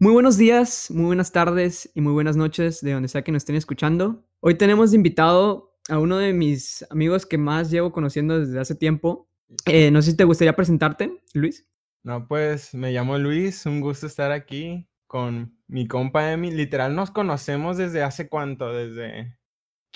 Muy 0.00 0.12
buenos 0.12 0.38
días, 0.38 0.92
muy 0.92 1.06
buenas 1.06 1.32
tardes 1.32 1.90
y 1.92 2.00
muy 2.00 2.12
buenas 2.12 2.36
noches 2.36 2.80
de 2.82 2.92
donde 2.92 3.08
sea 3.08 3.22
que 3.22 3.32
nos 3.32 3.40
estén 3.40 3.56
escuchando. 3.56 4.24
Hoy 4.38 4.54
tenemos 4.54 4.92
de 4.92 4.96
invitado 4.96 5.76
a 5.88 5.98
uno 5.98 6.18
de 6.18 6.32
mis 6.32 6.86
amigos 6.90 7.26
que 7.26 7.36
más 7.36 7.68
llevo 7.68 7.90
conociendo 7.90 8.38
desde 8.38 8.60
hace 8.60 8.76
tiempo. 8.76 9.28
Eh, 9.66 9.90
no 9.90 10.00
sé 10.00 10.12
si 10.12 10.16
te 10.16 10.22
gustaría 10.22 10.54
presentarte, 10.54 11.20
Luis. 11.34 11.66
No, 12.04 12.28
pues 12.28 12.74
me 12.74 12.92
llamo 12.92 13.18
Luis, 13.18 13.66
un 13.66 13.80
gusto 13.80 14.06
estar 14.06 14.30
aquí 14.30 14.88
con 15.08 15.58
mi 15.66 15.88
compa 15.88 16.30
Emi. 16.30 16.52
Literal 16.52 16.94
nos 16.94 17.10
conocemos 17.10 17.76
desde 17.76 18.04
hace 18.04 18.28
cuánto, 18.28 18.72
desde 18.72 19.36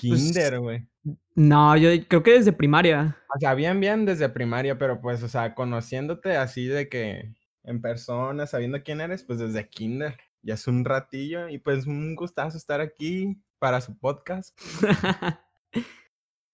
Pues, 0.01 0.21
kinder, 0.21 0.59
güey. 0.59 0.89
no, 1.37 1.77
yo 1.77 1.91
creo 2.09 2.25
que 2.25 2.33
desde 2.33 2.53
primaria. 2.53 3.17
O 3.37 3.39
sea, 3.39 3.55
bien, 3.55 3.79
bien 3.79 4.05
desde 4.05 4.29
primaria, 4.29 4.77
pero 4.77 5.01
pues, 5.01 5.23
o 5.23 5.29
sea, 5.29 5.55
conociéndote 5.55 6.37
así 6.37 6.67
de 6.67 6.89
que 6.89 7.35
en 7.65 7.81
persona, 7.81 8.47
sabiendo 8.47 8.83
quién 8.83 9.01
eres, 9.01 9.23
pues 9.23 9.39
desde 9.39 9.69
kinder. 9.69 10.19
Ya 10.43 10.55
es 10.55 10.67
un 10.67 10.85
ratillo 10.85 11.49
y 11.49 11.59
pues 11.59 11.87
un 11.87 12.17
gustazo 12.17 12.57
estar 12.57 12.81
aquí 12.81 13.41
para 13.59 13.81
su 13.81 13.97
podcast. 13.99 14.59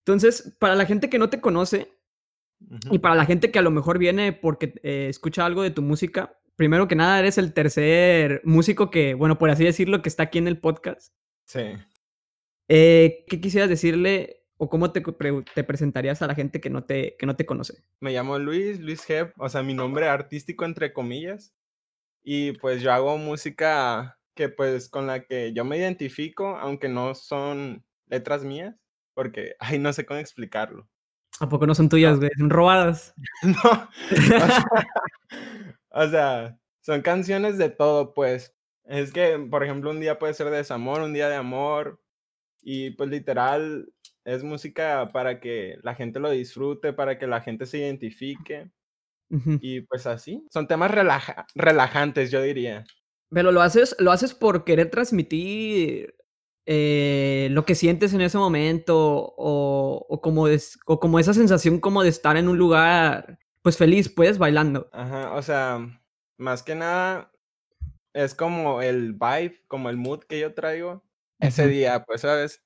Entonces, 0.04 0.56
para 0.58 0.74
la 0.74 0.86
gente 0.86 1.08
que 1.08 1.18
no 1.18 1.30
te 1.30 1.40
conoce 1.40 1.90
y 2.90 2.98
para 2.98 3.14
la 3.14 3.24
gente 3.24 3.50
que 3.50 3.58
a 3.58 3.62
lo 3.62 3.70
mejor 3.70 3.98
viene 3.98 4.32
porque 4.32 4.74
eh, 4.82 5.06
escucha 5.08 5.46
algo 5.46 5.62
de 5.62 5.70
tu 5.70 5.80
música, 5.80 6.38
primero 6.56 6.88
que 6.88 6.96
nada 6.96 7.18
eres 7.18 7.38
el 7.38 7.52
tercer 7.54 8.42
músico 8.44 8.90
que, 8.90 9.14
bueno, 9.14 9.38
por 9.38 9.48
así 9.50 9.64
decirlo, 9.64 10.02
que 10.02 10.08
está 10.08 10.24
aquí 10.24 10.38
en 10.38 10.48
el 10.48 10.58
podcast. 10.58 11.14
Sí. 11.46 11.60
Eh, 12.68 13.24
¿qué 13.28 13.40
quisieras 13.40 13.70
decirle 13.70 14.37
o 14.58 14.68
cómo 14.68 14.92
te, 14.92 15.00
te 15.54 15.64
presentarías 15.64 16.20
a 16.20 16.26
la 16.26 16.34
gente 16.34 16.60
que 16.60 16.68
no 16.68 16.84
te, 16.84 17.16
que 17.16 17.26
no 17.26 17.36
te 17.36 17.46
conoce? 17.46 17.84
Me 18.00 18.12
llamo 18.12 18.38
Luis, 18.38 18.80
Luis 18.80 19.08
Hep, 19.08 19.32
o 19.38 19.48
sea, 19.48 19.62
mi 19.62 19.72
nombre 19.72 20.08
artístico 20.08 20.64
entre 20.64 20.92
comillas. 20.92 21.54
Y 22.22 22.52
pues 22.52 22.82
yo 22.82 22.92
hago 22.92 23.16
música 23.16 24.18
que 24.34 24.48
pues 24.48 24.88
con 24.88 25.06
la 25.06 25.24
que 25.24 25.52
yo 25.52 25.64
me 25.64 25.78
identifico, 25.78 26.56
aunque 26.58 26.88
no 26.88 27.14
son 27.14 27.84
letras 28.06 28.44
mías, 28.44 28.76
porque, 29.14 29.54
ay, 29.60 29.78
no 29.78 29.92
sé 29.92 30.04
cómo 30.04 30.20
explicarlo. 30.20 30.88
¿A 31.40 31.48
poco 31.48 31.66
no 31.66 31.74
son 31.74 31.88
tuyas, 31.88 32.18
güey? 32.18 32.30
Son 32.36 32.50
robadas. 32.50 33.14
No, 33.42 33.88
o 34.10 34.20
sea, 34.20 34.64
o 35.90 36.08
sea, 36.08 36.58
son 36.80 37.02
canciones 37.02 37.58
de 37.58 37.70
todo, 37.70 38.12
pues. 38.12 38.54
Es 38.84 39.12
que, 39.12 39.38
por 39.38 39.62
ejemplo, 39.62 39.90
un 39.90 40.00
día 40.00 40.18
puede 40.18 40.34
ser 40.34 40.50
de 40.50 40.56
desamor, 40.56 41.02
un 41.02 41.12
día 41.12 41.28
de 41.28 41.36
amor, 41.36 42.00
y 42.62 42.90
pues 42.90 43.10
literal 43.10 43.92
es 44.28 44.44
música 44.44 45.10
para 45.12 45.40
que 45.40 45.78
la 45.82 45.94
gente 45.94 46.20
lo 46.20 46.30
disfrute, 46.30 46.92
para 46.92 47.18
que 47.18 47.26
la 47.26 47.40
gente 47.40 47.64
se 47.66 47.78
identifique, 47.78 48.70
y 49.60 49.82
pues 49.82 50.06
así. 50.06 50.44
Son 50.50 50.66
temas 50.66 50.90
relaja- 50.90 51.46
relajantes, 51.54 52.30
yo 52.30 52.42
diría. 52.42 52.84
Pero 53.30 53.52
lo 53.52 53.60
haces, 53.62 53.96
lo 53.98 54.12
haces 54.12 54.34
por 54.34 54.64
querer 54.64 54.90
transmitir 54.90 56.14
eh, 56.66 57.48
lo 57.50 57.64
que 57.64 57.74
sientes 57.74 58.12
en 58.12 58.20
ese 58.20 58.38
momento 58.38 58.96
o, 59.36 60.06
o 60.08 60.20
como 60.20 60.48
es, 60.48 60.78
o 60.86 61.00
como 61.00 61.18
esa 61.18 61.34
sensación 61.34 61.80
como 61.80 62.02
de 62.02 62.10
estar 62.10 62.36
en 62.36 62.48
un 62.48 62.58
lugar 62.58 63.38
pues 63.62 63.76
feliz, 63.76 64.08
pues 64.08 64.38
bailando. 64.38 64.88
Ajá, 64.92 65.32
o 65.34 65.42
sea, 65.42 66.00
más 66.38 66.62
que 66.62 66.74
nada 66.74 67.32
es 68.14 68.34
como 68.34 68.82
el 68.82 69.12
vibe, 69.12 69.62
como 69.68 69.90
el 69.90 69.96
mood 69.96 70.20
que 70.24 70.40
yo 70.40 70.54
traigo 70.54 71.02
ese 71.40 71.66
día, 71.68 72.04
pues, 72.04 72.22
¿sabes? 72.22 72.62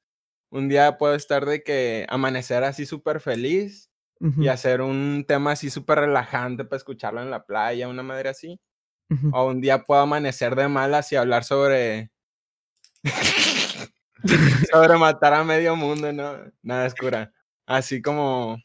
Un 0.53 0.69
día 0.69 0.98
puedo 0.98 1.14
estar 1.14 1.47
de 1.47 1.62
que 1.62 2.05
amanecer 2.11 2.62
así 2.62 2.84
súper 2.86 3.20
feliz 3.20 3.91
y 4.45 4.48
hacer 4.48 4.83
un 4.83 5.25
tema 5.27 5.53
así 5.53 5.70
súper 5.70 5.98
relajante 6.00 6.64
para 6.64 6.77
escucharlo 6.77 7.22
en 7.22 7.31
la 7.31 7.44
playa, 7.44 7.89
una 7.89 8.03
madre 8.03 8.28
así. 8.28 8.61
O 9.33 9.47
un 9.48 9.61
día 9.61 9.83
puedo 9.83 10.00
amanecer 10.03 10.55
de 10.55 10.69
malas 10.69 11.11
y 11.11 11.17
hablar 11.17 11.42
sobre 11.44 12.11
sobre 14.72 14.97
matar 14.98 15.34
a 15.34 15.44
medio 15.44 15.75
mundo, 15.77 16.12
¿no? 16.12 16.36
Nada 16.62 16.87
es 16.87 16.94
cura. 16.94 17.33
Así 17.66 18.00
como 18.03 18.59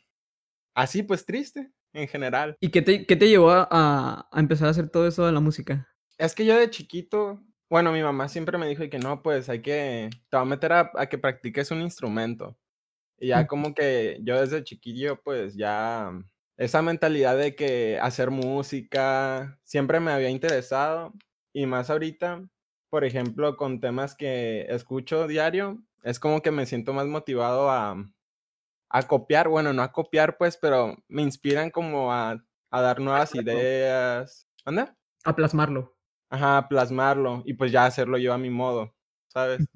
así, 0.76 1.04
pues, 1.04 1.26
triste, 1.26 1.72
en 1.94 2.08
general. 2.08 2.56
¿Y 2.60 2.70
qué 2.70 2.82
te, 2.82 3.06
qué 3.06 3.16
te 3.16 3.30
llevó 3.30 3.52
a- 3.52 4.28
a 4.32 4.40
empezar 4.40 4.68
a 4.68 4.72
hacer 4.72 4.90
todo 4.90 5.08
eso 5.08 5.26
de 5.26 5.32
la 5.32 5.40
música? 5.40 5.88
Es 6.18 6.36
que 6.36 6.46
yo 6.46 6.58
de 6.58 6.70
chiquito, 6.70 7.44
bueno, 7.70 7.92
mi 7.92 8.02
mamá 8.02 8.30
siempre 8.30 8.58
me 8.58 8.68
dijo 8.68 8.90
que 8.90 9.00
no, 9.00 9.22
pues 9.22 9.50
hay 9.50 9.62
que, 9.62 10.10
te 10.30 10.38
va 10.38 10.44
a 10.44 10.46
meter 10.46 10.74
a, 10.74 10.92
a 10.96 11.08
que 11.08 11.18
practiques 11.18 11.72
un 11.72 11.82
instrumento. 11.82 12.58
Y 13.20 13.28
ya 13.30 13.48
como 13.48 13.74
que 13.74 14.20
yo 14.24 14.40
desde 14.40 14.64
chiquillo, 14.64 15.22
pues 15.24 15.56
ya 15.56 16.12
esa 16.58 16.82
mentalidad 16.82 17.38
de 17.38 17.56
que 17.56 18.00
hacer 18.02 18.32
música 18.32 19.60
siempre 19.64 20.00
me 20.00 20.12
había 20.12 20.30
interesado. 20.30 21.14
Y 21.54 21.66
más 21.66 21.90
ahorita, 21.90 22.48
por 22.90 23.04
ejemplo, 23.06 23.58
con 23.58 23.80
temas 23.80 24.16
que 24.16 24.68
escucho 24.70 25.28
diario, 25.28 25.84
es 26.04 26.20
como 26.20 26.42
que 26.42 26.52
me 26.52 26.66
siento 26.66 26.94
más 26.94 27.08
motivado 27.08 27.70
a, 27.72 27.96
a 28.90 29.04
copiar, 29.08 29.50
bueno, 29.50 29.74
no 29.74 29.82
a 29.82 29.92
copiar, 29.92 30.38
pues, 30.38 30.58
pero 30.58 30.96
me 31.08 31.24
inspiran 31.24 31.72
como 31.72 32.14
a, 32.14 32.44
a 32.72 32.82
dar 32.82 33.00
nuevas 33.00 33.36
ideas. 33.36 34.48
¿Anda? 34.66 34.96
A 35.26 35.36
plasmarlo. 35.36 35.97
Ajá, 36.32 36.68
plasmarlo 36.68 37.42
y 37.46 37.54
pues 37.54 37.72
ya 37.72 37.86
hacerlo 37.86 38.18
yo 38.18 38.34
a 38.34 38.38
mi 38.38 38.50
modo, 38.50 38.94
¿sabes? 39.28 39.70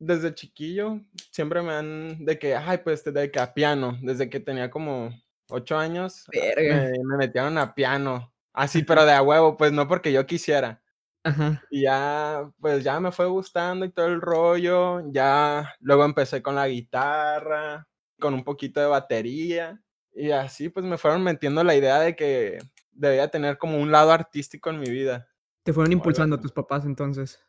Desde 0.00 0.34
chiquillo 0.34 1.00
siempre 1.30 1.62
me 1.62 1.72
han 1.74 2.24
de 2.24 2.38
que, 2.38 2.56
ay, 2.56 2.78
pues 2.84 3.04
de 3.04 3.30
que 3.30 3.38
a 3.40 3.54
piano, 3.54 3.98
desde 4.02 4.28
que 4.30 4.40
tenía 4.40 4.70
como 4.70 5.10
8 5.50 5.78
años, 5.78 6.26
ah, 6.28 6.32
Verga. 6.32 6.90
me, 6.90 6.90
me 7.04 7.16
metieron 7.18 7.56
a 7.58 7.74
piano, 7.74 8.32
así, 8.52 8.82
pero 8.84 9.04
de 9.06 9.12
a 9.12 9.22
huevo, 9.22 9.56
pues 9.56 9.72
no 9.72 9.86
porque 9.88 10.12
yo 10.12 10.26
quisiera. 10.26 10.82
Ajá. 11.24 11.62
Y 11.70 11.82
ya, 11.82 12.50
pues 12.60 12.84
ya 12.84 13.00
me 13.00 13.12
fue 13.12 13.26
gustando 13.26 13.86
y 13.86 13.90
todo 13.92 14.06
el 14.06 14.20
rollo, 14.20 15.02
ya 15.12 15.74
luego 15.80 16.04
empecé 16.04 16.42
con 16.42 16.56
la 16.56 16.68
guitarra, 16.68 17.88
con 18.20 18.34
un 18.34 18.44
poquito 18.44 18.80
de 18.80 18.86
batería 18.86 19.80
y 20.14 20.30
así 20.32 20.68
pues 20.70 20.84
me 20.86 20.98
fueron 20.98 21.22
metiendo 21.24 21.64
la 21.64 21.74
idea 21.76 22.00
de 22.00 22.16
que 22.16 22.58
debía 22.92 23.28
tener 23.30 23.58
como 23.58 23.78
un 23.78 23.92
lado 23.92 24.12
artístico 24.12 24.70
en 24.70 24.80
mi 24.80 24.90
vida. 24.90 25.28
Te 25.66 25.72
fueron 25.72 25.92
impulsando 25.92 26.40
tus 26.40 26.50
papás 26.52 26.84
entonces. 26.84 27.42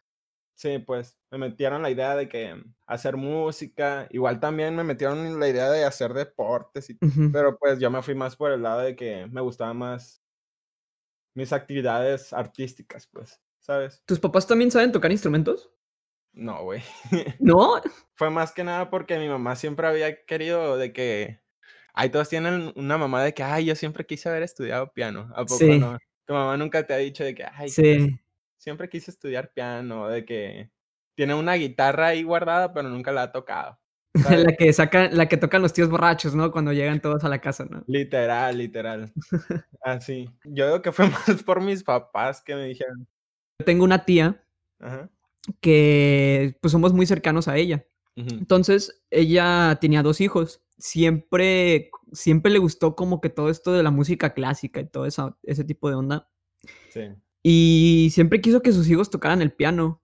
Sí, 0.58 0.78
pues, 0.80 1.20
me 1.32 1.38
metieron 1.40 1.82
la 1.82 1.90
idea 1.90 2.16
de 2.16 2.30
que 2.30 2.64
hacer 2.86 3.18
música, 3.18 4.08
igual 4.12 4.40
también 4.40 4.76
me 4.76 4.84
metieron 4.84 5.40
la 5.40 5.48
idea 5.50 5.70
de 5.72 5.84
hacer 5.84 6.14
deportes 6.14 6.90
y 6.92 7.00
Ujú. 7.02 7.34
pero, 7.34 7.58
pues, 7.58 7.80
yo 7.80 7.90
me 7.90 8.04
fui 8.04 8.14
más 8.14 8.36
por 8.36 8.52
el 8.52 8.62
lado 8.62 8.82
de 8.82 8.96
que 8.96 9.26
me 9.32 9.42
gustaban 9.42 9.78
más 9.78 10.18
mis 11.36 11.52
actividades 11.52 12.32
artísticas, 12.32 13.08
pues, 13.08 13.42
¿sabes? 13.60 14.02
¿Tus 14.10 14.20
papás 14.20 14.48
también 14.48 14.70
saben 14.72 14.92
tocar 14.92 15.12
instrumentos? 15.12 15.74
No, 16.34 16.64
güey. 16.64 16.82
¿No? 17.40 17.82
Fue 18.16 18.30
más 18.30 18.52
que 18.54 18.64
nada 18.64 18.90
porque 18.90 19.18
mi 19.18 19.28
mamá 19.28 19.56
siempre 19.56 19.88
había 19.88 20.26
querido 20.26 20.78
de 20.78 20.94
que 20.94 21.42
ay, 21.94 22.10
todos 22.12 22.30
tienen 22.30 22.74
una 22.76 22.98
mamá 22.98 23.24
de 23.24 23.34
que: 23.34 23.44
"Ay, 23.44 23.66
yo 23.66 23.76
siempre 23.76 24.06
quise 24.06 24.30
haber 24.30 24.44
estudiado 24.44 24.94
piano", 24.94 25.30
¿a 25.36 25.48
poco 25.48 25.76
Sí, 25.76 25.78
no? 25.78 25.98
Tu 26.28 26.34
mamá 26.34 26.56
nunca 26.58 26.86
te 26.88 26.94
ha 26.94 26.98
dicho 26.98 27.24
de 27.24 27.36
que: 27.36 27.44
"Ay, 27.46 27.76
yo 27.82 27.84
sí. 27.84 28.20
siempre 28.58 28.90
quise 28.90 29.12
estudiar 29.12 29.54
piano", 29.54 30.08
de 30.10 30.26
que 30.26 30.72
tiene 31.16 31.36
una 31.36 31.56
guitarra 31.56 32.08
ahí 32.08 32.24
guardada, 32.24 32.74
pero 32.74 32.90
nunca 32.90 33.12
la 33.12 33.24
ha 33.24 33.32
tocado, 33.34 33.80
¿sabes? 34.22 34.44
La 34.44 34.54
que 34.56 34.72
saca 34.74 35.10
la 35.10 35.28
que 35.28 35.38
tocan 35.38 35.62
los 35.62 35.74
tíos 35.74 35.90
borrachos, 35.90 36.36
¿no? 36.36 36.52
Cuando 36.52 36.72
llegan 36.74 37.02
todos 37.02 37.24
a 37.24 37.30
la 37.30 37.42
casa, 37.42 37.66
¿no? 37.66 37.88
Literal, 37.88 38.58
literal, 38.58 39.14
así. 39.82 40.28
Yo 40.46 40.66
digo 40.68 40.82
que 40.82 40.92
fue 40.94 41.10
más 41.10 41.44
por 41.46 41.62
mis 41.62 41.84
papás 41.84 42.42
que 42.44 42.56
me 42.56 42.66
dijeron 42.68 43.08
Tengo 43.66 43.84
una 43.84 44.06
tía 44.06 44.44
ajá, 44.80 45.10
que, 45.62 46.58
pues, 46.62 46.72
somos 46.72 46.94
muy 46.94 47.06
cercanos 47.06 47.48
a 47.48 47.58
ella. 47.58 47.86
Entonces, 48.40 49.04
ella 49.12 49.78
tenía 49.82 50.04
2 50.04 50.22
hijos. 50.22 50.63
Siempre 50.78 51.90
siempre 52.12 52.52
le 52.52 52.60
gustó 52.60 52.96
como 52.96 53.22
que 53.22 53.30
todo 53.30 53.50
esto 53.50 53.72
de 53.74 53.84
la 53.84 53.92
música 53.92 54.34
clásica 54.34 54.80
y 54.82 54.88
todo 54.88 55.06
ese 55.06 55.64
tipo 55.66 55.90
de 55.90 55.96
onda, 55.96 56.30
sí, 56.90 57.02
y 57.44 58.10
siempre 58.14 58.42
quiso 58.42 58.62
que 58.62 58.72
sus 58.72 58.90
hijos 58.90 59.10
tocaran 59.10 59.42
el 59.42 59.52
piano, 59.54 60.02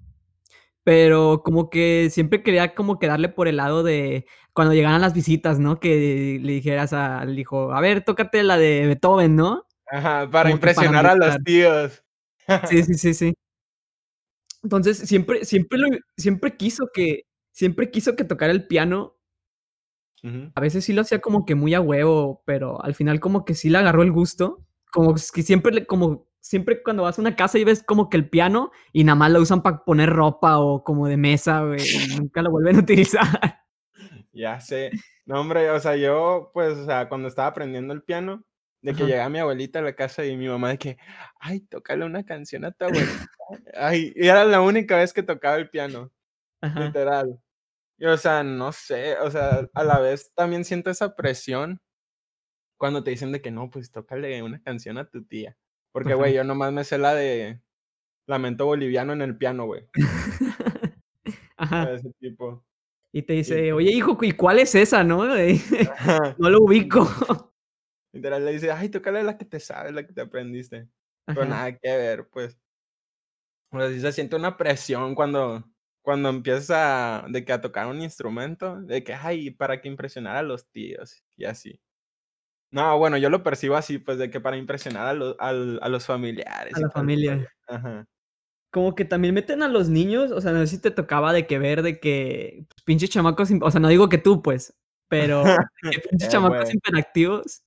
pero 0.84 1.44
como 1.44 1.70
que 1.70 2.10
siempre 2.12 2.44
quería 2.44 2.76
como 2.76 3.00
que 3.00 3.08
darle 3.08 3.30
por 3.30 3.48
el 3.48 3.58
lado 3.58 3.84
de 3.84 4.26
cuando 4.54 4.74
llegaran 4.76 5.02
las 5.02 5.14
visitas, 5.14 5.60
¿no? 5.60 5.80
Que 5.80 6.40
le 6.42 6.54
dijeras 6.54 6.94
al 6.94 7.40
hijo: 7.40 7.74
"A 7.74 7.82
ver, 7.82 8.04
tócate 8.06 8.44
la 8.44 8.58
de 8.58 8.88
Beethoven", 8.88 9.36
¿no? 9.38 9.66
ajá, 9.88 10.30
para 10.30 10.50
Como 10.50 10.62
que 10.62 10.70
para 10.72 10.88
impresionar 10.88 11.06
a 11.08 11.16
los 11.16 11.44
tíos. 11.44 12.04
Sí, 12.64 12.84
sí, 12.84 12.94
sí, 12.96 13.14
sí. 13.14 13.34
Entonces, 14.64 14.98
siempre 15.00 15.46
siempre 15.46 15.78
lo 15.80 15.88
siempre 16.18 16.58
quiso 16.58 16.88
que 16.94 17.24
siempre 17.52 17.92
quiso 17.92 18.16
que 18.16 18.24
tocara 18.26 18.52
el 18.52 18.68
piano. 18.68 19.16
Ujú, 20.24 20.52
A 20.56 20.62
veces 20.62 20.86
sí 20.86 20.94
lo 20.94 21.02
hacía 21.02 21.22
como 21.22 21.46
que 21.46 21.56
muy 21.56 21.74
a 21.74 21.82
huevo, 21.82 22.44
pero 22.46 22.84
al 22.84 22.96
final 22.96 23.20
como 23.20 23.46
que 23.46 23.56
sí 23.56 23.70
le 23.70 23.78
agarró 23.78 24.04
el 24.04 24.12
gusto. 24.12 24.66
Como 24.92 25.14
que 25.16 25.44
siempre 25.44 25.86
como 25.86 26.28
siempre 26.42 26.82
cuando 26.84 27.04
vas 27.04 27.18
a 27.20 27.22
una 27.22 27.36
casa 27.36 27.60
y 27.60 27.64
ves 27.64 27.84
como 27.84 28.10
que 28.10 28.18
el 28.18 28.30
piano 28.30 28.72
y 28.94 29.04
nada 29.04 29.16
más 29.16 29.32
lo 29.32 29.42
usan 29.42 29.62
para 29.64 29.84
poner 29.86 30.10
ropa 30.10 30.60
o 30.60 30.84
como 30.84 31.08
de 31.08 31.18
mesa, 31.18 31.64
güey, 31.64 31.98
y 31.98 32.08
nunca 32.10 32.42
lo 32.42 32.52
vuelven 32.52 32.78
a 32.78 32.80
utilizar. 32.80 33.28
ya 34.34 34.60
sé. 34.60 34.96
No, 35.26 35.40
hombre, 35.42 35.70
o 35.72 35.80
sea, 35.80 35.96
yo, 35.96 36.52
pues, 36.54 36.78
o 36.78 36.86
sea, 36.86 37.08
cuando 37.10 37.28
estaba 37.28 37.48
aprendiendo 37.50 37.94
el 37.94 38.04
piano, 38.04 38.44
De 38.82 38.96
que 38.96 39.04
Ajá. 39.04 39.08
llegaba 39.08 39.30
mi 39.30 39.40
abuelita 39.40 39.80
a 39.80 39.82
la 39.82 39.94
casa 39.96 40.26
y 40.26 40.38
mi 40.38 40.48
mamá 40.48 40.70
de 40.70 40.78
que, 40.78 40.98
ay, 41.40 41.60
tócale 41.62 42.06
una 42.06 42.24
canción 42.24 42.64
a 42.66 42.72
tu 42.72 42.86
abuelita. 42.86 43.26
Ay, 43.76 44.14
y 44.16 44.28
era 44.28 44.46
la 44.46 44.62
única 44.62 44.96
vez 44.98 45.12
que 45.14 45.22
tocaba 45.24 45.58
el 45.58 45.70
piano, 45.70 46.12
Ajá. 46.62 46.86
literal. 46.86 47.40
Y, 48.00 48.06
o 48.06 48.16
sea, 48.18 48.44
no 48.44 48.72
sé, 48.72 49.18
o 49.20 49.30
sea, 49.30 49.68
a 49.74 49.84
la 49.84 50.00
vez 50.00 50.32
también 50.34 50.64
siento 50.64 50.90
esa 50.90 51.16
presión 51.16 51.80
cuando 52.80 53.04
te 53.04 53.12
dicen 53.12 53.34
de 53.34 53.42
que 53.42 53.52
no, 53.52 53.70
pues 53.70 53.92
tócale 53.92 54.42
una 54.42 54.62
canción 54.64 54.98
a 54.98 55.10
tu 55.10 55.26
tía. 55.26 55.58
Porque, 55.92 56.14
güey, 56.14 56.34
yo 56.34 56.46
nomás 56.46 56.72
me 56.72 56.86
sé 56.86 56.98
la 56.98 57.14
de 57.14 57.62
Lamento 58.28 58.66
Boliviano 58.66 59.14
en 59.14 59.22
el 59.22 59.38
piano, 59.38 59.66
güey. 59.66 59.88
Ajá. 61.58 61.94
Ese 61.94 62.12
tipo. 62.20 62.66
Y 63.14 63.24
te 63.24 63.34
dice: 63.34 63.74
"Oye, 63.74 63.92
hijo, 63.92 64.18
¿y 64.22 64.34
cuál 64.34 64.60
es 64.60 64.76
esa, 64.76 65.04
no?". 65.04 65.26
No 66.40 66.50
lo 66.50 66.62
ubico. 66.64 67.02
Literal 68.14 68.46
le 68.46 68.54
dice: 68.54 68.72
"Ay, 68.72 68.90
tócale 68.90 69.24
la 69.24 69.38
que 69.38 69.46
te 69.46 69.60
sabes, 69.60 69.94
la 69.94 70.06
que 70.08 70.14
te 70.14 70.22
aprendiste". 70.22 70.90
Pero 71.28 71.46
nada 71.46 71.74
que 71.78 71.98
ver, 71.98 72.30
pues. 72.30 72.58
O 73.72 73.78
sea, 73.80 73.90
sí 73.90 74.00
se 74.02 74.12
siente 74.12 74.36
una 74.36 74.58
presión 74.58 75.14
cuando 75.14 75.64
cuando 76.02 76.30
empiezas 76.30 76.72
a 76.72 77.26
de 77.30 77.46
que 77.46 77.54
a 77.54 77.62
tocar 77.62 77.88
un 77.88 78.02
instrumento, 78.02 78.82
de 78.82 79.04
que, 79.04 79.14
ay, 79.14 79.52
para 79.52 79.82
que 79.82 79.88
impresionar 79.90 80.38
a 80.38 80.44
los 80.44 80.70
tíos 80.72 81.24
y 81.38 81.46
así. 81.46 81.80
No, 82.72 82.98
bueno, 83.00 83.18
yo 83.18 83.30
lo 83.32 83.42
percibo 83.44 83.76
así, 83.76 83.98
pues, 83.98 84.20
de 84.20 84.30
que 84.30 84.40
para 84.42 84.58
impresionar 84.58 85.08
a 85.08 85.14
lo 85.14 85.36
al 85.42 85.80
a 85.82 85.90
los 85.90 86.06
familiares 86.06 86.76
A 86.76 86.80
la 86.80 86.90
familia. 86.92 87.48
Ajá. 87.68 88.06
Como 88.74 88.94
que 88.94 89.04
también 89.04 89.34
meten 89.34 89.64
a 89.64 89.68
los 89.68 89.90
niños, 89.90 90.32
o 90.32 90.42
sea, 90.42 90.52
no 90.52 90.60
sé 90.60 90.68
si 90.68 90.78
te 90.82 90.92
tocaba 90.92 91.34
de 91.34 91.48
que 91.48 91.58
ver 91.58 91.82
de 91.82 92.00
que, 92.00 92.66
pues, 92.70 92.84
pinches 92.84 93.10
chamacos, 93.10 93.50
o 93.62 93.72
sea, 93.72 93.80
no 93.82 93.88
digo 93.88 94.10
que 94.10 94.20
tú, 94.20 94.44
pues, 94.44 94.78
pero 95.08 95.58
de 95.82 95.90
que 95.90 96.00
pinches 96.10 96.30
Eh, 96.30 96.30
chamacos 96.30 96.70
güey. 96.70 96.74
hiperactivos 96.74 97.64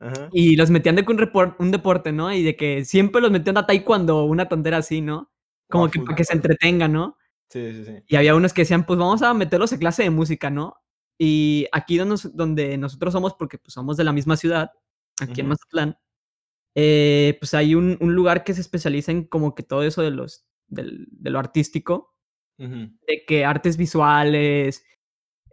Ajá. 0.00 0.28
y 0.32 0.56
los 0.56 0.70
metían 0.70 0.96
de 0.96 1.04
que 1.04 1.12
un 1.12 1.18
repor 1.18 1.56
un 1.58 1.70
deporte, 1.70 2.12
¿no? 2.12 2.32
Y 2.32 2.42
de 2.42 2.56
que 2.56 2.84
siempre 2.84 3.20
los 3.20 3.30
metían 3.30 3.56
a 3.58 3.66
taekwondo, 3.66 4.24
una 4.24 4.48
tontera 4.48 4.78
así, 4.78 5.00
¿no? 5.00 5.30
O 5.68 5.82
a 5.82 5.88
Como 5.88 5.90
que 5.90 6.00
para 6.00 6.16
que 6.16 6.24
se 6.24 6.34
entretengan, 6.34 6.92
¿no? 6.92 7.16
Sí, 7.50 7.72
sí, 7.72 7.84
sí. 7.84 8.02
Y 8.06 8.16
había 8.16 8.34
unos 8.34 8.52
que 8.52 8.62
decían: 8.62 8.84
"Pues 8.86 8.98
vamos 8.98 9.22
a 9.22 9.34
meterlos 9.34 9.72
a 9.72 9.78
clase 9.78 10.02
de 10.04 10.10
música", 10.10 10.50
¿no? 10.50 10.76
Y 11.18 11.66
aquí 11.72 11.98
donde 11.98 12.16
donde 12.34 12.78
nosotros 12.78 13.12
somos, 13.12 13.34
porque, 13.34 13.58
pues, 13.58 13.74
somos 13.74 13.96
de 13.96 14.04
la 14.04 14.12
misma 14.12 14.36
ciudad, 14.36 14.70
aquí 15.20 15.40
en 15.42 15.48
Ujú. 15.48 15.48
Mazatlán, 15.48 15.98
eh, 16.76 17.36
pues, 17.40 17.54
hay 17.54 17.74
un 17.76 17.98
un 18.00 18.14
lugar 18.14 18.44
que 18.44 18.54
se 18.54 18.62
especializa 18.62 19.12
en 19.12 19.24
como 19.26 19.54
que 19.54 19.62
todo 19.64 19.82
eso 19.84 20.02
de 20.02 20.10
los 20.12 20.46
del 20.68 21.08
de 21.12 21.30
lo 21.30 21.38
artístico, 21.40 22.14
Ujú. 22.58 22.90
de 23.08 23.24
que 23.26 23.44
artes 23.46 23.76
visuales, 23.78 24.84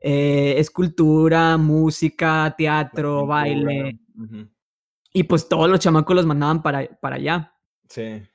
eh, 0.01 0.55
escultura, 0.59 1.57
música, 1.57 2.55
teatro, 2.57 3.27
baile, 3.27 3.99
Ujú. 4.15 4.49
y 5.13 5.23
pues 5.23 5.47
todos 5.49 5.69
los 5.69 5.79
chamacos 5.79 6.15
los 6.15 6.25
mandaban 6.25 6.61
para 6.63 6.87
para 7.01 7.15
allá. 7.17 7.53
Sí. 7.89 8.27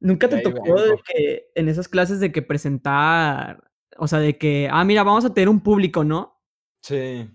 ¿Nunca 0.00 0.28
te 0.28 0.38
tocó 0.38 0.80
de 0.80 0.90
vengo. 0.90 1.02
que 1.04 1.50
en 1.54 1.68
esas 1.68 1.88
clases 1.88 2.20
de 2.20 2.30
que 2.32 2.42
presentar, 2.42 3.70
o 3.96 4.06
sea, 4.06 4.18
de 4.18 4.36
que, 4.36 4.68
ah, 4.70 4.84
mira, 4.84 5.02
vamos 5.02 5.24
a 5.24 5.32
tener 5.32 5.48
un 5.48 5.60
público, 5.62 6.04
¿no? 6.04 6.36
Sí. 6.82 7.28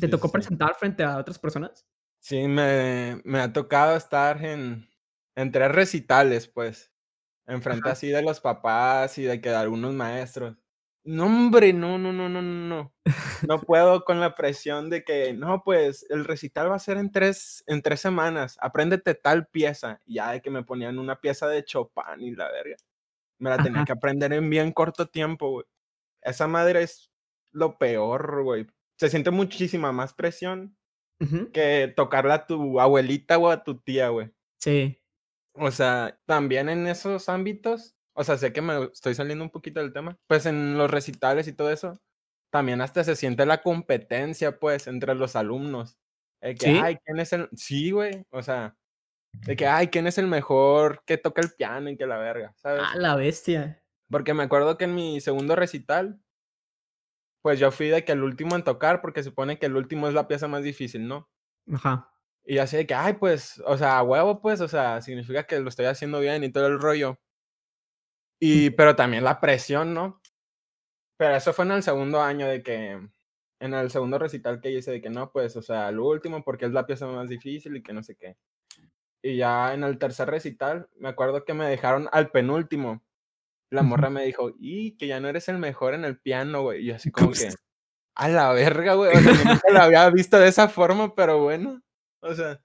¿Te 0.00 0.08
Sí, 0.08 0.08
tocó 0.08 0.28
sí. 0.28 0.32
presentar 0.32 0.74
frente 0.76 1.04
a 1.04 1.18
otras 1.18 1.38
personas? 1.38 1.82
Sí, 2.24 2.46
me 2.46 3.20
me 3.24 3.40
ha 3.40 3.52
tocado 3.52 3.96
estar 3.96 4.44
en 4.44 4.88
en 5.34 5.50
3 5.50 5.72
recitales, 5.72 6.46
pues, 6.46 6.92
enfrente 7.46 7.88
Ajá. 7.88 7.92
así 7.92 8.08
de 8.08 8.22
los 8.22 8.40
papás 8.40 9.18
y 9.18 9.24
de 9.24 9.40
que 9.40 9.50
de 9.50 9.56
algunos 9.56 9.94
maestros. 9.94 10.61
No, 11.04 11.26
hombre, 11.26 11.72
no, 11.72 11.98
no, 11.98 12.12
no, 12.12 12.28
no, 12.28 12.40
no, 12.42 12.68
no. 12.68 12.94
No 13.48 13.60
puedo 13.66 14.04
con 14.04 14.20
la 14.20 14.34
presión 14.36 14.88
de 14.88 15.02
que, 15.04 15.32
no, 15.32 15.62
pues, 15.64 16.06
el 16.10 16.24
recital 16.24 16.70
va 16.70 16.76
a 16.76 16.78
ser 16.78 16.96
en 16.96 17.10
3 17.10 17.64
en 17.66 17.82
3 17.82 18.00
semanas, 18.00 18.56
apréndete 18.60 19.14
tal 19.14 19.48
pieza, 19.48 20.00
ya 20.06 20.30
de 20.32 20.40
que 20.42 20.50
me 20.50 20.62
ponían 20.64 20.98
una 20.98 21.20
pieza 21.20 21.48
de 21.48 21.64
Chopin 21.64 22.20
y 22.20 22.32
la 22.36 22.50
verga. 22.52 22.76
Me 23.40 23.50
la 23.50 23.58
tenía 23.60 23.82
Ajá. 23.82 23.86
que 23.86 23.92
aprender 23.92 24.32
en 24.32 24.48
bien 24.50 24.72
corto 24.72 25.06
tiempo, 25.08 25.50
güey. 25.50 25.66
Esa 26.22 26.48
madre 26.48 26.82
es 26.84 27.10
lo 27.52 27.78
peor, 27.78 28.42
güey. 28.44 28.66
Se 28.98 29.10
siente 29.10 29.30
muchísima 29.32 29.92
más 29.92 30.14
presión 30.14 30.76
que 31.52 31.92
tocarle 31.96 32.32
a 32.34 32.46
tu 32.46 32.80
abuelita 32.80 33.38
o 33.38 33.48
a 33.50 33.64
tu 33.64 33.78
tía, 33.80 34.08
güey. 34.08 34.32
Sí. 34.60 34.98
O 35.54 35.70
sea, 35.70 36.18
también 36.26 36.68
en 36.68 36.86
esos 36.86 37.28
ámbitos, 37.28 37.96
o 38.14 38.24
sea, 38.24 38.36
sé 38.38 38.52
que 38.52 38.62
me 38.62 38.84
estoy 38.84 39.14
saliendo 39.14 39.44
un 39.44 39.50
poquito 39.50 39.80
del 39.80 39.92
tema, 39.92 40.18
pues, 40.26 40.46
en 40.46 40.76
los 40.78 40.90
recitales 40.90 41.48
y 41.48 41.52
todo 41.52 41.70
eso, 41.70 42.00
también 42.50 42.80
hasta 42.80 43.04
se 43.04 43.16
siente 43.16 43.46
la 43.46 43.62
competencia, 43.62 44.58
pues, 44.58 44.86
entre 44.86 45.14
los 45.14 45.36
alumnos, 45.36 45.98
de 46.40 46.54
que, 46.54 46.66
¿Sí? 46.66 46.80
ay, 46.82 46.98
¿quién 47.04 47.20
es 47.20 47.32
el? 47.32 47.48
Sí, 47.56 47.90
güey, 47.90 48.24
o 48.30 48.42
sea, 48.42 48.76
de 49.32 49.56
que, 49.56 49.66
ay, 49.66 49.88
¿quién 49.88 50.06
es 50.06 50.18
el 50.18 50.26
mejor 50.26 51.02
que 51.06 51.18
toca 51.18 51.40
el 51.42 51.52
piano 51.52 51.90
y 51.90 51.96
que 51.96 52.06
la 52.06 52.18
verga? 52.18 52.48
¡A 52.48 52.54
¿Sabes? 52.56 52.82
la 52.96 53.16
bestia! 53.16 53.82
Porque 54.10 54.34
me 54.34 54.42
acuerdo 54.42 54.76
que 54.76 54.84
en 54.84 54.94
mi 54.94 55.20
segundo 55.20 55.56
recital 55.56 56.20
pues, 57.42 57.58
yo 57.58 57.72
fui 57.72 57.88
de 57.88 58.04
que 58.04 58.12
el 58.12 58.22
último 58.22 58.54
en 58.54 58.62
tocar, 58.62 59.00
porque 59.00 59.22
supone 59.24 59.58
que 59.58 59.66
el 59.66 59.76
último 59.76 60.06
es 60.06 60.14
la 60.14 60.28
pieza 60.28 60.46
más 60.46 60.62
difícil, 60.62 61.08
¿no? 61.08 61.28
Ajá. 61.72 62.08
Y 62.44 62.58
así 62.58 62.76
de 62.76 62.86
que, 62.86 62.94
ay, 62.94 63.14
pues, 63.14 63.60
o 63.66 63.76
sea, 63.76 63.98
a 63.98 64.02
huevo, 64.02 64.40
pues, 64.40 64.60
o 64.60 64.68
sea, 64.68 65.00
significa 65.02 65.44
que 65.44 65.58
lo 65.58 65.68
estoy 65.68 65.86
haciendo 65.86 66.20
bien 66.20 66.44
y 66.44 66.52
todo 66.52 66.68
el 66.68 66.80
rollo. 66.80 67.20
Y, 68.44 68.70
pero 68.70 68.96
también 68.96 69.22
la 69.22 69.38
presión, 69.38 69.94
¿no? 69.94 70.20
Pero 71.16 71.36
eso 71.36 71.52
fue 71.52 71.64
en 71.64 71.70
el 71.70 71.84
segundo 71.84 72.20
año 72.20 72.48
de 72.48 72.60
que 72.60 73.00
en 73.60 73.74
el 73.74 73.88
segundo 73.88 74.18
recital 74.18 74.60
que 74.60 74.72
hice 74.72 74.90
de 74.90 75.00
que 75.00 75.10
no, 75.10 75.30
pues, 75.30 75.54
o 75.56 75.62
sea, 75.62 75.92
lo 75.92 76.08
último, 76.08 76.42
porque 76.42 76.64
es 76.66 76.72
la 76.72 76.84
pieza 76.84 77.06
más 77.06 77.28
difícil 77.28 77.76
y 77.76 77.84
que 77.84 77.92
no 77.92 78.02
sé 78.02 78.16
qué. 78.16 78.36
Y 79.22 79.36
ya 79.36 79.74
en 79.74 79.84
el 79.84 79.96
tercer 79.96 80.28
recital, 80.28 80.88
me 80.96 81.08
acuerdo 81.08 81.44
que 81.44 81.54
me 81.54 81.66
dejaron 81.66 82.08
al 82.10 82.32
penúltimo. 82.32 83.04
La 83.70 83.82
morra 83.82 84.10
me 84.10 84.24
dijo: 84.24 84.52
"Y 84.58 84.96
que 84.96 85.06
ya 85.06 85.20
no 85.20 85.28
eres 85.28 85.48
el 85.48 85.58
mejor 85.58 85.94
en 85.94 86.04
el 86.04 86.18
piano, 86.18 86.62
güey". 86.62 86.82
Y 86.82 86.86
yo 86.86 86.96
así 86.96 87.12
como 87.12 87.30
que, 87.32 87.50
a 88.16 88.28
la 88.28 88.52
verga, 88.52 88.94
güey, 88.94 89.16
o 89.16 89.20
sea, 89.20 89.34
nunca 89.34 89.70
lo 89.72 89.80
había 89.80 90.10
visto 90.10 90.38
de 90.40 90.48
esa 90.48 90.68
forma, 90.68 91.14
pero 91.14 91.42
bueno, 91.42 91.82
o 92.22 92.34
sea 92.34 92.60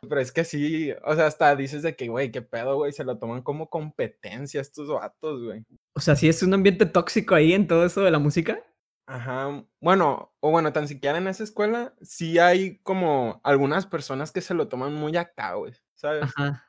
pero 0.00 0.20
es 0.20 0.32
que 0.32 0.44
sí, 0.44 0.92
o 1.04 1.14
sea, 1.14 1.26
hasta 1.26 1.54
dices 1.56 1.82
de 1.82 1.96
que, 1.96 2.08
güey, 2.08 2.30
qué 2.30 2.42
pedo, 2.42 2.76
güey, 2.76 2.92
se 2.92 3.04
lo 3.04 3.18
toman 3.18 3.42
como 3.42 3.68
competencia 3.68 4.60
estos 4.60 4.88
vatos, 4.88 5.42
güey. 5.42 5.64
O 5.94 6.00
sea, 6.00 6.16
¿sí 6.16 6.28
es 6.28 6.42
un 6.42 6.54
ambiente 6.54 6.86
tóxico 6.86 7.34
ahí 7.34 7.52
en 7.52 7.66
todo 7.66 7.84
eso 7.84 8.02
de 8.02 8.10
la 8.10 8.18
música? 8.18 8.62
Ajá, 9.08 9.64
bueno, 9.80 10.34
o 10.40 10.50
bueno, 10.50 10.72
tan 10.72 10.88
siquiera 10.88 11.18
en 11.18 11.28
esa 11.28 11.44
escuela, 11.44 11.94
sí 12.02 12.38
hay 12.38 12.78
como 12.78 13.40
algunas 13.44 13.86
personas 13.86 14.32
que 14.32 14.40
se 14.40 14.54
lo 14.54 14.68
toman 14.68 14.94
muy 14.94 15.16
acá, 15.16 15.54
güey, 15.54 15.74
¿sabes? 15.94 16.24
Ajá. 16.24 16.66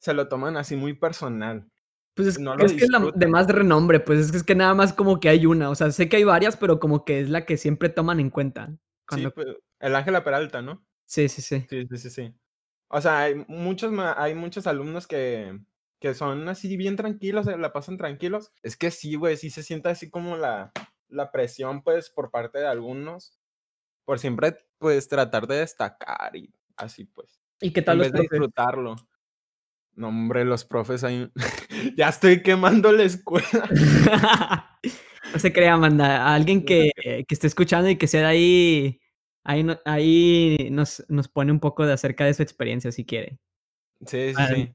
Se 0.00 0.14
lo 0.14 0.28
toman 0.28 0.56
así 0.56 0.76
muy 0.76 0.94
personal. 0.94 1.68
Pues, 2.14 2.28
es 2.28 2.38
No 2.38 2.56
que 2.56 2.64
es 2.66 2.72
que 2.72 2.84
es 2.84 2.90
la 2.90 3.10
de 3.14 3.26
más 3.26 3.48
renombre, 3.48 4.00
pues, 4.00 4.20
es 4.20 4.30
que 4.30 4.38
es 4.38 4.44
que 4.44 4.54
nada 4.54 4.74
más 4.74 4.92
como 4.92 5.20
que 5.20 5.28
hay 5.28 5.46
una, 5.46 5.68
o 5.68 5.74
sea, 5.74 5.90
sé 5.90 6.08
que 6.08 6.16
hay 6.16 6.24
varias, 6.24 6.56
pero 6.56 6.80
como 6.80 7.04
que 7.04 7.20
es 7.20 7.28
la 7.28 7.44
que 7.44 7.56
siempre 7.56 7.88
toman 7.88 8.20
en 8.20 8.30
cuenta 8.30 8.74
Sí, 9.10 9.26
pues, 9.34 9.48
el 9.80 9.94
Ángela 9.94 10.24
Peralta, 10.24 10.62
¿no? 10.62 10.86
Sí, 11.06 11.28
sí, 11.28 11.42
sí. 11.42 11.66
Sí, 11.68 11.86
sí, 11.90 11.98
sí, 11.98 12.10
sí. 12.10 12.34
O 12.96 13.00
sea, 13.00 13.22
hay 13.22 13.44
muchos 13.48 13.92
hay 14.16 14.36
muchos 14.36 14.68
alumnos 14.68 15.08
que 15.08 15.58
que 15.98 16.14
son 16.14 16.48
así 16.48 16.76
bien 16.76 16.94
tranquilos, 16.94 17.46
la 17.46 17.72
pasan 17.72 17.96
tranquilos. 17.96 18.52
Es 18.62 18.76
que 18.76 18.92
sí, 18.92 19.16
güey, 19.16 19.36
sí 19.36 19.50
se 19.50 19.64
siente 19.64 19.88
así 19.88 20.10
como 20.10 20.36
la 20.36 20.70
la 21.08 21.32
presión, 21.32 21.82
pues, 21.82 22.08
por 22.08 22.30
parte 22.30 22.60
de 22.60 22.68
algunos, 22.68 23.36
por 24.04 24.20
siempre, 24.20 24.58
pues, 24.78 25.08
tratar 25.08 25.48
de 25.48 25.56
destacar 25.56 26.36
y 26.36 26.54
así, 26.76 27.04
pues, 27.04 27.40
¿Y 27.60 27.72
qué 27.72 27.82
tal 27.82 27.94
en 27.94 27.98
los 27.98 28.12
vez 28.12 28.12
de 28.12 28.28
disfrutarlo. 28.28 28.94
No, 29.94 30.08
hombre, 30.08 30.44
los 30.44 30.64
profes 30.64 31.02
ahí 31.02 31.28
ya 31.96 32.10
estoy 32.10 32.42
quemando 32.42 32.92
la 32.92 33.02
escuela. 33.02 33.48
No 35.32 35.40
se 35.40 35.52
crea, 35.52 35.72
Amanda, 35.72 36.32
alguien 36.32 36.64
que 36.66 36.92
que 37.02 37.26
esté 37.28 37.48
escuchando 37.48 37.90
y 37.90 37.96
que 37.96 38.06
sea 38.06 38.20
de 38.20 38.26
ahí 38.26 39.00
ahí 39.44 39.62
no 39.64 39.78
ahí 39.84 40.68
nos 40.72 41.04
nos 41.08 41.28
pone 41.28 41.52
un 41.52 41.60
poco 41.60 41.86
de 41.86 41.92
acerca 41.94 42.24
de 42.26 42.34
su 42.34 42.42
experiencia, 42.42 42.92
si 42.92 43.04
quiere. 43.06 43.38
Sí, 44.06 44.34
sí, 44.34 44.46
Am 44.46 44.66
sí. 44.66 44.74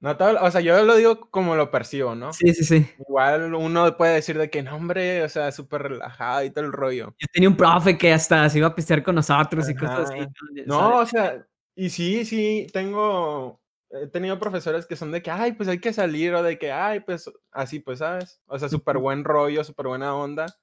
No 0.00 0.16
todo 0.16 0.42
o 0.44 0.50
sea, 0.50 0.60
yo 0.62 0.82
lo 0.84 0.96
digo 0.96 1.30
como 1.30 1.56
lo 1.56 1.70
percibo, 1.70 2.14
¿no? 2.14 2.44
Sí, 2.44 2.52
sí, 2.54 2.64
sí. 2.64 2.86
Igual 2.98 3.54
uno 3.54 3.96
puede 3.96 4.14
decir 4.16 4.38
de 4.38 4.50
que 4.50 4.62
no, 4.62 4.76
hombre, 4.76 5.24
o 5.24 5.30
sea, 5.30 5.52
superrelajado 5.52 6.44
y 6.44 6.50
todo 6.52 6.64
el 6.66 6.72
rollo. 6.72 7.16
Yo 7.20 7.26
tenía 7.32 7.48
un 7.48 7.56
profe 7.56 7.98
que 7.98 8.12
hasta 8.12 8.48
se 8.48 8.58
iba 8.58 8.68
a 8.68 8.74
pistear 8.76 9.02
con 9.02 9.16
nosotros 9.16 9.68
y 9.68 9.74
cosas 9.74 10.08
así, 10.10 10.28
Ajá. 10.28 10.34
¿no? 10.64 10.98
O 11.00 11.06
sea, 11.06 11.46
y 11.74 11.90
sí, 11.90 12.24
sí, 12.24 12.66
tengo 12.72 13.60
he 13.90 14.06
tenido 14.06 14.38
profesores 14.38 14.86
que 14.86 14.96
son 14.96 15.10
de 15.12 15.22
que: 15.22 15.30
"Ay, 15.30 15.52
pues 15.52 15.68
hay 15.68 15.80
que 15.80 15.92
salir", 15.92 16.34
o 16.34 16.42
de 16.42 16.58
que: 16.58 16.70
"Ay, 16.72 17.00
pues", 17.00 17.30
así, 17.50 17.80
pues, 17.80 18.00
¿sabes? 18.00 18.40
O 18.46 18.58
sea, 18.58 18.68
Ujú. 18.70 19.02
superbuen 19.02 19.24
rollo, 19.24 19.64
superbuena 19.64 20.14
onda. 20.14 20.58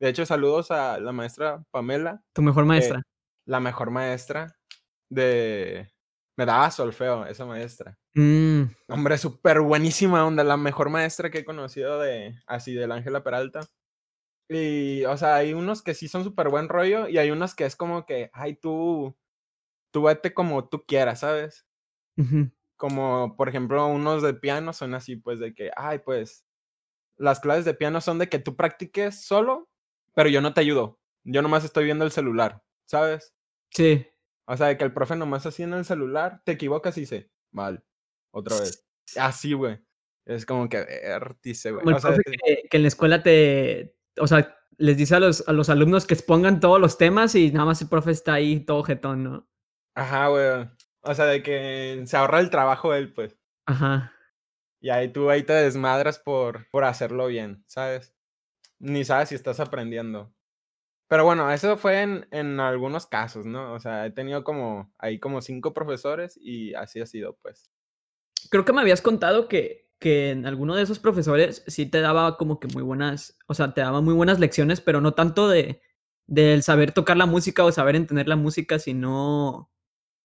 De 0.00 0.08
hecho, 0.08 0.24
saludos 0.26 0.70
a 0.70 0.98
la 0.98 1.12
maestra 1.12 1.62
Pamela, 1.70 2.22
Tu 2.34 2.42
mejor 2.42 2.64
que 2.64 2.68
maestra. 2.68 3.02
la 3.46 3.60
mejor 3.60 3.90
maestra 3.90 4.56
de 5.10 5.90
me 6.38 6.46
daba 6.46 6.70
solfeo, 6.70 7.26
esa 7.26 7.46
maestra. 7.46 7.98
Mm. 8.14 8.62
Hombre, 8.88 9.18
superbuenísima 9.18 10.26
onda, 10.26 10.44
la 10.44 10.56
mejor 10.56 10.90
maestra 10.90 11.30
que 11.30 11.38
he 11.40 11.44
conocido 11.44 12.00
de 12.00 12.34
así 12.46 12.74
del 12.74 12.92
Ángela 12.92 13.22
Peralta. 13.24 13.60
Y, 14.50 15.04
o 15.06 15.16
sea, 15.18 15.36
hay 15.36 15.54
unos 15.54 15.82
que 15.82 15.94
sí 15.94 16.08
son 16.08 16.24
superbuen 16.24 16.68
rollo, 16.68 17.08
y 17.08 17.18
hay 17.18 17.30
unos 17.32 17.54
que 17.54 17.66
es 17.66 17.76
como 17.76 18.06
que: 18.06 18.30
"Ay, 18.34 18.56
tú 18.56 19.16
tú 19.92 20.04
vete 20.04 20.34
como 20.34 20.68
tú 20.68 20.84
quieras, 20.86 21.20
¿sabes? 21.20 21.66
Como, 22.78 23.36
por 23.36 23.48
ejemplo, 23.48 23.86
unos 23.88 24.22
de 24.22 24.32
piano 24.34 24.72
son 24.72 24.94
así, 24.94 25.16
pues, 25.16 25.38
de 25.38 25.52
que, 25.54 25.70
ay, 25.76 25.98
pues, 25.98 26.44
las 27.18 27.40
clases 27.40 27.66
de 27.66 27.74
piano 27.74 28.02
son 28.02 28.18
de 28.20 28.28
que 28.30 28.40
tú 28.40 28.56
practiques 28.56 29.24
solo, 29.26 29.69
pero 30.20 30.28
yo 30.28 30.42
no 30.42 30.52
te 30.52 30.60
ayudo. 30.60 31.00
Yo 31.24 31.40
nomás 31.40 31.64
estoy 31.64 31.84
viendo 31.84 32.04
el 32.04 32.10
celular, 32.10 32.62
¿sabes? 32.86 33.34
Sí. 33.70 34.06
O 34.46 34.54
sea, 34.54 34.66
de 34.66 34.76
que 34.76 34.84
el 34.84 34.92
profe 34.92 35.16
nomás 35.16 35.46
así 35.46 35.62
en 35.62 35.72
el 35.72 35.86
celular, 35.86 36.42
te 36.44 36.52
equivocas 36.52 36.98
y 36.98 37.00
dice, 37.02 37.30
mal, 37.52 37.82
otra 38.34 38.60
vez. 38.60 38.86
Así, 39.16 39.54
güey. 39.54 39.78
Es 40.26 40.44
como 40.44 40.68
que 40.68 40.76
vértice, 40.78 41.70
güey. 41.70 41.80
Como 41.84 41.90
el 41.90 41.96
O 41.96 42.00
sea, 42.00 42.10
profe 42.10 42.22
te- 42.30 42.36
que, 42.36 42.68
que 42.68 42.76
en 42.76 42.82
la 42.82 42.88
escuela 42.88 43.22
te, 43.22 43.96
o 44.18 44.26
sea, 44.26 44.58
les 44.76 44.98
dice 44.98 45.14
a 45.16 45.20
los, 45.20 45.48
a 45.48 45.52
los 45.54 45.70
alumnos 45.70 46.06
que 46.06 46.12
expongan 46.14 46.60
todos 46.60 46.78
los 46.78 46.98
temas 46.98 47.34
y 47.34 47.50
nada 47.50 47.64
más 47.64 47.80
el 47.80 47.88
profe 47.88 48.10
está 48.10 48.34
ahí 48.34 48.60
todo 48.60 48.82
jetón, 48.82 49.24
¿no? 49.24 49.48
ajá, 49.94 50.28
güey. 50.28 50.68
O 51.02 51.14
sea, 51.14 51.24
de 51.24 51.42
que 51.42 52.02
se 52.04 52.16
ahorra 52.18 52.40
el 52.40 52.50
trabajo 52.50 52.92
él, 52.92 53.12
pues. 53.14 53.38
Ajá. 53.66 54.12
Y 54.82 54.90
ahí 54.90 55.12
tú 55.12 55.30
ahí 55.30 55.42
te 55.44 55.54
desmadras 55.54 56.18
por, 56.18 56.68
por 56.70 56.84
hacerlo 56.84 57.26
bien, 57.28 57.64
¿sabes? 57.66 58.14
Ni 58.80 59.04
sabes 59.04 59.28
si 59.28 59.34
estás 59.36 59.60
aprendiendo. 59.60 60.34
Pero 61.08 61.24
bueno, 61.24 61.50
eso 61.52 61.76
fue 61.78 62.02
en, 62.02 62.28
en 62.32 62.60
algunos 62.60 63.06
casos, 63.06 63.46
¿no? 63.46 63.74
O 63.74 63.80
sea, 63.80 64.06
he 64.06 64.12
tenido 64.12 64.44
como 64.44 64.92
ahí 64.98 65.20
como 65.20 65.42
cinco 65.42 65.74
profesores 65.74 66.38
y 66.40 66.74
así 66.74 67.00
ha 67.00 67.06
sido, 67.06 67.36
pues. 67.42 67.72
Creo 68.50 68.64
que 68.64 68.72
me 68.72 68.80
habías 68.80 69.02
contado 69.02 69.48
que, 69.48 69.88
que 69.98 70.30
en 70.30 70.46
alguno 70.46 70.74
de 70.74 70.82
esos 70.82 70.98
profesores 70.98 71.62
sí 71.66 71.86
te 71.86 72.00
daba 72.00 72.36
como 72.36 72.58
que 72.60 72.68
muy 72.68 72.82
buenas, 72.82 73.38
o 73.46 73.54
sea, 73.54 73.74
te 73.74 73.80
daba 73.82 74.00
muy 74.00 74.14
buenas 74.14 74.38
lecciones, 74.40 74.80
pero 74.80 75.00
no 75.00 75.14
tanto 75.14 75.48
de 75.48 75.82
del 76.26 76.62
saber 76.62 76.92
tocar 76.92 77.16
la 77.16 77.26
música 77.26 77.64
o 77.64 77.72
saber 77.72 77.96
entender 77.96 78.28
la 78.28 78.36
música, 78.36 78.78
sino 78.78 79.68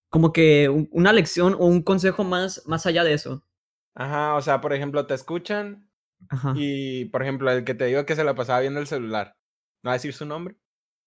como 0.10 0.34
que 0.34 0.70
un- 0.70 0.90
una 0.94 1.14
lección 1.14 1.56
o 1.56 1.66
un 1.68 1.84
consejo 1.84 2.24
más, 2.26 2.64
más 2.68 2.86
allá 2.88 3.04
de 3.06 3.14
eso. 3.14 3.46
Ajá, 3.94 4.36
o 4.36 4.42
sea, 4.42 4.62
por 4.62 4.74
ejemplo, 4.74 5.06
te 5.08 5.14
escuchan 5.14 5.85
Ajá. 6.30 6.54
y, 6.56 7.06
por 7.06 7.22
ejemplo, 7.24 7.52
el 7.52 7.64
que 7.64 7.76
te 7.76 7.86
digo 7.86 8.06
que 8.06 8.16
se 8.16 8.24
la 8.24 8.36
pasaba 8.36 8.60
viendo 8.62 8.80
el 8.80 8.88
celular, 8.88 9.36
no 9.84 9.90
voy 9.90 9.92
a 9.92 9.94
decir 9.94 10.14
su 10.14 10.26
nombre. 10.26 10.56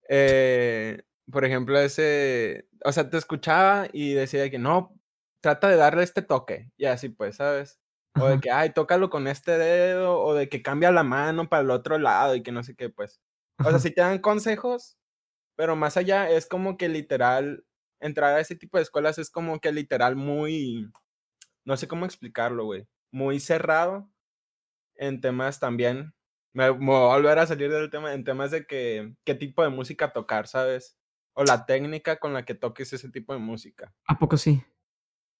eh, 0.08 1.02
por 1.32 1.44
ejemplo, 1.44 1.78
ese, 1.78 2.68
o 2.84 2.92
sea, 2.92 3.10
te 3.10 3.18
escuchaba 3.18 3.88
y 3.92 4.14
decía 4.14 4.50
que 4.50 4.58
no, 4.58 4.98
trata 5.42 5.68
de 5.68 5.76
darle 5.76 6.02
este 6.04 6.22
toque, 6.22 6.70
y 6.76 6.86
así 6.86 7.08
pues, 7.10 7.36
¿sabes? 7.36 7.80
O 8.20 8.28
de 8.28 8.40
que, 8.40 8.50
ay, 8.50 8.72
tócalo 8.72 9.10
con 9.10 9.28
este 9.28 9.58
dedo, 9.58 10.20
o 10.20 10.34
de 10.34 10.48
que 10.48 10.62
cambia 10.62 10.90
la 10.92 11.04
mano 11.04 11.48
para 11.48 11.62
el 11.62 11.70
otro 11.70 11.98
lado 11.98 12.34
y 12.34 12.42
que 12.42 12.52
no 12.52 12.62
sé 12.64 12.74
qué, 12.76 12.90
pues. 12.90 13.20
O 13.64 13.70
sea, 13.70 13.78
sí 13.78 13.90
te 13.92 14.00
dan 14.00 14.18
consejos, 14.20 14.98
pero 15.56 15.76
más 15.76 15.96
allá 15.96 16.30
es 16.30 16.46
como 16.46 16.76
que 16.78 16.88
literal, 16.88 17.64
entrar 18.00 18.34
a 18.34 18.40
ese 18.40 18.56
tipo 18.56 18.78
de 18.78 18.84
escuelas 18.84 19.18
es 19.18 19.30
como 19.30 19.60
que 19.60 19.72
literal 19.72 20.16
muy, 20.16 20.90
no 21.64 21.76
sé 21.76 21.88
cómo 21.88 22.06
explicarlo, 22.06 22.64
güey, 22.66 22.88
muy 23.12 23.40
cerrado 23.40 24.10
en 24.98 25.20
temas 25.20 25.58
también. 25.58 26.14
Me, 26.52 26.70
me 26.72 26.86
voy 26.86 27.10
a 27.10 27.16
volver 27.16 27.38
a 27.38 27.46
salir 27.46 27.70
del 27.70 27.90
tema, 27.90 28.12
en 28.12 28.24
temas 28.24 28.50
de 28.50 28.66
que, 28.66 29.14
qué 29.24 29.34
tipo 29.34 29.62
de 29.62 29.70
música 29.70 30.12
tocar, 30.12 30.46
¿sabes? 30.46 30.98
O 31.34 31.44
la 31.44 31.66
técnica 31.66 32.18
con 32.18 32.32
la 32.34 32.44
que 32.44 32.54
toques 32.54 32.92
ese 32.92 33.10
tipo 33.10 33.32
de 33.32 33.38
música. 33.38 33.94
¿A 34.06 34.18
poco 34.18 34.36
sí? 34.36 34.62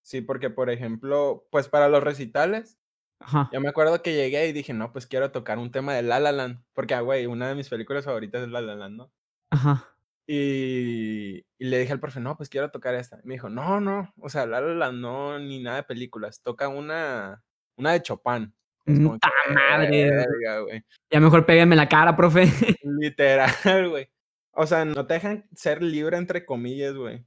Sí, 0.03 0.23
porque 0.23 0.49
por 0.49 0.71
ejemplo, 0.71 1.47
pues 1.50 1.69
para 1.69 1.88
los 1.88 2.03
recitales, 2.03 2.79
Ajá. 3.21 3.50
yo 3.53 3.61
me 3.61 3.69
acuerdo 3.69 4.00
que 4.03 4.15
llegué 4.15 4.47
y 4.49 4.53
dije, 4.53 4.73
no, 4.73 4.93
pues 4.93 5.07
quiero 5.07 5.33
tocar 5.33 5.59
un 5.59 5.71
tema 5.71 5.95
de 5.95 6.03
La 6.03 6.21
La 6.21 6.33
Land, 6.33 6.65
porque, 6.73 6.95
ah, 6.95 7.00
güey, 7.00 7.27
una 7.27 7.49
de 7.49 7.55
mis 7.57 7.69
películas 7.69 8.05
favoritas 8.05 8.43
es 8.43 8.49
La 8.49 8.61
La 8.61 8.75
Land, 8.77 8.97
¿no? 8.97 9.12
Ajá. 9.50 9.95
Y, 10.27 11.38
y 11.59 11.65
le 11.65 11.79
dije 11.79 11.93
al 11.93 12.00
profe, 12.00 12.21
no, 12.21 12.37
pues 12.37 12.49
quiero 12.49 12.71
tocar 12.71 12.95
esta. 12.95 13.19
Y 13.25 13.27
me 13.27 13.35
dijo, 13.35 13.49
no, 13.49 13.81
no, 13.81 14.12
o 14.21 14.29
sea, 14.29 14.47
La 14.47 14.61
La 14.61 14.75
Land 14.75 15.00
no, 15.00 15.38
ni 15.38 15.59
nada 15.62 15.79
de 15.79 15.83
películas, 15.85 16.43
toca 16.43 16.69
una, 16.69 17.43
una 17.77 17.93
de 17.93 18.03
Chopin. 18.03 18.55
Como 18.97 19.18
¡Ta 19.18 19.30
que, 19.47 19.52
madre! 19.54 20.11
verga, 20.11 20.61
güey. 20.61 20.83
Ya 21.11 21.21
mejor 21.21 21.47
péguenme 21.47 21.76
la 21.76 21.88
cara, 21.88 22.16
profe. 22.16 22.42
Literal, 22.83 23.88
güey. 23.90 24.09
O 24.52 24.66
sea, 24.66 24.85
no 24.85 25.07
te 25.07 25.14
dejan 25.14 25.49
ser 25.54 25.83
libre 25.83 26.16
entre 26.16 26.45
comillas, 26.45 26.95
güey. 26.95 27.25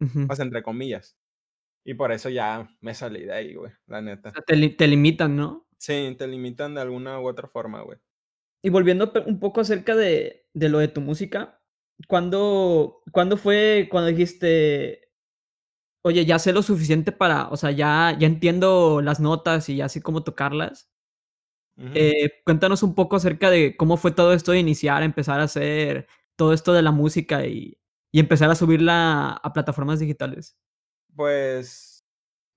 Ujú. 0.00 0.26
O 0.28 0.34
sea, 0.34 0.44
entre 0.44 0.62
comillas. 0.62 1.16
Y 1.84 1.94
por 1.94 2.12
eso 2.12 2.28
ya 2.28 2.68
me 2.80 2.92
salí 2.94 3.24
de 3.24 3.32
ahí, 3.32 3.54
güey, 3.54 3.72
la 3.86 3.98
O 3.98 4.02
neta. 4.02 4.30
sea, 4.32 4.42
te, 4.42 4.56
li- 4.56 4.76
te 4.76 4.86
limitan, 4.86 5.34
¿no? 5.36 5.66
Sí, 5.78 6.14
te 6.18 6.26
limitan 6.26 6.74
de 6.74 6.82
alguna 6.82 7.18
u 7.20 7.26
otra 7.26 7.48
forma, 7.48 7.80
güey. 7.82 7.98
Y 8.62 8.68
volviendo 8.68 9.10
un 9.26 9.40
poco 9.40 9.62
acerca 9.62 9.96
de, 9.96 10.46
de 10.52 10.68
lo 10.68 10.78
de 10.78 10.88
tu 10.88 11.00
música, 11.00 11.58
¿cuándo, 12.06 13.02
¿cuándo 13.12 13.38
fue 13.38 13.88
cuando 13.90 14.10
dijiste, 14.10 15.09
oye, 16.02 16.24
ya 16.24 16.38
sé 16.38 16.52
lo 16.52 16.62
suficiente 16.62 17.12
para, 17.12 17.48
o 17.48 17.56
sea, 17.56 17.70
ya, 17.70 18.16
ya 18.18 18.26
entiendo 18.26 19.00
las 19.02 19.20
notas 19.20 19.68
y 19.68 19.76
ya 19.76 19.88
sé 19.88 20.02
cómo 20.02 20.22
tocarlas? 20.24 20.88
Eh, 21.76 22.42
cuéntanos 22.44 22.82
un 22.82 22.94
poco 22.94 23.16
acerca 23.16 23.48
de 23.50 23.74
cómo 23.76 23.96
fue 23.96 24.12
todo 24.12 24.34
esto 24.34 24.52
de 24.52 24.58
iniciar, 24.58 25.02
empezar 25.02 25.40
a 25.40 25.44
hacer 25.44 26.06
todo 26.36 26.52
esto 26.52 26.74
de 26.74 26.82
la 26.82 26.90
música 26.90 27.46
y, 27.46 27.78
y 28.12 28.20
empezar 28.20 28.50
a 28.50 28.54
subirla 28.54 29.30
a 29.32 29.52
plataformas 29.52 29.98
digitales. 29.98 30.58
Pues, 31.16 32.04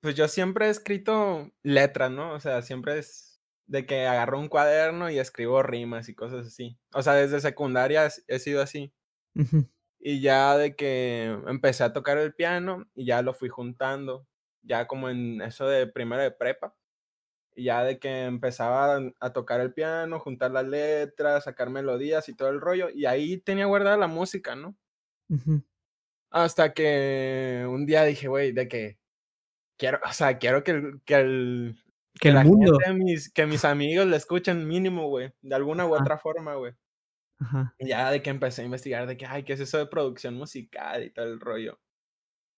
pues 0.02 0.16
yo 0.16 0.28
siempre 0.28 0.68
he 0.68 0.70
escrito 0.70 1.52
letras, 1.64 2.12
¿no? 2.12 2.34
O 2.34 2.40
sea, 2.40 2.62
siempre 2.62 3.00
es 3.00 3.42
de 3.66 3.86
que 3.86 4.06
agarro 4.06 4.40
un 4.40 4.50
cuaderno 4.50 5.10
y 5.10 5.20
escribo 5.20 5.64
rimas 5.64 6.10
y 6.10 6.16
cosas 6.16 6.48
así. 6.48 6.78
O 6.94 7.02
sea, 7.02 7.14
desde 7.14 7.40
secundaria 7.40 8.10
he 8.28 8.40
sido 8.40 8.62
así. 8.62 8.94
Ujú, 9.36 9.68
Y 10.06 10.20
ya 10.20 10.58
de 10.58 10.76
que 10.76 11.26
empecé 11.48 11.86
a 11.86 11.94
tocar 11.94 12.18
el 12.18 12.34
piano 12.34 12.86
y 12.94 13.06
ya 13.06 13.22
lo 13.22 13.34
fui 13.34 13.48
juntando, 13.48 14.28
ya 14.62 14.86
como 14.86 15.10
en 15.10 15.42
eso 15.42 15.66
de 15.68 15.88
primero 15.88 16.22
de 16.22 16.32
prepa. 16.32 16.76
Y 17.56 17.66
ya 17.66 17.84
de 17.86 18.00
que 18.00 18.26
empezaba 18.26 19.00
a- 19.20 19.34
tocar 19.34 19.62
el 19.62 19.74
piano, 19.74 20.20
juntar 20.20 20.52
las 20.52 20.66
letras, 20.68 21.46
sacar 21.46 21.70
melodías 21.70 22.28
y 22.28 22.36
todo 22.36 22.50
el 22.50 22.60
rollo. 22.60 22.90
Y 22.90 23.06
ahí 23.06 23.38
tenía 23.38 23.66
guardada 23.68 23.96
la 23.96 24.08
música, 24.08 24.56
¿no? 24.56 24.76
Hasta 26.32 26.74
que 26.74 27.66
un 27.70 27.86
día 27.86 28.04
dije, 28.04 28.28
güey, 28.28 28.52
de 28.52 28.68
que 28.68 28.98
quiero, 29.78 30.00
o 30.04 30.12
sea, 30.12 30.38
quiero 30.40 30.64
que 30.64 30.72
el, 30.72 31.02
que 31.06 31.16
el, 31.16 31.76
Que 32.20 32.30
el 32.30 32.44
mundo. 32.44 32.78
gente, 32.84 33.04
mis, 33.04 33.32
que 33.32 33.46
mis 33.46 33.64
amigos 33.64 34.08
le 34.08 34.18
escuchen 34.18 34.68
mínimo, 34.68 35.08
güey, 35.08 35.32
de 35.42 35.56
alguna 35.56 35.86
u 35.86 35.94
otra 35.96 36.18
forma, 36.18 36.56
güey. 36.56 36.74
Ya 37.80 38.12
de 38.12 38.22
que 38.22 38.30
empecé 38.30 38.62
a 38.62 38.66
investigar 38.66 39.08
de 39.08 39.18
que, 39.18 39.26
ay, 39.26 39.44
¿qué 39.44 39.54
es 39.54 39.60
eso 39.60 39.78
de 39.78 39.88
producción 39.88 40.36
musical 40.36 41.04
y 41.04 41.10
todo 41.12 41.26
el 41.26 41.40
rollo? 41.40 41.80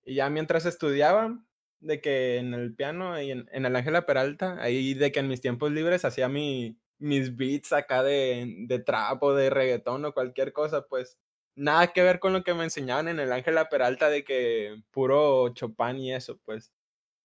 Y 0.06 0.16
ya 0.16 0.30
mientras 0.30 0.66
estudiaba, 0.66 1.40
de 1.82 2.02
que 2.02 2.38
en 2.38 2.54
el 2.54 2.76
piano 2.76 3.22
y 3.22 3.32
en, 3.32 3.50
en 3.52 3.66
el 3.66 3.76
Ángela 3.76 4.06
Peralta, 4.06 4.58
ahí 4.62 4.94
de 4.96 5.12
que 5.12 5.20
en 5.22 5.28
mis 5.30 5.42
tiempos 5.42 5.72
libres 5.72 6.06
hacía 6.06 6.30
mi, 6.30 6.80
mis 7.00 7.36
beats 7.38 7.74
acá 7.74 8.04
de, 8.04 8.56
de 8.68 8.80
trap 8.80 9.24
de 9.24 9.50
reggaetón 9.52 10.06
o 10.06 10.14
cualquier 10.14 10.54
cosa, 10.54 10.88
pues 10.88 11.20
nada 11.56 11.88
que 11.94 12.04
ver 12.04 12.20
con 12.20 12.34
lo 12.34 12.44
que 12.44 12.54
me 12.54 12.64
enseñaban 12.66 13.08
en 13.10 13.20
el 13.20 13.32
Ángela 13.34 13.70
Peralta 13.70 14.10
de 14.10 14.24
que 14.26 14.84
puro 14.92 15.50
Chopin 15.54 15.98
y 16.00 16.14
eso, 16.14 16.40
pues. 16.46 16.72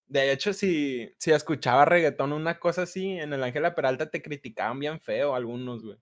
De 0.09 0.33
hecho, 0.33 0.53
si, 0.55 1.15
si 1.19 1.33
escuchaba 1.33 1.85
reggaetón 1.87 2.33
una 2.33 2.59
cosa 2.61 2.83
así, 2.83 3.11
en 3.13 3.33
el 3.35 3.45
Ángela 3.45 3.75
Peralta 3.75 4.11
te 4.11 4.23
criticaban 4.23 4.79
bien 4.81 5.01
feo 5.01 5.35
algunos, 5.35 5.85
güey. 5.85 5.99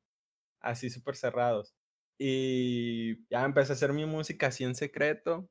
Así 0.61 0.91
súper 0.91 1.17
cerrados. 1.17 1.75
Y 2.19 3.27
ya 3.29 3.45
empecé 3.45 3.73
a 3.73 3.77
hacer 3.77 3.93
mi 3.93 4.07
música 4.07 4.49
así 4.49 4.65
en 4.65 4.75
secreto. 4.75 5.49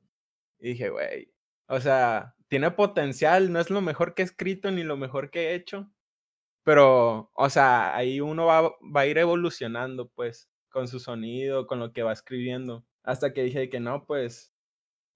Y 0.59 0.69
dije, 0.71 0.89
güey, 0.89 1.33
o 1.67 1.79
sea, 1.79 2.35
tiene 2.49 2.71
potencial, 2.71 3.51
no 3.51 3.59
es 3.59 3.69
lo 3.69 3.81
mejor 3.81 4.15
que 4.15 4.23
he 4.23 4.25
escrito 4.25 4.71
ni 4.71 4.83
lo 4.83 4.97
mejor 4.97 5.31
que 5.31 5.51
he 5.51 5.55
hecho. 5.55 5.89
Pero, 6.63 7.31
o 7.33 7.49
sea, 7.49 7.95
ahí 7.95 8.19
uno 8.21 8.45
va, 8.45 8.61
va 8.63 9.01
a 9.01 9.07
ir 9.07 9.17
evolucionando, 9.17 10.09
pues, 10.09 10.49
con 10.69 10.87
su 10.87 10.99
sonido, 10.99 11.67
con 11.67 11.79
lo 11.79 11.93
que 11.93 12.03
va 12.03 12.13
escribiendo. 12.13 12.85
Hasta 13.03 13.33
que 13.33 13.43
dije 13.43 13.69
que 13.69 13.79
no, 13.79 14.05
pues, 14.05 14.53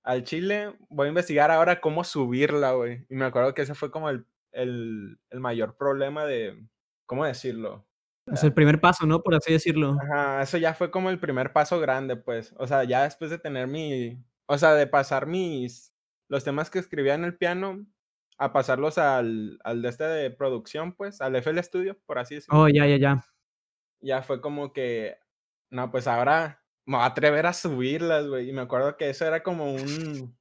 al 0.03 0.23
chile 0.23 0.75
voy 0.89 1.07
a 1.07 1.09
investigar 1.09 1.51
ahora 1.51 1.81
cómo 1.81 2.03
subirla, 2.03 2.73
güey. 2.73 3.05
Y 3.09 3.15
me 3.15 3.25
acuerdo 3.25 3.53
que 3.53 3.63
ese 3.63 3.75
fue 3.75 3.91
como 3.91 4.09
el, 4.09 4.25
el, 4.51 5.19
el 5.29 5.39
mayor 5.41 5.77
problema 5.77 6.25
de, 6.25 6.67
¿cómo 7.05 7.25
decirlo? 7.25 7.85
Sea, 8.35 8.47
el 8.47 8.53
primer 8.53 8.79
paso, 8.79 9.05
¿no? 9.05 9.21
Por 9.21 9.35
así 9.35 9.51
decirlo. 9.53 9.97
Ajá, 10.01 10.41
eso 10.41 10.57
ya 10.57 10.73
fue 10.73 10.91
como 10.91 11.09
el 11.09 11.19
primer 11.19 11.53
paso 11.53 11.79
grande, 11.79 12.15
pues. 12.15 12.53
O 12.57 12.67
sea, 12.67 12.83
ya 12.83 13.03
después 13.03 13.31
de 13.31 13.37
tener 13.37 13.67
mi, 13.67 14.23
o 14.45 14.57
sea, 14.57 14.73
de 14.73 14.87
pasar 14.87 15.27
mis, 15.27 15.93
los 16.27 16.43
temas 16.43 16.69
que 16.69 16.79
escribía 16.79 17.13
en 17.13 17.23
el 17.25 17.37
piano, 17.37 17.85
a 18.37 18.53
pasarlos 18.53 18.97
al, 18.97 19.59
al 19.63 19.81
de 19.81 19.89
este 19.89 20.03
de 20.05 20.31
producción, 20.31 20.93
pues, 20.93 21.21
al 21.21 21.35
FL 21.35 21.61
Studio, 21.63 21.99
por 22.05 22.19
así 22.19 22.35
decirlo. 22.35 22.61
Oh, 22.61 22.67
ya, 22.67 22.87
ya, 22.87 22.97
ya. 22.97 23.25
Ya 23.99 24.23
fue 24.23 24.41
como 24.41 24.73
que, 24.73 25.17
no, 25.69 25.91
pues 25.91 26.07
ahora 26.07 26.63
me 26.85 26.97
voy 26.97 27.03
a 27.03 27.07
atrever 27.07 27.45
a 27.45 27.53
subirlas, 27.53 28.27
güey. 28.27 28.49
Y 28.49 28.53
me 28.53 28.61
acuerdo 28.61 28.97
que 28.97 29.09
eso 29.09 29.25
era 29.25 29.43
como 29.43 29.73
un, 29.73 30.35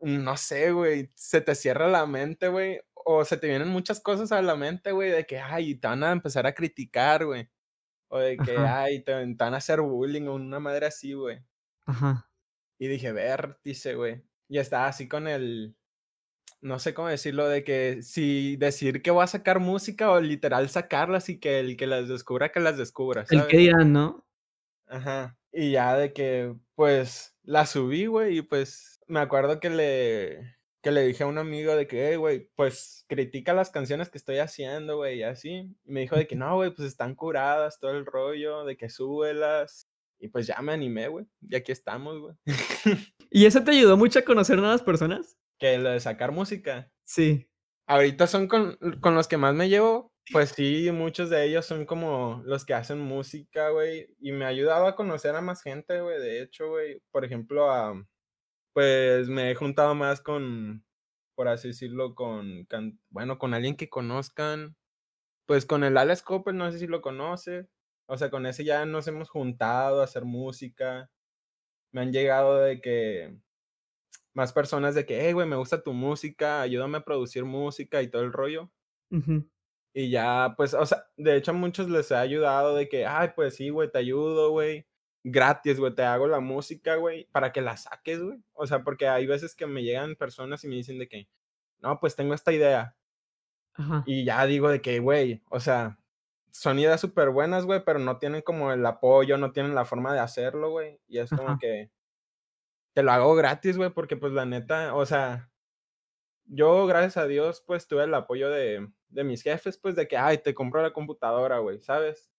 un, 0.00 0.24
no 0.24 0.36
sé, 0.36 0.72
güey, 0.72 1.10
se 1.14 1.40
te 1.40 1.54
cierra 1.54 1.88
la 1.88 2.06
mente, 2.06 2.48
güey. 2.48 2.80
O 3.10 3.24
se 3.24 3.38
te 3.38 3.46
vienen 3.48 3.68
muchas 3.68 4.00
cosas 4.00 4.32
a 4.32 4.42
la 4.42 4.54
mente, 4.54 4.92
güey, 4.92 5.10
de 5.10 5.24
que, 5.24 5.38
ay, 5.38 5.76
te 5.76 5.88
van 5.88 6.04
a 6.04 6.12
empezar 6.12 6.46
a 6.46 6.52
criticar, 6.54 7.24
güey. 7.24 7.48
O 8.08 8.18
de 8.18 8.36
que, 8.36 8.52
Ajá. 8.52 8.82
ay, 8.82 9.02
te, 9.02 9.12
te 9.14 9.34
van 9.34 9.54
a 9.54 9.56
hacer 9.56 9.80
bullying 9.80 10.26
o 10.28 10.34
una 10.34 10.60
madre 10.60 10.84
así, 10.86 11.14
güey. 11.14 11.42
Ajá. 11.86 12.30
Y 12.78 12.86
dije, 12.88 13.12
vértice, 13.12 13.94
güey. 13.94 14.22
Y 14.48 14.58
estaba 14.58 14.88
así 14.88 15.08
con 15.08 15.26
el, 15.26 15.74
no 16.60 16.78
sé 16.78 16.92
cómo 16.92 17.08
decirlo, 17.08 17.48
de 17.48 17.64
que 17.64 18.02
si 18.02 18.56
decir 18.56 19.00
que 19.00 19.10
voy 19.10 19.24
a 19.24 19.26
sacar 19.26 19.58
música 19.58 20.10
o 20.10 20.20
literal 20.20 20.68
sacarlas 20.68 21.30
y 21.30 21.40
que 21.40 21.60
el 21.60 21.78
que 21.78 21.86
las 21.86 22.08
descubra, 22.08 22.52
que 22.52 22.60
las 22.60 22.76
descubra, 22.76 23.24
El 23.30 23.46
que 23.46 23.56
dirán, 23.56 23.90
¿no? 23.94 24.26
Ajá. 24.86 25.38
Y 25.50 25.72
ya 25.72 25.96
de 25.96 26.12
que, 26.12 26.54
pues, 26.74 27.38
la 27.42 27.64
subí, 27.64 28.04
güey, 28.04 28.36
y 28.38 28.42
pues 28.42 29.00
me 29.06 29.20
acuerdo 29.20 29.60
que 29.60 29.70
le, 29.70 30.57
que 30.88 30.92
le 30.92 31.06
dije 31.06 31.22
a 31.22 31.26
un 31.26 31.36
amigo 31.36 31.76
de 31.76 31.86
que, 31.86 32.08
hey, 32.08 32.16
güey, 32.16 32.48
pues 32.56 33.04
critica 33.08 33.52
las 33.52 33.68
canciones 33.68 34.08
que 34.08 34.16
estoy 34.16 34.38
haciendo, 34.38 34.96
güey, 34.96 35.18
y 35.18 35.22
así. 35.22 35.76
Y 35.84 35.92
me 35.92 36.00
dijo 36.00 36.16
de 36.16 36.26
que 36.26 36.34
no, 36.34 36.54
güey, 36.56 36.74
pues 36.74 36.88
están 36.88 37.14
curadas, 37.14 37.78
todo 37.78 37.90
el 37.90 38.06
rollo, 38.06 38.64
de 38.64 38.78
que 38.78 38.88
súbelas. 38.88 39.86
Y 40.18 40.28
pues 40.28 40.46
ya 40.46 40.62
me 40.62 40.72
animé, 40.72 41.08
güey. 41.08 41.26
Y 41.42 41.56
aquí 41.56 41.72
estamos, 41.72 42.18
güey. 42.18 42.34
¿Y 43.30 43.44
eso 43.44 43.62
te 43.62 43.72
ayudó 43.72 43.98
mucho 43.98 44.18
a 44.18 44.22
conocer 44.22 44.56
nuevas 44.56 44.82
personas? 44.82 45.36
que 45.58 45.76
lo 45.76 45.90
de 45.90 46.00
sacar 46.00 46.32
música. 46.32 46.90
Sí. 47.04 47.50
Ahorita 47.86 48.26
son 48.26 48.48
con, 48.48 48.78
con 49.00 49.14
los 49.14 49.28
que 49.28 49.36
más 49.36 49.54
me 49.54 49.68
llevo. 49.68 50.14
Pues 50.32 50.50
sí, 50.50 50.90
muchos 50.90 51.28
de 51.28 51.44
ellos 51.44 51.66
son 51.66 51.84
como 51.84 52.42
los 52.46 52.64
que 52.64 52.74
hacen 52.74 52.98
música, 52.98 53.70
güey. 53.70 54.08
Y 54.20 54.32
me 54.32 54.46
ha 54.46 54.48
ayudado 54.48 54.86
a 54.86 54.96
conocer 54.96 55.34
a 55.34 55.42
más 55.42 55.62
gente, 55.62 56.00
güey. 56.00 56.18
De 56.18 56.42
hecho, 56.42 56.68
güey. 56.68 57.02
Por 57.10 57.26
ejemplo, 57.26 57.70
a, 57.70 57.94
pues 58.78 59.28
me 59.28 59.50
he 59.50 59.54
juntado 59.56 59.96
más 59.96 60.20
con, 60.20 60.84
por 61.34 61.48
así 61.48 61.68
decirlo, 61.68 62.14
con, 62.14 62.64
can- 62.66 63.00
bueno, 63.10 63.36
con 63.38 63.52
alguien 63.54 63.76
que 63.76 63.90
conozcan. 63.90 64.76
Pues 65.46 65.66
con 65.66 65.84
el 65.84 65.98
Alex 65.98 66.22
Cooper, 66.22 66.54
no 66.54 66.70
sé 66.72 66.78
si 66.78 66.86
lo 66.86 67.02
conoce. 67.02 67.68
O 68.06 68.16
sea, 68.18 68.30
con 68.30 68.46
ese 68.46 68.64
ya 68.64 68.86
nos 68.86 69.08
hemos 69.08 69.30
juntado 69.30 70.00
a 70.00 70.04
hacer 70.04 70.24
música. 70.24 71.10
Me 71.92 72.02
han 72.02 72.12
llegado 72.12 72.58
de 72.58 72.80
que 72.80 73.38
más 74.34 74.52
personas 74.54 74.94
de 74.94 75.06
que, 75.06 75.20
hey, 75.26 75.32
güey, 75.34 75.46
me 75.48 75.56
gusta 75.56 75.82
tu 75.82 75.92
música, 75.92 76.62
ayúdame 76.62 76.98
a 76.98 77.04
producir 77.04 77.44
música 77.44 78.02
y 78.02 78.08
todo 78.10 78.22
el 78.22 78.32
rollo. 78.32 78.70
Y 79.94 80.10
ya, 80.10 80.54
pues, 80.56 80.74
o 80.74 80.84
sea, 80.86 81.06
de 81.16 81.36
hecho 81.36 81.50
a 81.52 81.54
muchos 81.54 81.88
les 81.90 82.12
ha 82.12 82.20
ayudado 82.20 82.74
de 82.74 82.88
que, 82.88 83.06
ay, 83.06 83.30
pues 83.34 83.56
sí, 83.56 83.70
güey, 83.70 83.90
te 83.90 83.98
ayudo, 83.98 84.50
güey. 84.50 84.86
Gratis, 85.30 85.78
güey, 85.78 85.94
te 85.94 86.02
hago 86.02 86.26
la 86.26 86.40
música, 86.40 86.96
güey, 86.96 87.26
para 87.32 87.52
que 87.52 87.60
la 87.60 87.76
saques, 87.76 88.22
güey. 88.22 88.42
O 88.52 88.66
sea, 88.66 88.82
porque 88.82 89.08
hay 89.08 89.26
veces 89.26 89.54
que 89.54 89.66
me 89.66 89.82
llegan 89.82 90.16
personas 90.16 90.64
y 90.64 90.68
me 90.68 90.76
dicen 90.76 90.98
de 90.98 91.08
que, 91.08 91.28
no, 91.80 91.98
pues 92.00 92.16
tengo 92.16 92.34
esta 92.34 92.52
idea. 92.52 92.96
Ajá. 93.74 94.02
Y 94.06 94.24
ya 94.24 94.44
digo 94.46 94.68
de 94.68 94.80
que, 94.80 94.98
güey, 95.00 95.42
o 95.50 95.60
sea, 95.60 95.98
son 96.50 96.78
ideas 96.78 97.00
súper 97.00 97.30
buenas, 97.30 97.64
güey, 97.66 97.84
pero 97.84 97.98
no 97.98 98.18
tienen 98.18 98.42
como 98.42 98.72
el 98.72 98.84
apoyo, 98.84 99.38
no 99.38 99.52
tienen 99.52 99.74
la 99.74 99.84
forma 99.84 100.12
de 100.12 100.20
hacerlo, 100.20 100.70
güey. 100.70 101.00
Y 101.06 101.18
es 101.18 101.30
como 101.30 101.50
Ajá. 101.50 101.58
que 101.60 101.90
te 102.94 103.02
lo 103.02 103.12
hago 103.12 103.34
gratis, 103.36 103.76
güey, 103.76 103.90
porque 103.90 104.16
pues 104.16 104.32
la 104.32 104.44
neta, 104.44 104.94
o 104.94 105.06
sea, 105.06 105.50
yo 106.46 106.86
gracias 106.86 107.16
a 107.16 107.26
Dios, 107.26 107.62
pues 107.66 107.86
tuve 107.86 108.04
el 108.04 108.14
apoyo 108.14 108.50
de, 108.50 108.88
de 109.08 109.24
mis 109.24 109.42
jefes, 109.42 109.78
pues 109.78 109.94
de 109.96 110.08
que, 110.08 110.16
ay, 110.16 110.38
te 110.38 110.54
compro 110.54 110.82
la 110.82 110.92
computadora, 110.92 111.58
güey, 111.58 111.80
¿sabes? 111.80 112.30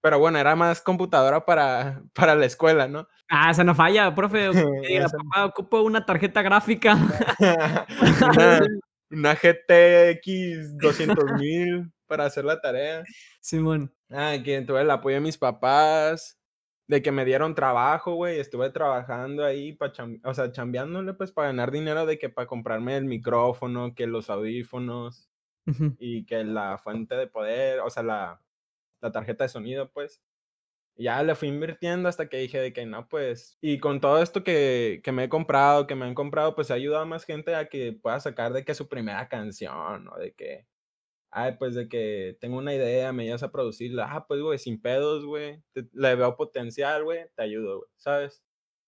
Pero 0.00 0.18
bueno, 0.18 0.38
era 0.38 0.54
más 0.56 0.80
computadora 0.80 1.44
para, 1.44 2.02
para 2.14 2.34
la 2.34 2.46
escuela, 2.46 2.86
¿no? 2.88 3.08
Ah, 3.28 3.50
esa 3.50 3.64
no 3.64 3.74
falla, 3.74 4.14
profe. 4.14 4.50
Diga, 4.88 5.06
Esa- 5.06 5.16
papá, 5.18 5.46
ocupo 5.46 5.82
una 5.82 6.04
tarjeta 6.04 6.42
gráfica. 6.42 6.96
una, 8.36 8.60
una 9.10 9.34
GTX 9.34 10.76
200 10.78 11.24
para 12.06 12.24
hacer 12.24 12.44
la 12.44 12.60
tarea. 12.60 13.04
Simón. 13.40 13.92
Ah, 14.10 14.36
que 14.42 14.62
tuve 14.62 14.80
el 14.80 14.90
apoyo 14.90 15.16
de 15.16 15.20
mis 15.20 15.36
papás, 15.36 16.38
de 16.86 17.02
que 17.02 17.12
me 17.12 17.26
dieron 17.26 17.54
trabajo, 17.54 18.14
güey. 18.14 18.40
Estuve 18.40 18.70
trabajando 18.70 19.44
ahí, 19.44 19.74
pa 19.74 19.92
o 20.24 20.34
sea, 20.34 20.50
chambeándole, 20.50 21.12
pues, 21.12 21.32
para 21.32 21.48
ganar 21.48 21.70
dinero, 21.70 22.06
de 22.06 22.18
que 22.18 22.30
para 22.30 22.46
comprarme 22.46 22.96
el 22.96 23.04
micrófono, 23.04 23.94
que 23.94 24.06
los 24.06 24.30
audífonos 24.30 25.30
y 25.98 26.24
que 26.24 26.44
la 26.44 26.78
fuente 26.78 27.14
de 27.14 27.26
poder, 27.26 27.80
o 27.80 27.90
sea, 27.90 28.02
la, 28.02 28.40
la 29.00 29.12
tarjeta 29.12 29.44
de 29.44 29.48
sonido, 29.50 29.90
pues. 29.92 30.20
Y 30.96 31.04
ya 31.04 31.22
le 31.22 31.34
fui 31.36 31.48
invirtiendo 31.48 32.08
hasta 32.08 32.28
que 32.28 32.38
dije 32.38 32.58
de 32.60 32.72
que 32.72 32.84
no, 32.86 33.08
pues. 33.08 33.56
Y 33.60 33.78
con 33.78 34.00
todo 34.00 34.20
esto 34.22 34.42
que, 34.42 35.00
que 35.04 35.12
me 35.12 35.24
he 35.24 35.28
comprado, 35.28 35.86
que 35.86 35.94
me 35.94 36.06
han 36.06 36.14
comprado, 36.14 36.54
pues 36.54 36.70
ha 36.70 36.74
ayudado 36.74 37.02
a 37.02 37.06
más 37.06 37.24
gente 37.24 37.54
a 37.54 37.68
que 37.68 37.92
pueda 37.92 38.18
sacar 38.20 38.52
de 38.52 38.64
que 38.64 38.74
su 38.74 38.88
primera 38.88 39.28
canción, 39.28 40.08
o 40.08 40.18
de 40.18 40.32
que. 40.34 40.66
Ay, 41.30 41.56
pues 41.58 41.74
de 41.74 41.88
que 41.88 42.38
tengo 42.40 42.56
una 42.56 42.74
idea, 42.74 43.12
me 43.12 43.24
ayudas 43.24 43.42
a 43.42 43.52
producirla. 43.52 44.08
Ah, 44.10 44.26
pues, 44.26 44.40
güey, 44.40 44.58
sin 44.58 44.80
pedos, 44.80 45.26
güey. 45.26 45.62
Le 45.92 46.14
veo 46.14 46.36
potencial, 46.36 47.04
güey, 47.04 47.26
te 47.36 47.42
ayudo, 47.42 47.78
güey, 47.80 47.90
¿sabes? 47.96 48.42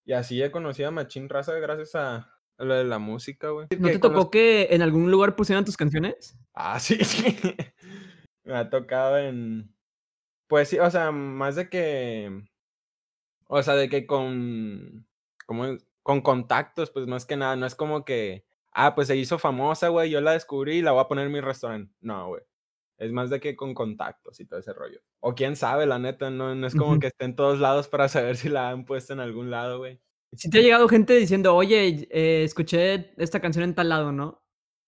Y 0.06 0.14
así 0.14 0.42
he 0.42 0.50
conocido 0.50 0.88
a 0.88 0.92
Machín 0.92 1.28
Raza 1.28 1.52
gracias 1.58 1.94
a, 1.94 2.32
lo 2.56 2.74
de 2.74 2.85
la 2.85 2.98
música, 2.98 3.50
güey. 3.50 3.68
¿No 3.78 3.88
te 3.88 3.92
los- 3.92 4.00
tocó 4.00 4.30
que 4.30 4.68
en 4.70 4.82
algún 4.82 5.11
lugar 5.11 5.37
pusieran 5.37 5.64
tus 5.64 5.76
canciones? 5.76 6.37
Ah, 6.54 6.80
sí, 6.80 6.96
sí. 7.04 7.38
Me 8.42 8.56
ha 8.56 8.70
tocado 8.70 9.18
en. 9.18 9.72
Pues 10.50 10.68
sí, 10.68 10.80
o 10.80 10.90
sea, 10.90 11.12
más 11.12 11.54
de 11.54 11.68
que. 11.68 12.42
O 13.46 13.62
sea, 13.62 13.76
de 13.76 13.88
que 13.88 14.04
con. 14.04 15.06
Como 15.46 15.78
con 16.02 16.22
contactos, 16.22 16.90
pues 16.90 17.06
más 17.06 17.24
que 17.24 17.36
nada. 17.36 17.54
No 17.54 17.66
es 17.66 17.76
como 17.76 18.04
que. 18.04 18.44
Ah, 18.72 18.96
pues 18.96 19.06
se 19.06 19.16
hizo 19.16 19.38
famosa, 19.38 19.88
güey. 19.90 20.10
Yo 20.10 20.20
la 20.20 20.32
descubrí 20.32 20.78
y 20.78 20.82
la 20.82 20.90
voy 20.90 21.02
a 21.02 21.06
poner 21.06 21.26
en 21.26 21.32
mi 21.32 21.40
restaurante. 21.40 21.94
No, 22.00 22.26
güey. 22.30 22.42
Es 22.98 23.12
más 23.12 23.30
de 23.30 23.38
que 23.38 23.54
con 23.54 23.74
contactos 23.74 24.40
y 24.40 24.44
todo 24.44 24.58
ese 24.58 24.72
rollo. 24.72 25.00
O 25.20 25.36
quién 25.36 25.54
sabe, 25.54 25.86
la 25.86 26.00
neta. 26.00 26.30
No, 26.30 26.52
no 26.56 26.66
es 26.66 26.74
como 26.74 26.98
que 26.98 27.06
esté 27.06 27.26
en 27.26 27.36
todos 27.36 27.60
lados 27.60 27.86
para 27.86 28.08
saber 28.08 28.36
si 28.36 28.48
la 28.48 28.70
han 28.70 28.84
puesto 28.84 29.12
en 29.12 29.20
algún 29.20 29.52
lado, 29.52 29.78
güey. 29.78 30.00
Sí 30.32 30.50
te 30.50 30.58
ha 30.58 30.62
llegado 30.62 30.88
gente 30.88 31.14
diciendo, 31.14 31.54
oye, 31.54 32.08
eh, 32.10 32.42
escuché 32.42 33.12
esta 33.18 33.38
canción 33.38 33.62
en 33.62 33.76
tal 33.76 33.88
lado, 33.88 34.10
¿no? 34.10 34.42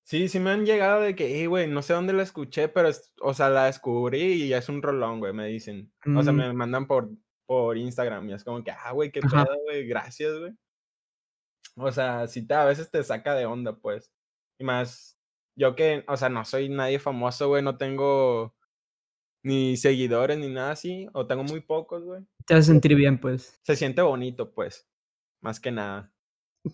Sí, 0.04 0.28
sí 0.28 0.40
me 0.40 0.50
han 0.50 0.66
llegado 0.66 1.00
de 1.00 1.14
que, 1.14 1.26
"Ey, 1.40 1.46
güey, 1.46 1.68
no 1.68 1.80
sé 1.82 1.92
dónde 1.94 2.12
la 2.12 2.22
escuché, 2.24 2.68
pero, 2.68 2.88
es- 2.88 3.12
o 3.20 3.34
sea, 3.34 3.48
la 3.50 3.66
descubrí 3.66 4.20
y 4.44 4.52
es 4.52 4.68
un 4.68 4.82
rolón, 4.82 5.20
güey, 5.20 5.32
me 5.32 5.46
dicen. 5.46 5.92
O 6.16 6.22
sea, 6.22 6.32
Mm. 6.32 6.36
me 6.36 6.52
mandan 6.52 6.86
por, 6.86 7.10
por 7.46 7.76
Instagram 7.78 8.28
y 8.30 8.34
es 8.34 8.44
como 8.44 8.62
que, 8.64 8.72
ah, 8.72 8.90
güey, 8.92 9.12
qué 9.12 9.20
Ajá. 9.22 9.44
pedo, 9.44 9.56
güey, 9.64 9.86
gracias, 9.86 10.38
güey. 10.38 10.52
O 11.76 11.90
sea, 11.92 12.26
sí 12.26 12.46
te, 12.46 12.54
a 12.54 12.64
veces 12.64 12.90
te 12.90 13.02
saca 13.02 13.34
de 13.34 13.46
onda, 13.46 13.76
pues. 13.76 14.12
Y 14.58 14.64
más, 14.64 15.18
yo 15.56 15.74
que, 15.76 16.04
o 16.08 16.16
sea, 16.16 16.28
no 16.28 16.44
soy 16.44 16.68
nadie 16.68 16.98
famoso, 16.98 17.48
güey, 17.48 17.62
no 17.62 17.78
tengo 17.78 18.54
ni 19.44 19.76
seguidores 19.76 20.38
ni 20.38 20.48
nada 20.48 20.72
así, 20.72 21.08
o 21.14 21.26
tengo 21.26 21.44
muy 21.44 21.60
pocos, 21.60 22.04
güey. 22.04 22.22
Te 22.46 22.54
hace 22.54 22.64
sentir 22.68 22.94
bien, 22.96 23.18
pues. 23.20 23.58
Se 23.62 23.76
siente 23.76 24.02
bonito, 24.02 24.52
pues, 24.52 24.88
más 25.40 25.60
que 25.60 25.72
nada. 25.72 26.11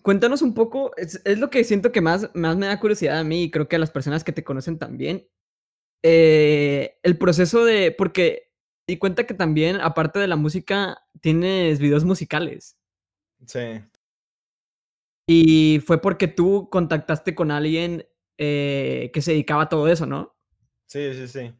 Cuéntanos 0.03 0.41
un 0.43 0.53
poco, 0.53 0.91
es, 0.97 1.21
es 1.25 1.39
lo 1.39 1.49
que 1.49 1.63
siento 1.63 1.91
que 1.91 2.01
más, 2.01 2.29
más 2.35 2.57
me 2.57 2.67
da 2.67 2.79
curiosidad 2.79 3.19
a 3.19 3.23
mí 3.23 3.43
y 3.43 3.51
creo 3.51 3.67
que 3.67 3.75
a 3.77 3.79
las 3.79 3.91
personas 3.91 4.23
que 4.23 4.31
te 4.31 4.43
conocen 4.43 4.77
también. 4.79 5.27
eh, 6.03 6.99
el 7.03 7.17
proceso 7.17 7.65
de, 7.65 7.91
porque 7.91 8.51
di 8.87 8.97
cuenta 8.97 9.25
que 9.27 9.33
también, 9.33 9.77
aparte 9.81 10.19
de 10.19 10.27
la 10.27 10.35
música, 10.37 10.99
tienes 11.21 11.79
videos 11.79 12.05
musicales. 12.05 12.77
Sí. 13.45 13.81
Y 15.27 15.79
fue 15.85 16.01
porque 16.01 16.27
tú 16.27 16.69
contactaste 16.71 17.35
con 17.35 17.51
alguien 17.51 18.07
eh, 18.37 19.11
que 19.13 19.21
se 19.21 19.31
dedicaba 19.31 19.63
a 19.63 19.69
todo 19.69 19.87
eso, 19.87 20.05
¿no? 20.05 20.35
Sí, 20.87 21.13
sí, 21.13 21.27
sí. 21.27 21.53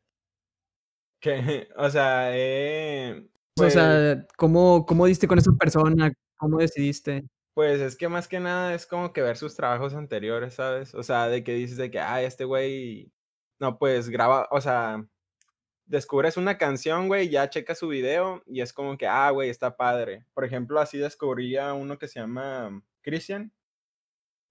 Que, 1.21 1.67
o 1.77 1.89
sea, 1.89 2.29
eh, 2.33 3.27
o 3.27 3.29
pues, 3.55 3.73
sea, 3.73 4.25
¿cómo, 4.37 4.85
¿cómo 4.85 5.05
diste 5.05 5.27
con 5.27 5.37
esa 5.37 5.51
persona? 5.53 6.11
¿Cómo 6.37 6.57
decidiste? 6.59 7.25
Pues 7.53 7.81
es 7.81 7.95
que 7.97 8.09
más 8.09 8.27
que 8.27 8.39
nada 8.39 8.73
es 8.73 8.85
como 8.85 9.13
que 9.13 9.21
ver 9.21 9.37
sus 9.37 9.55
trabajos 9.55 9.93
anteriores, 9.93 10.55
¿sabes? 10.55 10.93
O 10.95 11.03
sea, 11.03 11.27
de 11.27 11.43
que 11.43 11.53
dices 11.53 11.77
de 11.77 11.91
que, 11.91 11.99
ah, 11.99 12.21
este 12.21 12.45
güey, 12.45 13.11
no, 13.59 13.77
pues 13.77 14.09
graba, 14.09 14.47
o 14.51 14.61
sea, 14.61 15.05
descubres 15.85 16.37
una 16.37 16.57
canción, 16.57 17.07
güey, 17.07 17.29
ya 17.29 17.49
checa 17.49 17.75
su 17.75 17.87
video 17.89 18.43
y 18.45 18.61
es 18.61 18.73
como 18.73 18.97
que, 18.97 19.07
ah, 19.07 19.31
güey, 19.31 19.49
está 19.49 19.75
padre. 19.77 20.25
Por 20.33 20.45
ejemplo, 20.45 20.79
así 20.79 20.97
descubrí 20.99 21.57
a 21.57 21.73
uno 21.73 21.97
que 21.99 22.07
se 22.07 22.19
llama 22.19 22.81
Christian, 23.01 23.51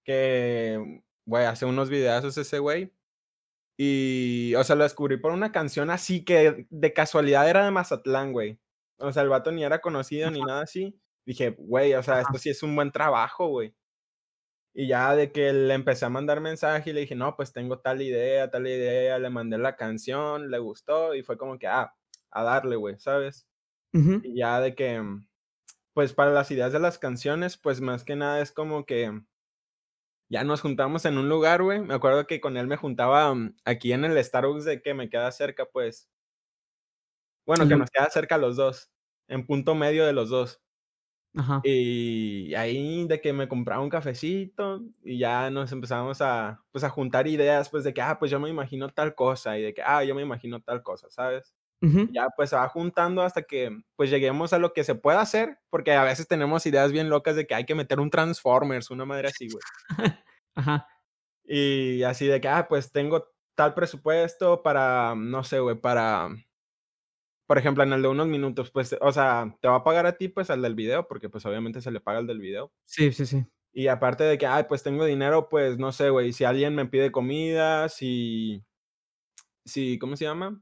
que, 0.03 1.01
güey, 1.25 1.45
hace 1.45 1.65
unos 1.65 1.89
videazos 1.89 2.37
ese 2.37 2.59
güey. 2.59 2.93
Y, 3.77 4.53
o 4.55 4.63
sea, 4.65 4.75
lo 4.75 4.83
descubrí 4.83 5.17
por 5.17 5.31
una 5.31 5.51
canción 5.53 5.89
así 5.89 6.25
que 6.25 6.67
de 6.69 6.93
casualidad 6.93 7.49
era 7.49 7.63
de 7.63 7.71
Mazatlán, 7.71 8.33
güey. 8.33 8.59
O 8.97 9.11
sea, 9.13 9.23
el 9.23 9.29
vato 9.29 9.51
ni 9.51 9.63
era 9.63 9.79
conocido 9.79 10.29
ni 10.31 10.41
nada 10.41 10.63
así. 10.63 10.99
Dije, 11.29 11.51
güey, 11.59 11.93
o 11.93 12.01
sea, 12.01 12.15
Ajá. 12.15 12.21
esto 12.21 12.39
sí 12.39 12.49
es 12.49 12.63
un 12.63 12.75
buen 12.75 12.91
trabajo, 12.91 13.49
güey. 13.49 13.75
Y 14.73 14.87
ya 14.87 15.15
de 15.15 15.31
que 15.31 15.53
le 15.53 15.75
empecé 15.75 16.05
a 16.05 16.09
mandar 16.09 16.41
mensaje 16.41 16.89
y 16.89 16.93
le 16.93 17.01
dije, 17.01 17.13
no, 17.15 17.35
pues 17.35 17.53
tengo 17.53 17.79
tal 17.79 18.01
idea, 18.01 18.49
tal 18.49 18.65
idea, 18.65 19.19
le 19.19 19.29
mandé 19.29 19.59
la 19.59 19.75
canción, 19.75 20.49
le 20.49 20.57
gustó 20.57 21.13
y 21.13 21.21
fue 21.21 21.37
como 21.37 21.59
que, 21.59 21.67
ah, 21.67 21.93
a 22.31 22.43
darle, 22.43 22.75
güey, 22.77 22.97
¿sabes? 22.99 23.47
Y 23.93 24.35
ya 24.35 24.59
de 24.59 24.73
que, 24.73 24.99
mm, 24.99 25.27
pues 25.93 26.13
para 26.13 26.31
las 26.31 26.49
ideas 26.51 26.73
de 26.73 26.79
las 26.79 26.97
canciones, 26.97 27.57
pues 27.57 27.79
más 27.81 28.03
que 28.03 28.15
nada 28.15 28.41
es 28.41 28.51
como 28.51 28.85
que 28.87 29.11
ya 30.29 30.43
nos 30.43 30.61
juntamos 30.61 31.05
en 31.05 31.17
un 31.19 31.29
lugar, 31.29 31.61
güey. 31.63 31.81
Me 31.81 31.93
acuerdo 31.93 32.25
que 32.27 32.41
con 32.41 32.57
él 32.57 32.67
me 32.67 32.77
juntaba 32.77 33.33
mm, 33.35 33.55
aquí 33.65 33.93
en 33.93 34.05
el 34.05 34.23
Starbucks 34.23 34.65
de 34.65 34.81
que 34.81 34.95
me 34.95 35.09
queda 35.09 35.31
cerca, 35.31 35.65
pues. 35.65 36.09
Bueno, 37.45 37.67
que 37.67 37.75
nos 37.75 37.89
queda 37.89 38.09
cerca 38.09 38.37
los 38.37 38.55
dos, 38.55 38.91
en 39.27 39.45
punto 39.45 39.75
medio 39.75 40.05
de 40.05 40.13
los 40.13 40.29
dos. 40.29 40.61
Ajá. 41.35 41.61
Y 41.63 42.53
ahí 42.55 43.05
de 43.07 43.21
que 43.21 43.33
me 43.33 43.47
compraba 43.47 43.81
un 43.83 43.89
cafecito 43.89 44.81
y 45.03 45.19
ya 45.19 45.49
nos 45.51 45.71
empezamos 45.71 46.21
a, 46.21 46.63
pues, 46.71 46.83
a 46.83 46.89
juntar 46.89 47.27
ideas, 47.27 47.69
pues, 47.69 47.83
de 47.83 47.93
que, 47.93 48.01
ah, 48.01 48.17
pues, 48.19 48.31
yo 48.31 48.39
me 48.39 48.49
imagino 48.49 48.89
tal 48.89 49.13
cosa 49.15 49.57
y 49.57 49.61
de 49.61 49.73
que, 49.73 49.81
ah, 49.83 50.03
yo 50.03 50.15
me 50.15 50.21
imagino 50.23 50.59
tal 50.61 50.81
cosa, 50.83 51.07
¿sabes? 51.09 51.53
Ujú. 51.81 52.09
Ya, 52.11 52.27
pues, 52.35 52.49
se 52.49 52.55
va 52.55 52.67
juntando 52.69 53.21
hasta 53.21 53.43
que, 53.43 53.71
pues, 53.95 54.09
lleguemos 54.09 54.53
a 54.53 54.59
lo 54.59 54.73
que 54.73 54.83
se 54.83 54.95
pueda 54.95 55.21
hacer, 55.21 55.59
porque 55.69 55.93
a 55.93 56.03
veces 56.03 56.27
tenemos 56.27 56.65
ideas 56.65 56.91
bien 56.91 57.09
locas 57.09 57.35
de 57.35 57.45
que 57.47 57.55
hay 57.55 57.65
que 57.65 57.75
meter 57.75 57.99
un 57.99 58.09
Transformers, 58.09 58.89
una 58.89 59.05
madre 59.05 59.27
así, 59.29 59.49
güey. 59.49 59.61
Ajá. 60.55 60.87
Y 61.45 62.03
así 62.03 62.27
de 62.27 62.41
que, 62.41 62.47
ah, 62.49 62.67
pues, 62.69 62.91
tengo 62.91 63.27
tal 63.55 63.73
presupuesto 63.75 64.63
para, 64.63 65.15
no 65.17 65.43
sé, 65.43 65.59
güey, 65.59 65.75
para 65.79 66.29
por 67.49 67.57
ejemplo, 67.57 67.83
en 67.83 67.91
el 67.93 68.03
de 68.03 68.07
unos 68.09 68.27
minutos, 68.27 68.69
pues, 68.69 68.95
o 69.01 69.11
sea, 69.11 69.57
te 69.59 69.67
va 69.67 69.77
a 69.77 69.83
pagar 69.83 70.05
a 70.05 70.17
ti, 70.19 70.27
pues, 70.27 70.51
al 70.51 70.61
del 70.61 70.75
video, 70.75 71.07
porque, 71.07 71.29
pues, 71.29 71.47
obviamente 71.47 71.81
se 71.81 71.89
le 71.89 71.99
paga 71.99 72.19
al 72.19 72.27
del 72.27 72.37
video. 72.39 72.71
Sí, 72.85 73.11
sí, 73.11 73.25
sí. 73.25 73.43
Y 73.73 73.87
aparte 73.87 74.23
de 74.23 74.37
que, 74.37 74.45
ay, 74.45 74.65
pues, 74.69 74.83
tengo 74.83 75.03
dinero, 75.05 75.49
pues, 75.49 75.79
no 75.79 75.91
sé, 75.91 76.11
güey, 76.11 76.31
si 76.31 76.43
alguien 76.43 76.75
me 76.75 76.85
pide 76.85 77.11
comida, 77.11 77.89
si 77.89 78.63
si, 79.65 79.99
¿cómo 79.99 80.15
se 80.15 80.25
llama? 80.25 80.61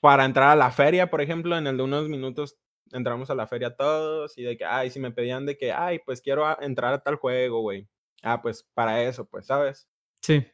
Para 0.00 0.24
entrar 0.26 0.50
a 0.50 0.56
la 0.56 0.70
feria, 0.70 1.10
por 1.10 1.20
ejemplo, 1.22 1.56
en 1.58 1.66
el 1.66 1.76
de 1.78 1.82
unos 1.84 2.08
minutos 2.08 2.58
entramos 2.92 3.30
a 3.30 3.34
la 3.34 3.46
feria 3.48 3.76
todos, 3.76 4.38
y 4.38 4.44
de 4.44 4.56
que, 4.56 4.64
ay, 4.64 4.90
si 4.90 5.00
me 5.00 5.12
pedían 5.12 5.46
de 5.46 5.56
que, 5.58 5.72
ay, 5.72 6.00
pues, 6.06 6.20
quiero 6.22 6.46
a 6.46 6.58
entrar 6.62 6.94
a 6.94 7.02
tal 7.02 7.16
juego, 7.16 7.60
güey. 7.62 7.88
Ah, 8.22 8.42
pues, 8.42 8.64
para 8.74 9.02
eso, 9.04 9.26
pues, 9.28 9.46
¿sabes? 9.46 9.88
Sí. 10.22 10.46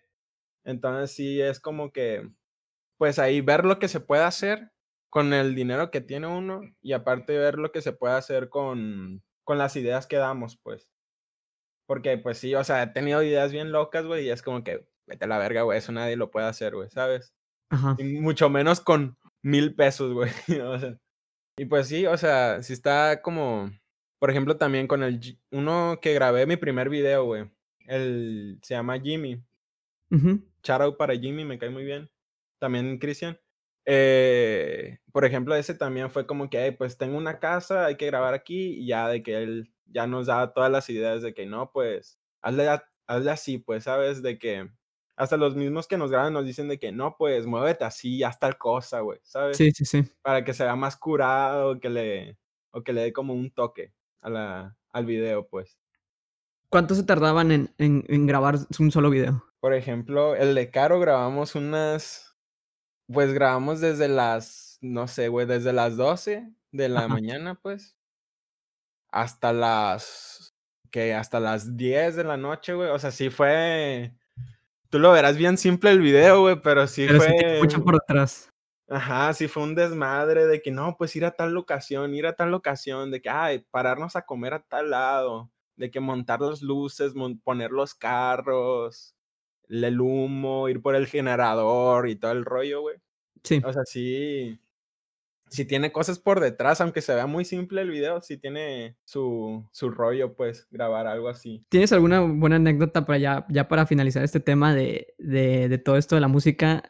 Entonces, 0.65 1.13
sí 1.15 1.41
es 1.41 1.61
como 1.61 1.93
que, 1.93 2.31
pues, 2.99 3.19
ahí 3.19 3.41
ver 3.43 3.65
lo 3.67 3.79
que 3.79 3.89
se 3.89 4.01
puede 4.01 4.25
hacer 4.25 4.73
con 5.11 5.33
el 5.35 5.55
dinero 5.55 5.91
que 5.91 6.01
tiene 6.01 6.27
uno, 6.29 6.63
y 6.81 6.93
aparte 6.93 7.37
ver 7.39 7.59
lo 7.59 7.73
que 7.73 7.83
se 7.83 7.93
puede 7.93 8.15
hacer 8.15 8.49
con 8.49 9.23
con 9.51 9.59
las 9.59 9.75
ideas 9.75 10.07
que 10.07 10.15
damos, 10.15 10.57
pues. 10.59 10.89
Porque, 11.87 12.17
pues 12.19 12.39
sí, 12.39 12.55
o 12.55 12.63
sea, 12.63 12.85
he 12.85 12.87
tenido 12.87 13.21
ideas 13.21 13.51
bien 13.51 13.73
locas, 13.73 14.07
güey, 14.07 14.27
y 14.27 14.31
es 14.31 14.43
como 14.43 14.63
que, 14.63 14.87
vete 15.07 15.25
a 15.25 15.29
la 15.29 15.39
verga, 15.39 15.63
güey, 15.63 15.77
eso 15.77 15.91
nadie 15.91 16.15
lo 16.15 16.31
puede 16.31 16.47
hacer, 16.47 16.77
güey, 16.77 16.89
¿sabes? 16.89 17.35
Ajá. 17.69 17.97
Y 17.99 18.05
mucho 18.05 18.49
menos 18.49 18.81
con 18.81 19.19
1000 19.43 19.75
pesos, 19.75 20.13
güey, 20.13 20.31
o 20.65 20.79
sea. 20.79 20.97
Y 21.59 21.65
pues 21.65 21.89
sí, 21.89 22.07
o 22.07 22.17
sea, 22.17 22.63
sí 22.63 22.73
está 22.73 23.23
como, 23.23 23.73
por 24.21 24.31
ejemplo, 24.31 24.57
también 24.57 24.87
con 24.87 25.03
el 25.03 25.21
uno 25.51 25.99
que 26.01 26.15
grabé 26.15 26.47
mi 26.47 26.57
primer 26.57 26.89
video, 26.89 27.25
güey, 27.25 27.51
el 27.87 28.61
se 28.63 28.75
llama 28.75 29.01
Jimmy. 29.01 29.43
Ujú. 30.13 30.45
Shout 30.63 30.81
out 30.81 30.97
para 30.97 31.17
Jimmy, 31.17 31.45
me 31.45 31.59
cae 31.59 31.71
muy 31.71 31.85
bien. 31.85 32.09
También 32.61 32.99
Cristian. 32.99 33.37
Eh, 33.93 34.99
por 35.13 35.25
ejemplo, 35.25 35.53
ese 35.57 35.75
también 35.75 36.11
fue 36.11 36.25
como 36.27 36.49
que, 36.49 36.65
hey, 36.65 36.77
pues 36.79 36.97
tengo 36.97 37.19
una 37.19 37.41
casa, 37.41 37.87
hay 37.87 37.97
que 37.97 38.07
grabar 38.07 38.35
aquí, 38.35 38.75
y 38.81 38.87
ya 38.87 39.09
de 39.09 39.23
que 39.25 39.43
él 39.43 39.73
ya 39.87 40.07
nos 40.07 40.27
da 40.29 40.53
todas 40.53 40.71
las 40.71 40.89
ideas 40.91 41.23
de 41.23 41.35
que 41.35 41.45
no, 41.47 41.73
pues, 41.73 42.21
hazle 42.41 42.69
hazle 43.09 43.31
así, 43.33 43.59
pues, 43.59 43.85
¿sabes? 43.85 44.23
De 44.23 44.39
que 44.39 44.71
hasta 45.17 45.37
los 45.37 45.57
mismos 45.57 45.89
que 45.89 45.99
nos 45.99 46.13
graban 46.13 46.33
nos 46.35 46.47
dicen 46.47 46.69
de 46.69 46.79
que 46.79 46.93
no, 46.93 47.17
pues, 47.19 47.47
muévete 47.47 47.85
así, 47.85 48.23
haz 48.23 48.39
tal 48.39 48.57
cosa, 48.59 49.01
güey, 49.01 49.19
¿sabes? 49.25 49.57
Sí, 49.57 49.73
sí, 49.73 49.85
sí. 49.85 50.05
Para 50.23 50.45
que 50.45 50.55
se 50.55 50.63
vea 50.65 50.77
más 50.77 50.97
curado, 50.97 51.81
que 51.81 51.91
le 51.91 52.39
o 52.71 52.83
que 52.85 52.93
le 52.93 53.03
dé 53.03 53.13
como 53.13 53.35
un 53.35 53.51
toque 53.51 53.93
a 54.21 54.31
la 54.31 54.77
al 54.93 55.05
video, 55.07 55.49
pues. 55.49 55.77
¿Cuánto 56.71 56.95
se 56.95 57.03
tardaban 57.03 57.51
en 57.51 57.75
en 57.79 58.05
en 58.07 58.27
grabar 58.29 58.55
un 58.79 58.93
solo 58.93 59.11
video? 59.11 59.45
Por 59.61 59.75
ejemplo, 59.75 60.37
el 60.37 60.55
de 60.55 60.71
Caro 60.71 61.01
grabamos 61.01 61.55
unas 61.55 62.30
pues, 63.13 63.33
grabamos 63.33 63.81
desde 63.81 64.09
las, 64.09 64.79
no 64.81 65.09
sé, 65.09 65.29
güey, 65.29 65.47
desde 65.47 65.73
las 65.73 65.97
12 65.97 66.51
de 66.73 66.89
la 66.89 67.01
Ajá. 67.01 67.09
mañana, 67.09 67.55
pues 67.61 67.97
hasta 69.11 69.53
las, 69.53 70.55
¿qué? 70.91 71.15
Hasta 71.15 71.41
las 71.41 71.77
10 71.77 72.17
de 72.17 72.25
la 72.25 72.37
noche, 72.37 72.75
güey, 72.75 72.91
o 72.91 72.99
sea, 72.99 73.11
sí 73.11 73.31
fue 73.31 74.15
tú 74.91 74.99
lo 74.99 75.13
verás 75.13 75.37
bien 75.37 75.57
simple 75.59 75.91
el 75.91 76.01
video, 76.01 76.43
güey, 76.43 76.61
pero 76.61 76.87
sí 76.87 77.07
Pero 77.07 77.21
fue 77.21 77.59
mucho 77.61 77.83
por 77.85 77.95
detrás. 77.95 78.51
ajá, 78.89 79.33
sí 79.35 79.49
fue 79.49 79.63
un 79.63 79.75
desmadre 79.75 80.47
de 80.47 80.61
que 80.63 80.71
no, 80.71 80.97
pues 80.97 81.15
ir 81.17 81.25
a 81.25 81.33
tal 81.33 81.53
locación, 81.53 82.15
ir 82.15 82.27
a 82.27 82.35
tal 82.35 82.51
locación, 82.51 83.11
de 83.11 83.23
que, 83.23 83.31
ay, 83.31 83.61
pararnos 83.71 84.17
a 84.17 84.23
comer 84.27 84.55
a 84.55 84.63
tal 84.63 84.91
lado, 84.91 85.51
de 85.77 85.91
que 85.91 86.01
montar 86.01 86.41
las 86.41 86.63
luces, 86.63 87.15
mon 87.15 87.39
poner 87.41 87.71
los 87.71 87.95
carros, 87.95 89.15
el 89.71 90.01
humo, 90.01 90.69
ir 90.69 90.83
por 90.83 90.95
el 90.95 91.07
generador 91.07 92.09
y 92.09 92.17
todo 92.17 92.33
el 92.33 92.45
rollo, 92.45 92.83
güey. 92.83 92.97
Sí. 93.45 93.63
O 93.65 93.73
sea, 93.73 93.85
sí 93.87 94.61
sí 95.51 95.65
tiene 95.65 95.93
cosas 95.93 96.19
por 96.19 96.41
detrás, 96.41 96.81
aunque 96.81 97.03
se 97.03 97.15
vea 97.15 97.27
muy 97.27 97.45
simple 97.45 97.83
el 97.83 97.91
video, 97.91 98.23
sí 98.23 98.39
tiene 98.39 98.97
su 99.05 99.67
su 99.73 99.91
rollo, 99.91 100.35
pues, 100.35 100.67
grabar 100.71 101.07
algo 101.07 101.29
así. 101.29 101.65
¿Tienes 101.69 101.93
alguna 101.93 102.21
buena 102.21 102.57
anécdota 102.57 103.05
para 103.05 103.19
ya 103.19 103.47
ya 103.51 103.69
para 103.69 103.85
finalizar 103.87 104.23
este 104.23 104.41
tema 104.41 104.75
de 104.75 105.15
de 105.19 105.69
de 105.69 105.79
todo 105.79 105.97
esto 105.97 106.15
de 106.15 106.21
la 106.21 106.29
música, 106.29 106.83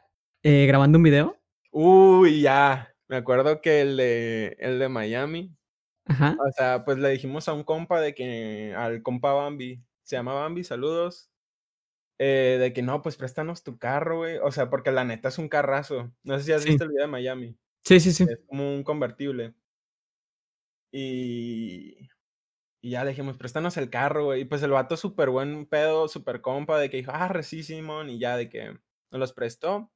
eh, 0.43 0.67
grabando 0.67 0.99
un 0.99 1.05
video? 1.05 1.37
Uy, 1.73 2.43
ya, 2.43 2.95
me 3.09 3.17
acuerdo 3.17 3.61
que 3.61 3.81
el 3.81 3.97
de 3.97 4.57
el 4.61 4.79
de 4.79 4.89
Miami, 4.89 5.57
Ajá. 6.05 6.37
o 6.39 6.53
sea, 6.53 6.85
pues, 6.85 6.99
le 6.99 7.09
dijimos 7.11 7.49
a 7.49 7.55
un 7.55 7.65
compa 7.65 8.01
de 8.01 8.15
que 8.15 8.75
al 8.77 9.03
compa 9.03 9.33
Bambi, 9.33 9.83
se 10.03 10.17
llama 10.17 10.35
Bambi, 10.35 10.65
saludos, 10.65 11.30
eh, 12.23 12.59
de 12.61 12.73
que 12.75 12.83
no, 12.83 13.03
pues, 13.03 13.17
préstanos 13.17 13.65
tu 13.65 13.79
carro, 13.79 14.19
güey, 14.19 14.39
o 14.39 14.53
sea, 14.53 14.71
porque 14.71 14.93
la 14.93 15.05
neta 15.05 15.31
es 15.31 15.39
un 15.39 15.49
carrazo. 15.49 16.13
No 16.25 16.39
sé 16.39 16.45
si 16.45 16.53
has 16.53 16.63
Sí. 16.67 16.67
visto 16.67 16.85
el 16.85 16.91
video 16.91 17.05
de 17.07 17.09
Miami. 17.13 17.59
Sí, 17.85 18.01
sí, 18.01 18.13
sí. 18.13 18.27
Es 18.27 18.39
como 18.49 18.75
un 18.75 18.85
convertible. 18.85 19.55
Y 20.93 22.09
y 22.83 22.91
ya 22.93 23.05
le 23.05 23.11
dijimos: 23.11 23.39
"Préstanos 23.39 23.77
el 23.79 23.91
carro, 23.91 24.27
güey", 24.27 24.43
y 24.43 24.45
pues, 24.47 24.63
el 24.63 24.71
vato 24.73 24.97
súper 24.97 25.31
buen 25.31 25.67
pedo, 25.67 26.09
súper 26.09 26.41
compa, 26.43 26.79
de 26.81 26.91
que 26.91 26.99
dijo: 26.99 27.13
"Arre, 27.13 27.43
sí, 27.45 27.63
simón", 27.65 28.11
y 28.11 28.19
ya 28.21 28.37
de 28.37 28.49
que 28.51 28.67
nos 29.11 29.21
los 29.21 29.33
prestó. 29.35 29.91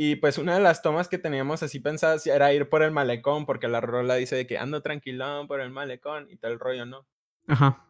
Y, 0.00 0.14
pues, 0.14 0.38
una 0.38 0.54
de 0.54 0.60
las 0.60 0.80
tomas 0.80 1.08
que 1.08 1.18
teníamos 1.18 1.64
así 1.64 1.80
pensadas 1.80 2.24
era 2.28 2.52
ir 2.52 2.68
por 2.68 2.84
el 2.84 2.92
malecón, 2.92 3.46
porque 3.46 3.66
la 3.66 3.80
rola 3.80 4.14
dice 4.14 4.36
de 4.36 4.46
que: 4.46 4.56
"Ando 4.56 4.80
tranquilón 4.80 5.48
por 5.48 5.60
el 5.60 5.70
malecón", 5.70 6.28
y 6.30 6.38
el 6.40 6.60
rollo, 6.60 6.86
¿no? 6.86 7.04
Ajá. 7.46 7.87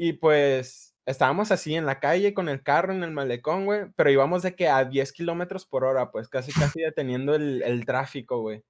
Y, 0.00 0.12
pues, 0.14 0.94
estábamos 1.06 1.50
así 1.50 1.74
en 1.74 1.84
la 1.84 1.98
calle 1.98 2.32
con 2.32 2.48
el 2.48 2.62
carro 2.62 2.92
en 2.92 3.02
el 3.02 3.10
malecón, 3.10 3.64
güey, 3.64 3.86
pero 3.96 4.10
íbamos 4.12 4.42
de 4.44 4.54
que 4.54 4.68
a 4.68 4.84
10 4.84 5.12
kilómetros 5.12 5.66
por 5.66 5.82
hora, 5.84 6.12
pues, 6.12 6.28
casi, 6.28 6.52
casi 6.52 6.80
deteniendo 6.82 7.34
el 7.34 7.62
el 7.64 7.84
tráfico, 7.84 8.40
güey. 8.40 8.62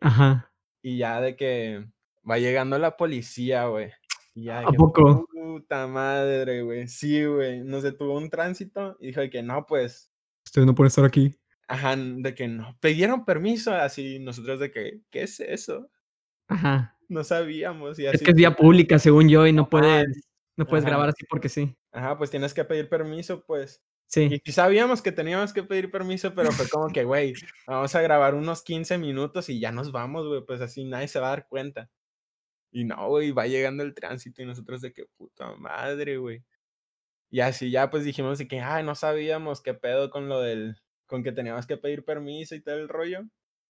Ajá. 0.00 0.52
Y 0.82 0.98
ya 0.98 1.20
de 1.20 1.36
que 1.36 1.86
va 2.28 2.38
llegando 2.38 2.78
la 2.78 2.96
policía, 2.96 3.66
güey, 3.66 3.92
y 4.34 4.44
ya 4.44 4.60
de 4.60 4.66
¿A 4.66 4.70
que 4.70 4.76
poco? 4.76 5.26
puta 5.32 5.86
madre, 5.86 6.62
güey. 6.62 6.88
Sí, 6.88 7.24
güey, 7.24 7.60
nos 7.62 7.84
detuvo 7.84 8.16
un 8.18 8.28
tránsito 8.30 8.96
y 9.00 9.08
dijo 9.08 9.20
de 9.20 9.30
que 9.30 9.42
no, 9.44 9.66
pues 9.66 10.10
Usted 10.46 10.62
no 10.64 10.74
puede 10.74 10.88
estar 10.88 11.04
aquí. 11.04 11.38
Ajá, 11.68 11.94
de 11.96 12.34
que 12.34 12.48
no 12.48 12.76
pidieron 12.80 13.24
permiso, 13.24 13.72
así 13.74 14.18
nosotros 14.18 14.58
de 14.60 14.70
que: 14.72 15.00
"¿Qué 15.10 15.22
es 15.22 15.38
eso?". 15.40 15.88
Ajá. 16.48 16.96
No 17.08 17.24
sabíamos 17.24 17.98
y 18.00 18.06
Es 18.06 18.14
así 18.16 18.24
que 18.24 18.32
es 18.32 18.36
vía 18.36 18.56
pública, 18.56 18.98
según 18.98 19.28
yo, 19.28 19.46
y 19.46 19.52
no 19.52 19.68
puedes 19.70 20.06
no 20.56 20.68
puedes 20.68 20.84
ajá. 20.84 20.86
grabar 20.86 21.08
así 21.10 21.24
porque 21.28 21.48
sí. 21.48 21.76
Ajá, 21.92 22.18
pues, 22.18 22.30
tienes 22.30 22.54
que 22.54 22.64
pedir 22.64 22.88
permiso, 22.88 23.44
pues, 23.46 23.82
y 24.28 24.38
Sí. 24.38 24.42
sí 24.44 24.52
sabíamos 24.52 25.02
que 25.02 25.12
teníamos 25.12 25.52
que 25.54 25.62
pedir 25.64 25.90
permiso, 25.90 26.34
pero 26.34 26.54
fue 26.54 26.68
como 26.68 26.92
que: 26.92 27.04
"Güey, 27.04 27.42
vamos 27.66 27.94
a 27.96 28.02
grabar 28.02 28.34
unos 28.34 28.62
15 28.62 28.98
minutos 28.98 29.48
y 29.50 29.60
ya 29.60 29.72
nos 29.72 29.92
vamos, 29.92 30.26
güey, 30.28 30.44
pues, 30.46 30.60
así 30.62 30.84
nadie 30.84 31.08
se 31.08 31.20
va 31.20 31.28
a 31.28 31.30
dar 31.32 31.48
cuenta". 31.48 31.90
Y 32.72 32.84
no, 32.84 33.08
güey, 33.08 33.32
va 33.32 33.46
llegando 33.48 33.82
el 33.84 33.94
tránsito 33.94 34.42
y 34.42 34.46
nosotros 34.46 34.82
de 34.82 34.92
que: 34.94 35.06
"Puta 35.18 35.54
madre, 35.56 36.18
güey". 36.18 36.44
Y 37.30 37.40
así 37.40 37.70
ya, 37.72 37.90
pues, 37.90 38.04
dijimos 38.04 38.38
de 38.38 38.48
que: 38.48 38.60
"Ay, 38.60 38.84
no 38.84 38.94
sabíamos 38.96 39.62
qué 39.62 39.74
pedo 39.74 40.10
con 40.10 40.28
lo 40.28 40.40
del 40.40 40.76
con 41.06 41.22
que 41.24 41.32
teníamos 41.32 41.66
que 41.66 41.76
pedir 41.78 42.04
permiso 42.04 42.54
y 42.56 42.62
todo 42.62 42.76
el 42.76 42.88
rollo". 42.90 43.22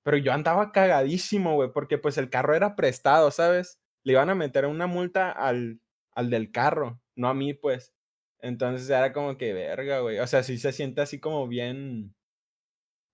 Pero 0.04 0.16
yo 0.18 0.32
andaba 0.32 0.72
cagadísimo, 0.72 1.54
güey, 1.56 1.72
porque, 1.72 1.98
pues, 1.98 2.18
el 2.18 2.30
carro 2.30 2.54
era 2.56 2.76
prestado, 2.76 3.30
¿sabes? 3.32 3.80
Le 4.04 4.12
iban 4.14 4.30
a 4.30 4.34
meter 4.36 4.66
una 4.66 4.86
multa 4.88 5.30
al 5.32 5.80
al 6.14 6.30
del 6.30 6.52
carro, 6.52 7.00
no 7.16 7.28
a 7.28 7.34
mí, 7.34 7.54
pues. 7.54 7.94
Entonces, 8.40 8.90
era 8.90 9.12
como 9.12 9.38
que 9.38 9.52
verga, 9.54 10.00
güey, 10.00 10.18
o 10.20 10.26
sea, 10.26 10.42
sí 10.42 10.58
se 10.58 10.72
siente 10.72 11.00
así 11.02 11.20
como 11.20 11.48
bien 11.48 12.14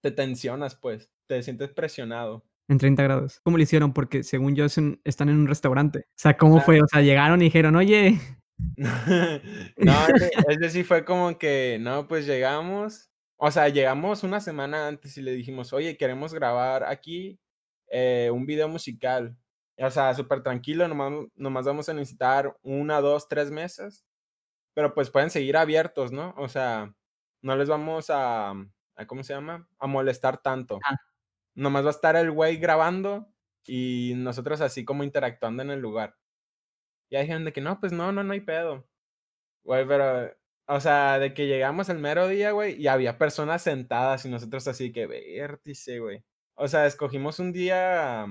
te 0.04 0.12
tensionas, 0.12 0.76
pues, 0.76 1.11
te 1.26 1.42
sientes 1.42 1.70
presionado. 1.70 2.44
En 2.68 2.78
30 2.78 3.02
grados. 3.02 3.40
¿Cómo 3.42 3.56
le 3.56 3.64
hicieron? 3.64 3.92
Porque 3.94 4.22
según 4.22 4.54
yo 4.54 4.64
es 4.66 4.76
están 5.04 5.28
en 5.30 5.37
un 5.37 5.46
restaurante. 5.48 6.00
O 6.11 6.12
sea, 6.16 6.37
¿cómo 6.37 6.58
Ah. 6.58 6.61
fue? 6.61 6.80
O 6.82 6.87
sea, 6.87 7.00
llegaron 7.02 7.40
y 7.40 7.44
dijeron: 7.46 7.74
"Oye". 7.76 8.18
No, 9.78 9.94
ese 10.48 10.70
sí 10.70 10.84
fue 10.84 11.04
como 11.04 11.38
que 11.38 11.78
no, 11.80 12.06
pues, 12.08 12.26
llegamos, 12.26 13.11
o 13.37 13.50
sea, 13.50 13.68
llegamos 13.68 14.22
una 14.22 14.40
semana 14.40 14.88
antes 14.88 15.16
y 15.18 15.22
le 15.22 15.32
dijimos: 15.32 15.72
"Oye, 15.72 15.96
queremos 15.96 16.34
grabar 16.34 16.84
aquí, 16.84 17.40
eh, 17.90 18.30
un 18.32 18.46
video 18.46 18.68
musical". 18.68 19.37
O 19.80 19.90
sea, 19.90 20.14
súper 20.14 20.42
tranquilo, 20.42 20.88
nomás 20.88 21.12
nomás 21.36 21.66
vamos 21.66 21.88
a 21.88 21.94
necesitar 21.94 22.56
1, 22.62 23.02
2, 23.02 23.28
3 23.28 23.50
mesas, 23.50 24.04
pero, 24.74 24.94
pues, 24.94 25.10
pueden 25.10 25.30
seguir 25.30 25.56
abiertos, 25.56 26.12
¿no? 26.12 26.34
O 26.38 26.48
sea, 26.48 26.94
no 27.42 27.56
les 27.56 27.68
vamos 27.68 28.10
a 28.10 28.54
a, 28.98 29.06
¿cómo 29.06 29.22
se 29.22 29.32
llama? 29.32 29.68
A 29.78 29.86
molestar 29.86 30.42
tanto. 30.42 30.80
Ah. 30.84 30.96
Nomás 31.54 31.84
va 31.84 31.88
a 31.88 31.92
estar 31.92 32.16
el 32.16 32.30
güey 32.32 32.58
grabando 32.58 33.28
y 33.66 34.14
nosotros 34.16 34.60
así 34.60 34.84
como 34.84 35.04
interactuando 35.04 35.62
en 35.62 35.70
el 35.70 35.80
lugar. 35.80 36.16
Y 37.10 37.16
hay 37.16 37.26
gente 37.26 37.52
que 37.52 37.60
no, 37.60 37.80
pues 37.80 37.92
no, 37.92 38.12
no, 38.12 38.24
no 38.24 38.32
hay 38.32 38.40
pedo. 38.40 38.88
Güey, 39.64 39.86
pero, 39.86 40.32
o 40.66 40.80
sea, 40.80 41.18
de 41.18 41.34
que 41.34 41.46
llegamos 41.46 41.88
el 41.88 41.98
mero 41.98 42.28
día, 42.28 42.52
güey, 42.52 42.80
y 42.80 42.88
había 42.88 43.18
personas 43.18 43.62
sentadas 43.62 44.24
y 44.24 44.30
nosotros 44.30 44.68
así 44.68 44.92
que 44.92 45.06
vértice, 45.06 46.00
güey. 46.00 46.24
O 46.56 46.68
sea, 46.68 46.86
escogimos 46.86 47.38
un 47.38 47.52
día, 47.52 48.26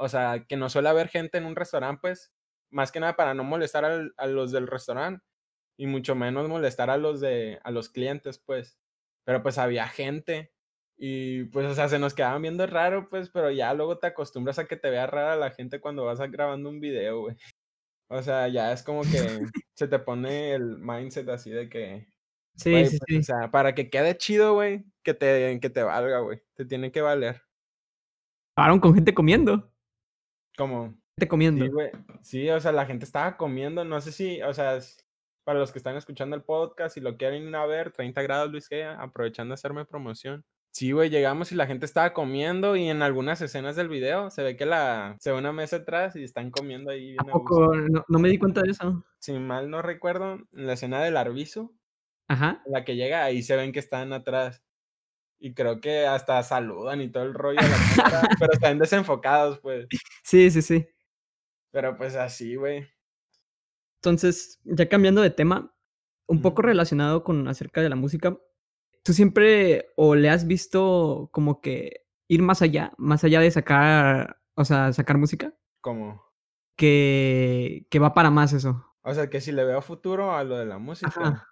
o 0.00 0.08
sea, 0.08 0.46
que 0.48 0.56
no 0.56 0.68
suele 0.70 0.88
haber 0.88 1.08
gente 1.08 1.38
en 1.38 1.46
un 1.46 1.56
restaurante, 1.56 2.00
pues, 2.02 2.32
más 2.70 2.92
que 2.92 3.00
nada 3.00 3.16
para 3.16 3.34
no 3.34 3.44
molestar 3.44 3.84
al- 3.84 4.14
a 4.16 4.26
los 4.26 4.52
del 4.52 4.66
restaurante 4.68 5.24
y 5.78 5.86
mucho 5.86 6.14
menos 6.14 6.48
molestar 6.48 6.90
a 6.90 6.96
los 6.98 7.20
de, 7.20 7.60
a 7.64 7.70
los 7.70 7.88
clientes, 7.90 8.38
pues. 8.38 8.78
Pero 9.24 9.42
pues 9.42 9.58
había 9.58 9.88
gente 9.88 10.52
y 10.98 11.44
pues, 11.46 11.66
o 11.66 11.74
sea, 11.74 11.88
se 11.88 11.98
nos 11.98 12.14
quedaban 12.14 12.42
viendo 12.42 12.66
raro, 12.66 13.08
pues, 13.10 13.30
pero 13.30 13.50
ya 13.50 13.72
luego 13.74 13.98
te 13.98 14.08
acostumbras 14.08 14.58
a 14.58 14.66
que 14.66 14.76
te 14.76 14.90
vea 14.90 15.06
rara 15.06 15.36
la 15.36 15.50
gente 15.50 15.80
cuando 15.80 16.04
vas 16.06 16.20
grabando 16.30 16.68
un 16.70 16.80
video, 16.80 17.20
güey. 17.22 17.36
O 18.10 18.22
sea, 18.22 18.48
ya 18.48 18.72
es 18.72 18.82
como 18.82 19.02
que 19.02 19.06
se 19.74 19.88
te 19.88 19.98
pone 20.00 20.54
el 20.54 20.78
mindset 20.78 21.28
así 21.30 21.50
de 21.50 21.68
que, 21.70 22.08
Sí, 22.56 22.84
sí, 22.86 22.98
pues, 22.98 23.00
sí. 23.08 23.16
o 23.18 23.22
sea, 23.22 23.50
para 23.50 23.74
que 23.74 23.90
quede 23.90 24.16
chido, 24.18 24.54
güey, 24.54 24.84
que 25.04 25.14
te, 25.14 25.58
que 25.60 25.70
te 25.70 25.82
valga, 25.82 26.20
güey. 26.20 26.42
Te 26.56 26.64
tiene 26.66 26.92
que 26.92 27.00
valer. 27.02 27.42
Pararon 28.54 28.80
con 28.80 28.94
gente 28.94 29.14
comiendo. 29.14 29.72
Como, 30.60 30.84
Gente 30.84 31.00
sí, 31.20 31.26
comiendo. 31.26 31.70
güey. 31.72 31.90
Sí, 32.20 32.50
o 32.50 32.60
sea, 32.60 32.70
la 32.72 32.84
gente 32.86 33.04
estaba 33.06 33.36
comiendo. 33.36 33.84
No 33.84 34.00
sé 34.00 34.12
si, 34.12 34.42
o 34.42 34.52
sea, 34.52 34.78
para 35.44 35.58
los 35.58 35.72
que 35.72 35.78
están 35.78 35.96
escuchando 35.96 36.36
el 36.36 36.42
podcast 36.42 36.96
y 36.96 37.00
lo 37.00 37.16
quieren 37.16 37.48
ir 37.48 37.56
a 37.56 37.64
ver, 37.66 37.92
30 37.92 38.20
grados 38.22 38.50
Luis 38.50 38.68
G, 38.70 38.84
aprovechando 38.98 39.52
de 39.52 39.54
hacerme 39.54 39.86
promoción. 39.86 40.44
Sí, 40.72 40.92
güey, 40.92 41.10
llegamos 41.10 41.50
y 41.50 41.56
la 41.56 41.66
gente 41.66 41.84
estaba 41.86 42.12
comiendo 42.12 42.76
y 42.76 42.88
en 42.88 43.02
algunas 43.02 43.40
escenas 43.40 43.74
del 43.74 43.88
video 43.88 44.30
se 44.30 44.42
ve 44.42 44.56
que 44.56 44.66
la, 44.66 45.16
se 45.18 45.32
ve 45.32 45.38
una 45.38 45.52
mesa 45.52 45.76
atrás 45.76 46.14
y 46.14 46.22
están 46.22 46.50
comiendo 46.50 46.90
ahí. 46.92 47.16
¿A 47.18 47.24
poco? 47.24 47.74
No, 47.74 48.04
no 48.06 48.18
me 48.18 48.28
di 48.28 48.38
cuenta 48.38 48.60
de 48.62 48.70
eso. 48.70 49.04
Si 49.18 49.32
mal 49.32 49.68
no 49.70 49.82
recuerdo, 49.82 50.34
en 50.52 50.66
la 50.66 50.74
escena 50.74 51.02
del 51.02 51.16
arbizo, 51.16 51.72
Ajá. 52.28 52.62
la 52.66 52.84
que 52.84 52.94
llega, 52.94 53.24
ahí 53.24 53.42
se 53.42 53.56
ven 53.56 53.72
que 53.72 53.80
están 53.80 54.12
atrás. 54.12 54.62
Y 55.42 55.54
creo 55.54 55.80
que 55.80 56.06
hasta 56.06 56.42
saludan 56.42 57.00
y 57.00 57.10
todo 57.10 57.24
el 57.24 57.32
rollo 57.32 57.58
a 57.60 57.62
la 57.62 57.76
cámara, 57.96 58.28
pero 58.38 58.52
están 58.52 58.78
desenfocados, 58.78 59.58
pues. 59.60 59.86
Sí, 60.22 60.50
sí, 60.50 60.60
sí. 60.60 60.86
Pero 61.72 61.96
pues 61.96 62.14
así, 62.14 62.56
güey. 62.56 62.86
Entonces, 63.96 64.60
ya 64.64 64.88
cambiando 64.88 65.22
de 65.22 65.30
tema, 65.30 65.74
un 66.26 66.42
poco 66.42 66.62
relacionado 66.62 67.24
con 67.24 67.48
acerca 67.48 67.80
de 67.80 67.88
la 67.88 67.96
música, 67.96 68.38
¿tú 69.02 69.12
siempre 69.14 69.88
o 69.96 70.14
le 70.14 70.28
has 70.28 70.46
visto 70.46 71.30
como 71.32 71.60
que 71.60 72.06
ir 72.28 72.42
más 72.42 72.60
allá, 72.62 72.92
más 72.98 73.24
allá 73.24 73.40
de 73.40 73.50
sacar, 73.50 74.40
o 74.54 74.64
sea, 74.64 74.92
sacar 74.92 75.18
música, 75.18 75.54
Como, 75.80 76.22
que, 76.76 77.86
que 77.90 77.98
va 77.98 78.14
para 78.14 78.30
más 78.30 78.52
eso? 78.52 78.86
o 79.02 79.14
sea, 79.14 79.30
que 79.30 79.40
si 79.40 79.52
le 79.52 79.64
veo 79.64 79.80
futuro 79.82 80.34
a 80.34 80.44
lo 80.44 80.58
de 80.58 80.66
la 80.66 80.78
música. 80.78 81.12
Ajá. 81.14 81.49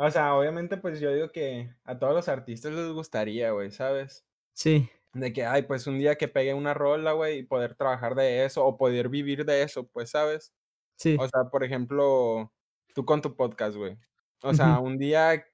O 0.00 0.10
sea, 0.10 0.34
obviamente, 0.36 0.76
pues 0.76 1.00
yo 1.00 1.12
digo 1.12 1.30
que 1.32 1.74
a 1.84 1.98
todos 1.98 2.14
los 2.14 2.28
artistas 2.28 2.72
les 2.72 2.88
gustaría, 2.92 3.50
güey, 3.50 3.70
¿sabes? 3.72 4.24
Sí, 4.54 4.90
De 5.14 5.32
que, 5.32 5.46
ay, 5.46 5.62
pues 5.64 5.86
un 5.86 5.98
día 5.98 6.16
que 6.16 6.28
pegue 6.28 6.54
una 6.54 6.74
rola, 6.74 7.12
güey, 7.12 7.40
y 7.40 7.42
poder 7.44 7.74
trabajar 7.76 8.14
de 8.16 8.44
eso 8.44 8.64
o 8.66 8.76
poder 8.78 9.08
vivir 9.10 9.44
de 9.46 9.62
eso, 9.62 9.88
pues, 9.88 10.10
¿sabes? 10.10 10.54
sí. 10.96 11.18
O 11.18 11.28
sea, 11.28 11.44
por 11.50 11.64
ejemplo, 11.64 12.54
tú 12.94 13.04
con 13.06 13.22
tu 13.22 13.36
podcast, 13.36 13.76
güey. 13.76 13.98
O 14.42 14.54
sea, 14.54 14.80
un 14.80 14.98
día 14.98 15.46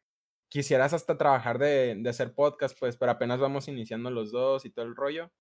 quisieras 0.50 0.94
hasta 0.94 1.18
trabajar 1.18 1.58
de, 1.58 1.96
de 1.98 2.10
hacer 2.10 2.34
podcast, 2.34 2.78
pues, 2.78 2.96
pero 2.98 3.12
apenas 3.12 3.40
vamos 3.40 3.68
iniciando 3.68 4.10
los 4.10 4.32
dos 4.32 4.66
y 4.66 4.70
todo 4.70 4.86
el 4.86 4.96
rollo. 4.96 5.32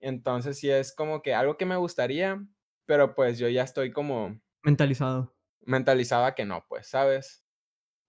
Entonces, 0.00 0.58
sí 0.58 0.70
es 0.70 0.92
como 0.94 1.22
que 1.22 1.34
algo 1.34 1.56
que 1.56 1.66
me 1.66 1.76
gustaría, 1.76 2.44
pero 2.86 3.14
pues 3.14 3.38
yo 3.38 3.48
ya 3.48 3.62
estoy 3.64 3.92
como 3.92 4.40
Mentalizado. 4.62 5.34
mentalizado 5.66 6.24
a 6.24 6.34
que 6.34 6.44
no, 6.44 6.64
pues, 6.68 6.86
¿sabes? 6.88 7.44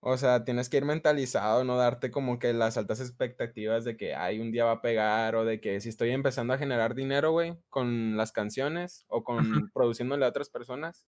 O 0.01 0.15
sea, 0.17 0.45
tienes 0.45 0.69
que 0.69 0.77
ir 0.77 0.85
mentalizado, 0.85 1.65
no 1.65 1.75
darte 1.77 2.09
como 2.09 2.39
que 2.39 2.53
las 2.53 2.77
altas 2.77 3.01
expectativas 3.01 3.83
de 3.83 3.97
que 3.97 4.15
hay 4.15 4.39
un 4.39 4.51
día 4.51 4.63
va 4.65 4.71
a 4.73 4.81
pegar 4.81 5.35
o 5.35 5.43
de 5.43 5.59
que 5.59 5.81
si 5.81 5.89
estoy 5.89 6.11
empezando 6.11 6.53
a 6.53 6.57
generar 6.57 6.95
dinero, 6.95 7.31
güey, 7.31 7.57
con 7.69 8.15
las 8.15 8.31
canciones 8.31 9.05
o 9.09 9.23
con 9.25 9.69
produciéndole 9.73 10.25
a 10.25 10.29
otras 10.29 10.49
personas, 10.49 11.05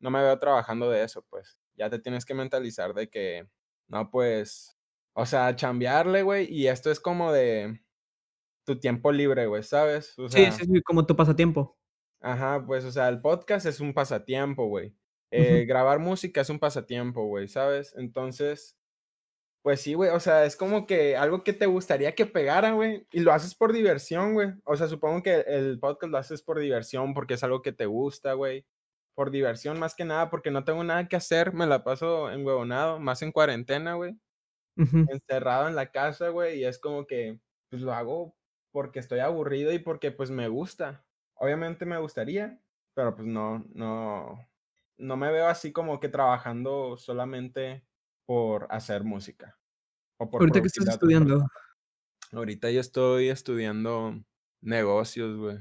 no 0.00 0.10
me 0.10 0.22
veo 0.22 0.38
trabajando 0.38 0.90
de 0.90 1.04
eso, 1.04 1.24
pues. 1.30 1.60
Ya 1.76 1.90
te 1.90 1.98
tienes 2.00 2.24
que 2.26 2.34
mentalizar 2.34 2.94
de 2.94 3.10
que, 3.10 3.48
no, 3.88 4.10
pues, 4.10 4.78
o 5.14 5.26
sea, 5.26 5.56
chambearle, 5.56 6.22
güey, 6.22 6.46
y 6.52 6.68
esto 6.68 6.90
es 6.90 7.00
como 7.00 7.32
de 7.32 7.82
tu 8.64 8.80
tiempo 8.80 9.12
libre, 9.12 9.46
güey, 9.46 9.62
¿sabes? 9.64 10.18
O 10.18 10.28
Sí, 10.30 10.50
sea, 10.50 10.52
sí, 10.52 10.64
sí, 10.66 10.82
como 10.82 11.06
tu 11.06 11.14
pasatiempo. 11.16 11.78
ajá, 12.20 12.64
pues, 12.66 12.84
o 12.84 12.90
sea, 12.92 13.08
el 13.08 13.20
podcast 13.20 13.66
es 13.66 13.80
un 13.80 13.92
pasatiempo, 13.94 14.66
güey. 14.66 14.96
Eh, 15.32 15.64
grabar 15.66 15.98
música 16.00 16.42
es 16.42 16.50
un 16.50 16.58
pasatiempo, 16.60 17.26
güey, 17.26 17.48
¿sabes? 17.48 17.94
Entonces, 17.96 18.76
pues 19.62 19.80
sí, 19.80 19.94
güey, 19.94 20.10
o 20.10 20.20
sea, 20.20 20.44
es 20.44 20.56
como 20.56 20.86
que 20.86 21.16
algo 21.16 21.44
que 21.44 21.52
te 21.52 21.66
gustaría 21.66 22.14
que 22.16 22.26
pegara, 22.26 22.72
güey, 22.72 23.06
y 23.12 23.20
lo 23.20 23.32
haces 23.32 23.54
por 23.54 23.72
diversión, 23.72 24.34
güey. 24.34 24.50
O 24.64 24.76
sea, 24.76 24.88
supongo 24.88 25.22
que 25.22 25.40
el 25.46 25.78
podcast 25.80 26.10
lo 26.12 26.18
haces 26.18 26.42
por 26.42 26.58
diversión 26.60 27.14
porque 27.14 27.34
es 27.34 27.44
algo 27.44 27.62
que 27.62 27.72
te 27.72 27.86
gusta, 27.86 28.34
güey. 28.34 28.66
Por 29.14 29.30
diversión 29.30 29.78
más 29.78 29.94
que 29.94 30.04
nada, 30.06 30.30
porque 30.30 30.50
no 30.50 30.64
tengo 30.64 30.84
nada 30.84 31.08
que 31.08 31.16
hacer, 31.16 31.52
me 31.54 31.66
la 31.66 31.84
paso 31.84 32.30
enhuevonado, 32.32 32.98
más 33.00 33.22
en 33.22 33.32
cuarentena, 33.32 33.94
güey, 33.94 34.18
Ujú. 34.76 35.08
encerrado 35.08 35.68
en 35.68 35.76
la 35.76 35.90
casa, 35.92 36.28
güey, 36.30 36.60
y 36.60 36.64
es 36.64 36.78
como 36.78 37.06
que, 37.06 37.40
pues 37.70 37.82
lo 37.82 37.92
hago 37.94 38.36
porque 38.72 38.98
estoy 39.00 39.20
aburrido 39.20 39.72
y 39.72 39.78
porque 39.78 40.12
pues 40.12 40.30
me 40.30 40.48
gusta. 40.48 41.06
Obviamente 41.34 41.84
me 41.86 41.98
gustaría, 41.98 42.60
pero 42.94 43.14
pues 43.16 43.26
no, 43.28 43.64
no, 43.74 44.48
no 44.98 45.16
me 45.16 45.30
veo 45.32 45.48
así 45.48 45.72
como 45.72 46.00
que 46.00 46.08
trabajando 46.08 46.96
solamente 46.96 47.84
por 48.26 48.66
hacer 48.70 49.04
música 49.04 49.58
o 50.18 50.30
por 50.30 50.42
¿Ahorita 50.42 50.60
qué 50.60 50.66
estás 50.66 50.88
estudiando? 50.88 51.46
Ahorita 52.32 52.70
yo 52.70 52.80
estoy 52.80 53.28
estudiando 53.28 54.24
negocios, 54.62 55.36
güey. 55.36 55.58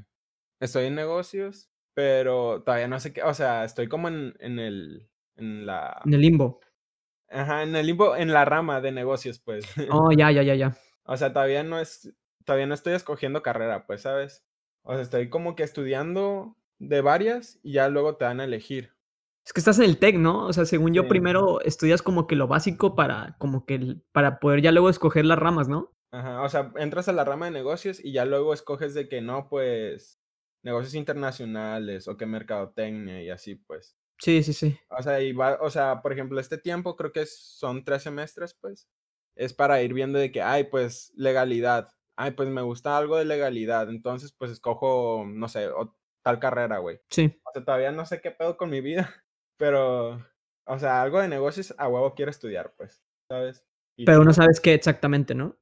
Estoy 0.60 0.86
en 0.86 0.96
negocios, 0.96 1.70
pero 1.94 2.64
todavía 2.64 2.88
no 2.88 3.00
sé 3.00 3.14
qué, 3.14 3.24
o 3.24 3.34
sea, 3.34 3.66
estoy 3.66 3.88
como 3.88 4.08
en, 4.08 4.36
en 4.40 4.60
el, 4.60 5.10
en 5.36 5.66
la, 5.66 6.02
En 6.06 6.14
el 6.14 6.22
limbo. 6.22 6.62
ajá, 7.30 7.64
en 7.64 7.76
el 7.76 7.86
limbo, 7.88 8.16
en 8.16 8.32
la 8.34 8.46
rama 8.46 8.82
de 8.82 8.92
negocios, 8.92 9.40
pues. 9.40 9.66
Oh, 9.90 10.12
ya, 10.12 10.32
ya, 10.32 10.44
ya, 10.44 10.56
ya. 10.56 10.78
O 11.04 11.18
sea, 11.18 11.34
todavía 11.34 11.64
no 11.64 11.80
es, 11.80 12.14
todavía 12.46 12.68
no 12.68 12.76
estoy 12.76 12.94
escogiendo 12.94 13.42
carrera, 13.42 13.86
pues, 13.88 14.02
¿sabes? 14.04 14.46
O 14.84 14.94
sea, 14.94 15.02
estoy 15.02 15.30
como 15.30 15.56
que 15.56 15.64
estudiando 15.64 16.56
de 16.80 17.02
varias 17.02 17.60
y 17.64 17.74
ya 17.74 17.90
luego 17.90 18.18
te 18.18 18.26
dan 18.26 18.40
a 18.40 18.46
elegir. 18.46 18.94
Es 19.52 19.54
que 19.54 19.60
estás 19.60 19.80
en 19.80 19.84
el 19.84 19.98
TEC, 19.98 20.16
¿no? 20.18 20.46
O 20.46 20.54
sea, 20.54 20.64
según 20.64 20.94
yo, 20.94 21.02
Sí. 21.04 21.10
primero 21.10 21.60
estudias 21.60 22.02
como 22.02 22.26
que 22.26 22.38
lo 22.38 22.48
básico 22.48 22.96
para, 22.96 23.36
como 23.38 23.66
que, 23.66 23.76
el- 23.76 24.02
para 24.14 24.40
poder 24.40 24.62
ya 24.62 24.72
luego 24.72 24.90
escoger 24.90 25.26
las 25.26 25.38
ramas, 25.38 25.68
¿no? 25.68 25.92
Ajá, 26.14 26.42
o 26.42 26.48
sea, 26.48 26.72
entras 26.78 27.10
a 27.10 27.12
la 27.12 27.26
rama 27.26 27.48
de 27.48 27.52
negocios 27.52 28.00
y 28.02 28.14
ya 28.14 28.24
luego 28.24 28.54
escoges 28.54 28.94
de 28.94 29.10
que 29.10 29.20
no, 29.20 29.50
pues, 29.50 30.22
negocios 30.64 30.96
internacionales 30.96 32.08
o 32.08 32.16
que 32.16 32.26
mercadotecnia 32.26 33.22
y 33.24 33.30
así, 33.30 33.56
pues. 33.56 33.98
Sí, 34.20 34.42
sí, 34.42 34.54
sí. 34.54 34.78
O 34.90 35.04
sea, 35.04 35.20
y 35.20 35.34
va, 35.34 35.58
o 35.60 35.70
sea, 35.70 36.02
por 36.02 36.14
ejemplo, 36.14 36.40
este 36.40 36.58
tiempo 36.58 36.96
creo 36.96 37.12
que 37.12 37.26
son 37.26 37.84
tres 37.84 38.04
semestres, 38.04 38.54
pues. 38.54 38.88
Es 39.36 39.54
para 39.54 39.82
ir 39.82 39.94
viendo 39.94 40.18
de 40.18 40.32
que, 40.32 40.42
ay, 40.42 40.64
pues, 40.64 41.12
legalidad. 41.18 41.90
Ay, 42.16 42.32
pues 42.32 42.48
me 42.48 42.62
gusta 42.62 42.98
algo 42.98 43.18
de 43.18 43.26
legalidad. 43.26 43.90
Entonces, 43.90 44.32
pues 44.32 44.50
escojo, 44.50 45.26
no 45.28 45.50
sé, 45.50 45.68
o- 45.68 45.94
tal 46.24 46.40
carrera, 46.40 46.78
güey. 46.78 47.02
Sí. 47.10 47.38
O 47.44 47.52
sea, 47.52 47.66
todavía 47.66 47.92
no 47.92 48.06
sé 48.06 48.22
qué 48.22 48.32
pedo 48.32 48.56
con 48.56 48.70
mi 48.70 48.80
vida, 48.80 49.10
pero, 49.62 50.20
o 50.66 50.80
sea, 50.80 51.04
algo 51.04 51.22
de 51.22 51.28
negocios 51.28 51.76
a 51.78 51.88
huevo 51.88 52.16
quiero 52.16 52.32
estudiar, 52.32 52.74
pues, 52.76 53.00
¿sabes? 53.30 53.64
¿Y 53.96 54.06
Pero 54.06 54.22
tú? 54.22 54.26
no 54.26 54.34
sabes 54.34 54.60
qué 54.60 54.74
exactamente, 54.74 55.36
¿no? 55.36 55.56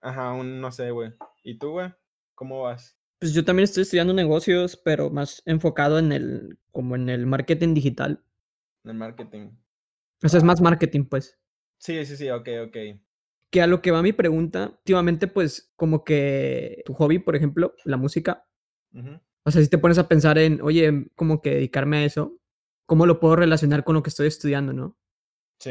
Ajá, 0.00 0.32
un, 0.32 0.60
no 0.60 0.72
sé, 0.72 0.90
güey. 0.90 1.12
¿Y 1.44 1.56
tú, 1.56 1.70
güey? 1.70 1.94
¿Cómo 2.34 2.62
vas? 2.62 2.98
Pues 3.20 3.32
yo 3.32 3.44
también 3.44 3.62
estoy 3.62 3.84
estudiando 3.84 4.12
negocios, 4.12 4.76
pero 4.76 5.08
más 5.08 5.40
enfocado 5.46 6.00
en 6.00 6.10
el, 6.10 6.58
como 6.72 6.96
en 6.96 7.08
el 7.08 7.26
marketing 7.26 7.74
digital. 7.74 8.24
En 8.82 8.90
el 8.90 8.96
marketing. 8.96 9.50
O 10.24 10.28
sea, 10.28 10.38
es 10.38 10.44
más 10.44 10.60
marketing, 10.60 11.04
pues. 11.04 11.38
Sí, 11.78 12.04
sí, 12.06 12.16
sí, 12.16 12.30
ok, 12.30 12.48
ok. 12.66 12.76
Que 13.52 13.62
a 13.62 13.68
lo 13.68 13.80
que 13.80 13.92
va 13.92 14.02
mi 14.02 14.12
pregunta, 14.12 14.70
últimamente, 14.78 15.28
pues, 15.28 15.72
como 15.76 16.02
que 16.02 16.82
tu 16.84 16.92
hobby, 16.94 17.20
por 17.20 17.36
ejemplo, 17.36 17.76
la 17.84 17.98
música, 17.98 18.48
o 19.44 19.50
sea, 19.52 19.62
si 19.62 19.68
te 19.68 19.78
pones 19.78 19.98
a 19.98 20.08
pensar 20.08 20.38
en, 20.38 20.60
oye, 20.60 21.06
como 21.14 21.40
que 21.40 21.50
dedicarme 21.50 21.98
a 21.98 22.04
eso, 22.04 22.40
¿cómo 22.86 23.06
lo 23.06 23.20
puedo 23.20 23.36
relacionar 23.36 23.84
con 23.84 23.94
lo 23.94 24.02
que 24.02 24.10
estoy 24.10 24.28
estudiando, 24.28 24.72
no? 24.72 24.96
Sí, 25.60 25.70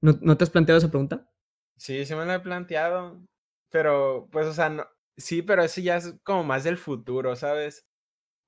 ¿No, 0.00 0.12
no 0.22 0.36
te 0.36 0.44
has 0.44 0.50
planteado 0.50 0.78
esa 0.78 0.88
pregunta? 0.90 1.28
sí, 1.76 2.04
sí 2.06 2.14
me 2.14 2.24
lo 2.24 2.32
he 2.32 2.40
planteado, 2.40 3.22
pero, 3.70 4.28
pues, 4.32 4.46
o 4.46 4.52
sea, 4.52 4.68
no, 4.70 4.86
sí, 5.16 5.42
pero 5.42 5.62
eso 5.62 5.80
ya 5.80 5.96
es 5.96 6.14
como 6.22 6.44
más 6.44 6.64
del 6.64 6.78
futuro, 6.78 7.36
¿sabes? 7.36 7.86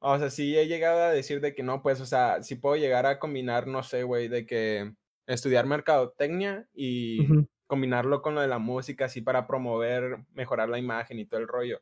O 0.00 0.18
sea, 0.18 0.30
sí 0.30 0.58
he 0.58 0.68
llegado 0.68 1.02
a 1.02 1.10
decir 1.12 1.40
de 1.42 1.54
que 1.54 1.62
no, 1.62 1.82
pues, 1.82 2.00
o 2.02 2.06
sea, 2.06 2.42
sí 2.44 2.56
puedo 2.56 2.76
llegar 2.76 3.06
a 3.06 3.20
combinar, 3.20 3.66
no 3.68 3.82
sé, 3.84 4.04
güey, 4.04 4.28
de 4.28 4.46
que 4.46 4.94
estudiar 5.26 5.66
mercadotecnia 5.66 6.68
y 6.74 7.36
combinarlo 7.68 8.22
con 8.22 8.36
lo 8.36 8.42
de 8.42 8.48
la 8.48 8.58
música, 8.60 9.06
así 9.06 9.22
para 9.22 9.46
promover, 9.48 10.18
mejorar 10.32 10.68
la 10.70 10.78
imagen 10.78 11.18
y 11.20 11.26
todo 11.26 11.40
el 11.40 11.48
rollo. 11.48 11.80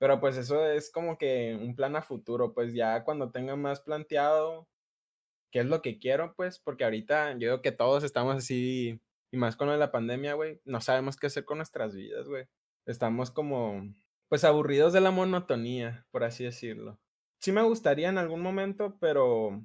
Pero 0.00 0.18
pues 0.18 0.38
eso 0.38 0.66
es 0.66 0.90
como 0.90 1.18
que 1.18 1.58
un 1.60 1.76
plan 1.76 1.94
a 1.94 2.02
futuro, 2.02 2.54
pues 2.54 2.72
ya 2.74 3.04
cuando 3.04 3.30
tenga 3.30 3.54
más 3.54 3.82
planteado 3.82 4.66
qué 5.52 5.60
es 5.60 5.66
lo 5.66 5.82
que 5.82 5.98
quiero, 5.98 6.34
pues, 6.36 6.58
porque 6.58 6.84
ahorita 6.84 7.32
yo 7.32 7.38
digo 7.38 7.62
que 7.62 7.72
todos 7.72 8.04
estamos 8.04 8.36
así, 8.36 9.00
y 9.32 9.36
más 9.36 9.56
con 9.56 9.66
lo 9.66 9.74
de 9.74 9.78
la 9.78 9.92
pandemia, 9.92 10.34
güey, 10.34 10.60
no 10.64 10.80
sabemos 10.80 11.16
qué 11.16 11.26
hacer 11.26 11.44
con 11.44 11.58
nuestras 11.58 11.94
vidas, 11.94 12.28
güey. 12.28 12.46
Estamos 12.86 13.30
como, 13.30 13.82
pues, 14.28 14.44
aburridos 14.44 14.92
de 14.92 15.00
la 15.02 15.10
monotonía, 15.10 16.06
por 16.10 16.24
así 16.24 16.44
decirlo. 16.44 16.98
Sí 17.40 17.52
me 17.52 17.62
gustaría 17.62 18.08
en 18.08 18.18
algún 18.18 18.40
momento, 18.42 18.96
pero 19.00 19.64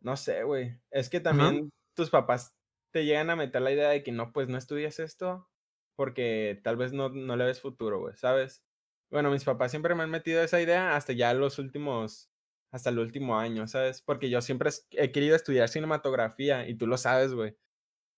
no 0.00 0.16
sé, 0.16 0.42
güey. 0.44 0.80
Es 0.90 1.10
que 1.10 1.20
también 1.20 1.70
tus 1.94 2.10
papás 2.10 2.56
te 2.92 3.04
llegan 3.04 3.30
a 3.30 3.36
meter 3.36 3.62
la 3.62 3.72
idea 3.72 3.90
de 3.90 4.02
que 4.02 4.12
no, 4.12 4.32
pues 4.32 4.48
no 4.48 4.58
estudias 4.58 4.98
esto 4.98 5.48
porque 5.96 6.60
tal 6.64 6.76
vez 6.76 6.92
no, 6.92 7.10
no 7.10 7.36
le 7.36 7.44
ves 7.44 7.60
futuro, 7.60 8.00
güey, 8.00 8.16
¿sabes? 8.16 8.64
Bueno, 9.10 9.30
mis 9.30 9.44
papás 9.44 9.70
siempre 9.72 9.94
me 9.94 10.04
han 10.04 10.10
metido 10.10 10.42
esa 10.42 10.60
idea 10.60 10.94
hasta 10.96 11.12
ya 11.12 11.34
los 11.34 11.58
últimos, 11.58 12.30
hasta 12.70 12.90
el 12.90 12.98
último 13.00 13.38
año, 13.38 13.66
¿sabes? 13.66 14.02
Porque 14.02 14.30
yo 14.30 14.40
siempre 14.40 14.70
he 14.92 15.10
querido 15.12 15.34
estudiar 15.36 15.68
cinematografía 15.68 16.68
y 16.68 16.76
tú 16.76 16.86
lo 16.86 16.96
sabes, 16.96 17.34
güey. 17.34 17.56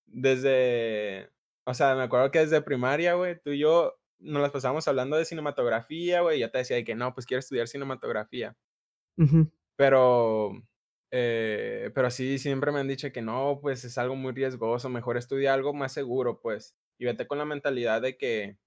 Desde, 0.07 1.31
o 1.65 1.73
sea, 1.73 1.95
me 1.95 2.03
acuerdo 2.03 2.31
que 2.31 2.39
desde 2.39 2.61
primaria, 2.61 3.15
güey, 3.15 3.39
tú 3.41 3.51
y 3.51 3.59
yo 3.59 3.99
nos 4.19 4.41
las 4.43 4.51
pasábamos 4.51 4.87
hablando 4.87 5.17
de 5.17 5.25
cinematografía, 5.25 6.21
güey, 6.21 6.37
y 6.37 6.41
yo 6.41 6.51
te 6.51 6.59
decía 6.59 6.77
de 6.77 6.85
que 6.85 6.95
no, 6.95 7.13
pues 7.13 7.25
quiero 7.25 7.39
estudiar 7.39 7.67
cinematografía. 7.67 8.57
Pero, 9.75 10.51
eh, 11.11 11.91
pero 11.95 12.11
sí, 12.11 12.37
siempre 12.39 12.71
me 12.71 12.79
han 12.79 12.87
dicho 12.87 13.11
que 13.11 13.21
no, 13.21 13.59
pues 13.61 13.83
es 13.85 13.97
algo 13.97 14.15
muy 14.15 14.33
riesgoso, 14.33 14.89
mejor 14.89 15.17
estudia 15.17 15.53
algo 15.53 15.73
más 15.73 15.93
seguro, 15.93 16.39
pues, 16.41 16.75
y 16.97 17.05
vete 17.05 17.27
con 17.27 17.37
la 17.39 17.45
mentalidad 17.45 18.01
de 18.01 18.17
que 18.17 18.57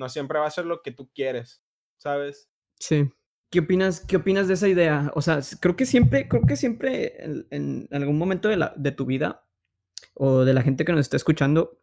no 0.00 0.08
siempre 0.08 0.38
va 0.38 0.46
a 0.46 0.50
ser 0.50 0.64
lo 0.64 0.82
que 0.82 0.90
tú 0.90 1.10
quieres, 1.14 1.62
¿sabes? 1.98 2.50
Sí. 2.80 3.08
¿Qué 3.50 3.60
opinas, 3.60 4.00
qué 4.00 4.16
opinas 4.16 4.48
de 4.48 4.54
esa 4.54 4.66
idea? 4.66 5.12
O 5.14 5.20
sea, 5.22 5.40
creo 5.60 5.76
que 5.76 5.84
siempre, 5.84 6.26
creo 6.26 6.42
que 6.46 6.56
siempre 6.56 7.22
en, 7.50 7.86
algún 7.92 8.16
momento 8.16 8.48
de, 8.48 8.56
la, 8.56 8.72
de, 8.76 8.92
tu 8.92 9.04
vida 9.04 9.44
o 10.14 10.44
de 10.44 10.54
la 10.54 10.62
gente 10.62 10.84
que 10.84 10.92
nos 10.92 11.00
está 11.00 11.16
escuchando, 11.16 11.78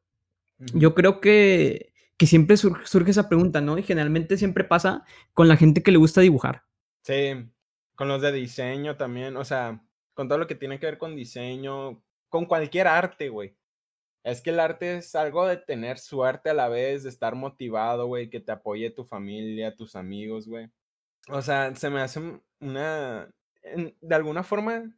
yo 0.74 0.96
creo 0.96 1.22
que, 1.22 1.94
que 2.18 2.26
siempre 2.26 2.58
surge 2.58 3.12
esa 3.12 3.30
pregunta, 3.30 3.62
¿no? 3.62 3.78
Y 3.78 3.84
generalmente 3.84 4.38
siempre 4.38 4.64
pasa 4.64 5.06
con 5.34 5.48
la 5.48 5.58
gente 5.58 5.84
que 5.84 5.92
le 5.92 5.98
gusta 5.98 6.22
dibujar. 6.22 6.64
Sí, 7.04 7.34
con 7.96 8.08
los 8.08 8.22
de 8.22 8.32
diseño 8.32 8.98
también, 8.98 9.38
o 9.38 9.46
sea, 9.46 9.84
con 10.16 10.28
todo 10.28 10.40
lo 10.40 10.48
que 10.48 10.56
tiene 10.56 10.80
que 10.80 10.88
ver 10.88 10.98
con 10.98 11.16
diseño, 11.16 12.02
con 12.30 12.46
cualquier 12.46 12.88
arte, 12.88 13.30
güey. 13.30 13.56
Es 14.24 14.42
que 14.42 14.50
el 14.50 14.60
arte 14.60 14.98
es 14.98 15.16
algo 15.16 15.48
de 15.48 15.58
tener 15.58 16.00
suerte 16.00 16.50
a 16.50 16.54
la 16.54 16.68
vez, 16.68 17.04
de 17.04 17.10
estar 17.10 17.36
motivado, 17.36 18.08
güey, 18.08 18.30
que 18.30 18.40
te 18.40 18.52
apoye 18.52 18.90
tu 18.90 19.06
familia, 19.06 19.76
tus 19.76 19.96
amigos, 19.96 20.48
güey. 20.48 20.70
O 21.30 21.42
sea, 21.42 21.76
se 21.76 21.90
me 21.90 22.02
hace 22.02 22.40
una... 22.60 23.30
de 23.64 24.16
alguna 24.16 24.44
forma 24.44 24.92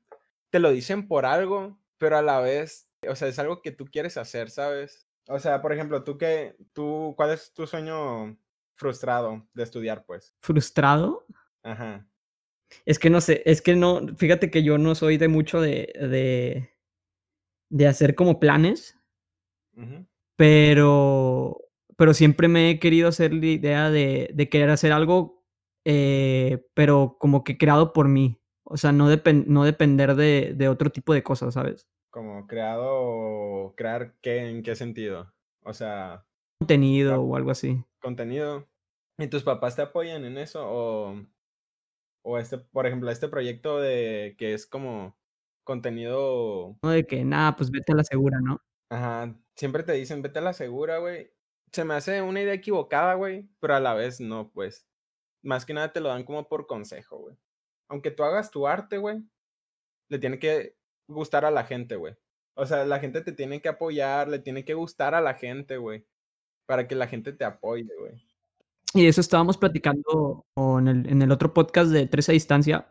te 0.50 0.60
lo 0.60 0.72
dicen 0.72 1.08
por 1.08 1.26
algo, 1.26 1.80
pero 1.98 2.18
a 2.18 2.22
la 2.22 2.40
vez, 2.40 2.90
o 3.08 3.16
sea, 3.16 3.28
es 3.28 3.40
algo 3.40 3.62
que 3.62 3.72
tú 3.72 3.86
quieres 3.86 4.18
hacer, 4.18 4.50
¿sabes? 4.50 5.08
O 5.28 5.40
sea, 5.40 5.62
por 5.62 5.74
ejemplo, 5.74 6.04
tú 6.04 6.18
qué, 6.18 6.56
tú, 6.74 7.14
¿cuál 7.16 7.32
es 7.32 7.54
tu 7.54 7.68
sueño 7.68 8.38
frustrado 8.76 9.48
de 9.54 9.64
estudiar, 9.64 10.06
pues? 10.06 10.36
¿Frustrado? 10.42 11.26
Ajá. 11.62 12.08
Es 12.86 13.00
que 13.00 13.10
no 13.10 13.22
sé, 13.22 13.42
es 13.46 13.62
que 13.62 13.76
no, 13.76 14.02
fíjate 14.18 14.50
que 14.50 14.64
yo 14.64 14.78
no 14.78 14.96
soy 14.96 15.18
de 15.18 15.28
mucho 15.28 15.62
de, 15.62 15.92
de, 16.00 16.74
de 17.70 17.88
hacer 17.88 18.16
como 18.16 18.40
planes. 18.40 18.99
Pero, 20.36 21.58
pero 21.98 22.14
siempre 22.14 22.48
me 22.48 22.70
he 22.70 22.80
querido 22.80 23.10
hacer 23.10 23.34
la 23.34 23.46
idea 23.46 23.90
de, 23.90 24.30
de 24.34 24.50
querer 24.50 24.70
hacer 24.70 24.92
algo, 24.92 25.44
eh, 25.86 26.66
pero 26.74 27.18
como 27.20 27.44
que 27.44 27.58
creado 27.58 27.94
por 27.94 28.08
mí. 28.08 28.40
O 28.64 28.78
sea, 28.78 28.92
no, 28.92 29.08
no 29.48 29.64
depender 29.66 30.16
de, 30.16 30.54
de, 30.56 30.70
otro 30.70 30.92
tipo 30.92 31.14
de 31.14 31.24
cosas, 31.24 31.56
¿sabes? 31.56 31.88
Como 32.12 32.46
creado, 32.48 33.74
crear 33.76 34.16
qué, 34.22 34.50
en 34.50 34.64
qué 34.64 34.76
sentido? 34.76 35.34
O 35.64 35.74
sea... 35.74 36.26
Contenido 36.60 37.22
o 37.22 37.36
algo 37.36 37.52
así. 37.52 37.84
Contenido. 38.00 38.68
¿Y 39.18 39.28
tus 39.28 39.44
papás 39.44 39.76
te 39.76 39.82
apoyan 39.82 40.24
en 40.24 40.38
eso? 40.38 40.62
O, 40.64 41.16
o 42.24 42.38
este, 42.38 42.60
por 42.60 42.86
ejemplo, 42.86 43.10
este 43.10 43.28
proyecto 43.28 43.80
de 43.80 44.36
que 44.38 44.54
es 44.54 44.68
como 44.68 45.18
contenido... 45.64 46.78
No 46.84 46.90
de 46.92 47.06
que, 47.06 47.26
nada, 47.26 47.56
pues 47.56 47.72
vete 47.72 47.92
a 47.92 47.96
la 47.96 48.04
segura, 48.04 48.40
¿no? 48.40 48.62
Ajá, 48.90 49.36
siempre 49.60 49.84
te 49.84 49.92
dicen, 49.92 50.22
vete 50.22 50.40
a 50.40 50.42
la 50.42 50.54
segura, 50.54 51.00
güey. 51.00 51.32
Se 51.74 51.84
me 51.84 51.94
hace 51.94 52.22
una 52.22 52.42
idea 52.42 52.54
equivocada, 52.54 53.16
güey, 53.16 53.48
pero 53.60 53.76
a 53.76 53.82
la 53.82 53.94
vez 53.94 54.22
no, 54.22 54.50
pues. 54.52 54.88
Más 55.44 55.66
que 55.66 55.74
nada 55.74 55.92
te 55.92 56.00
lo 56.00 56.08
dan 56.10 56.24
como 56.24 56.48
por 56.48 56.66
consejo, 56.66 57.18
güey. 57.18 57.36
Aunque 57.90 58.10
tú 58.10 58.24
hagas 58.24 58.52
tu 58.52 58.68
arte, 58.68 58.98
güey, 58.98 59.22
le 60.08 60.18
tiene 60.18 60.40
que 60.40 60.78
gustar 61.08 61.44
a 61.44 61.52
la 61.52 61.66
gente, 61.66 61.98
güey. 61.98 62.16
O 62.56 62.66
sea, 62.66 62.86
la 62.86 63.00
gente 63.00 63.22
te 63.22 63.34
tiene 63.34 63.62
que 63.62 63.68
apoyar, 63.68 64.30
le 64.30 64.40
tiene 64.40 64.64
que 64.64 64.76
gustar 64.76 65.14
a 65.14 65.22
la 65.22 65.34
gente, 65.34 65.78
güey. 65.78 66.06
Para 66.66 66.88
que 66.88 66.96
la 66.96 67.08
gente 67.08 67.34
te 67.34 67.44
apoye, 67.44 67.90
güey. 68.00 68.14
Y 68.94 69.08
eso 69.08 69.20
estábamos 69.20 69.58
platicando 69.58 70.46
en 70.56 70.88
el, 70.88 71.10
en 71.10 71.22
el 71.22 71.32
otro 71.32 71.54
podcast 71.54 71.92
de 71.92 72.08
Tres 72.08 72.30
a 72.30 72.32
Distancia, 72.32 72.88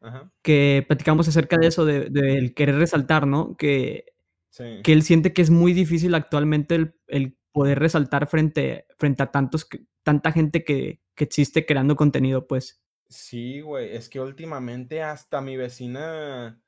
Ajá. 0.00 0.32
que 0.40 0.84
platicamos 0.86 1.28
acerca 1.28 1.58
de 1.58 1.66
eso, 1.66 1.84
del 1.84 2.12
de, 2.12 2.54
querer 2.54 2.76
resaltar, 2.76 3.26
¿no? 3.26 3.56
Que 3.56 4.11
que 4.56 4.92
él 4.92 5.02
siente 5.02 5.32
que 5.32 5.42
es 5.42 5.50
muy 5.50 5.72
difícil 5.72 6.14
actualmente 6.14 6.94
el, 7.06 7.38
poder 7.52 7.78
resaltar 7.78 8.26
frente, 8.28 8.86
frente 8.98 9.22
a 9.22 9.30
tantos, 9.30 9.68
tanta 10.02 10.32
gente 10.32 10.64
que, 10.64 11.02
que 11.14 11.24
existe 11.24 11.66
creando 11.66 11.96
contenido, 11.96 12.46
pues. 12.46 12.82
Sí, 13.08 13.60
güey, 13.60 13.94
es 13.94 14.08
que 14.08 14.20
últimamente 14.20 15.02
hasta 15.02 15.42
mi 15.42 15.58
vecina 15.58 16.62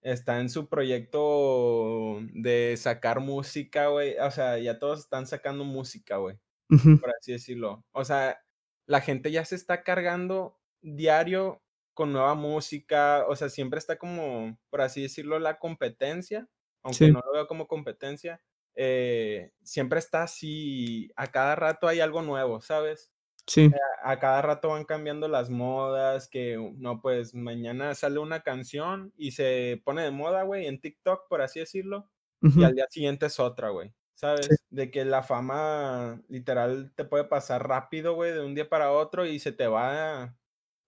está 0.00 0.40
en 0.40 0.48
su 0.48 0.68
proyecto 0.68 2.20
de 2.32 2.74
sacar 2.76 3.20
música, 3.20 3.88
güey. 3.88 4.16
O 4.18 4.30
sea, 4.30 4.58
ya 4.58 4.78
todos 4.78 5.00
están 5.00 5.26
sacando 5.26 5.64
música, 5.64 6.16
güey. 6.16 6.38
Por 6.68 7.10
así 7.18 7.32
decirlo. 7.32 7.84
O 7.92 8.04
sea, 8.04 8.40
la 8.86 9.02
gente 9.02 9.30
ya 9.30 9.44
se 9.44 9.54
está 9.54 9.82
cargando 9.82 10.58
diario 10.80 11.62
con 11.94 12.12
nueva 12.12 12.34
música. 12.34 13.26
O 13.28 13.36
sea, 13.36 13.50
siempre 13.50 13.78
está 13.78 13.98
como, 13.98 14.58
por 14.70 14.80
así 14.80 15.02
decirlo, 15.02 15.38
la 15.38 15.58
competencia 15.58 16.48
aunque 16.82 17.10
no 17.10 17.20
lo 17.24 17.32
veo 17.32 17.46
como 17.46 17.66
competencia, 17.66 18.40
eh, 18.74 19.52
siempre 19.62 19.98
está 19.98 20.22
así, 20.22 21.10
a 21.16 21.26
cada 21.28 21.54
rato 21.56 21.88
hay 21.88 22.00
algo 22.00 22.22
nuevo, 22.22 22.60
¿sabes? 22.60 23.12
Sí. 23.46 23.70
A, 24.04 24.18
cada 24.18 24.40
rato 24.40 24.68
van 24.68 24.84
cambiando 24.84 25.28
las 25.28 25.50
modas, 25.50 26.28
que 26.28 26.56
no, 26.76 27.00
pues 27.00 27.34
mañana 27.34 27.94
sale 27.94 28.18
una 28.18 28.42
canción 28.42 29.12
y 29.16 29.32
se 29.32 29.82
pone 29.84 30.02
de 30.02 30.10
moda, 30.10 30.44
güey, 30.44 30.66
en 30.66 30.80
TikTok, 30.80 31.28
por 31.28 31.42
así 31.42 31.60
decirlo, 31.60 32.08
y 32.40 32.64
al 32.64 32.74
día 32.74 32.86
siguiente 32.90 33.26
es 33.26 33.38
otra, 33.38 33.70
güey. 33.70 33.92
¿Sabes? 34.14 34.48
De 34.70 34.90
que 34.90 35.04
la 35.04 35.22
fama 35.22 36.22
literal 36.28 36.92
te 36.94 37.04
puede 37.04 37.24
pasar 37.24 37.66
rápido, 37.66 38.14
güey, 38.14 38.32
de 38.32 38.44
un 38.44 38.54
día 38.54 38.68
para 38.68 38.92
otro 38.92 39.26
y 39.26 39.40
se 39.40 39.50
te 39.50 39.66
va 39.66 40.36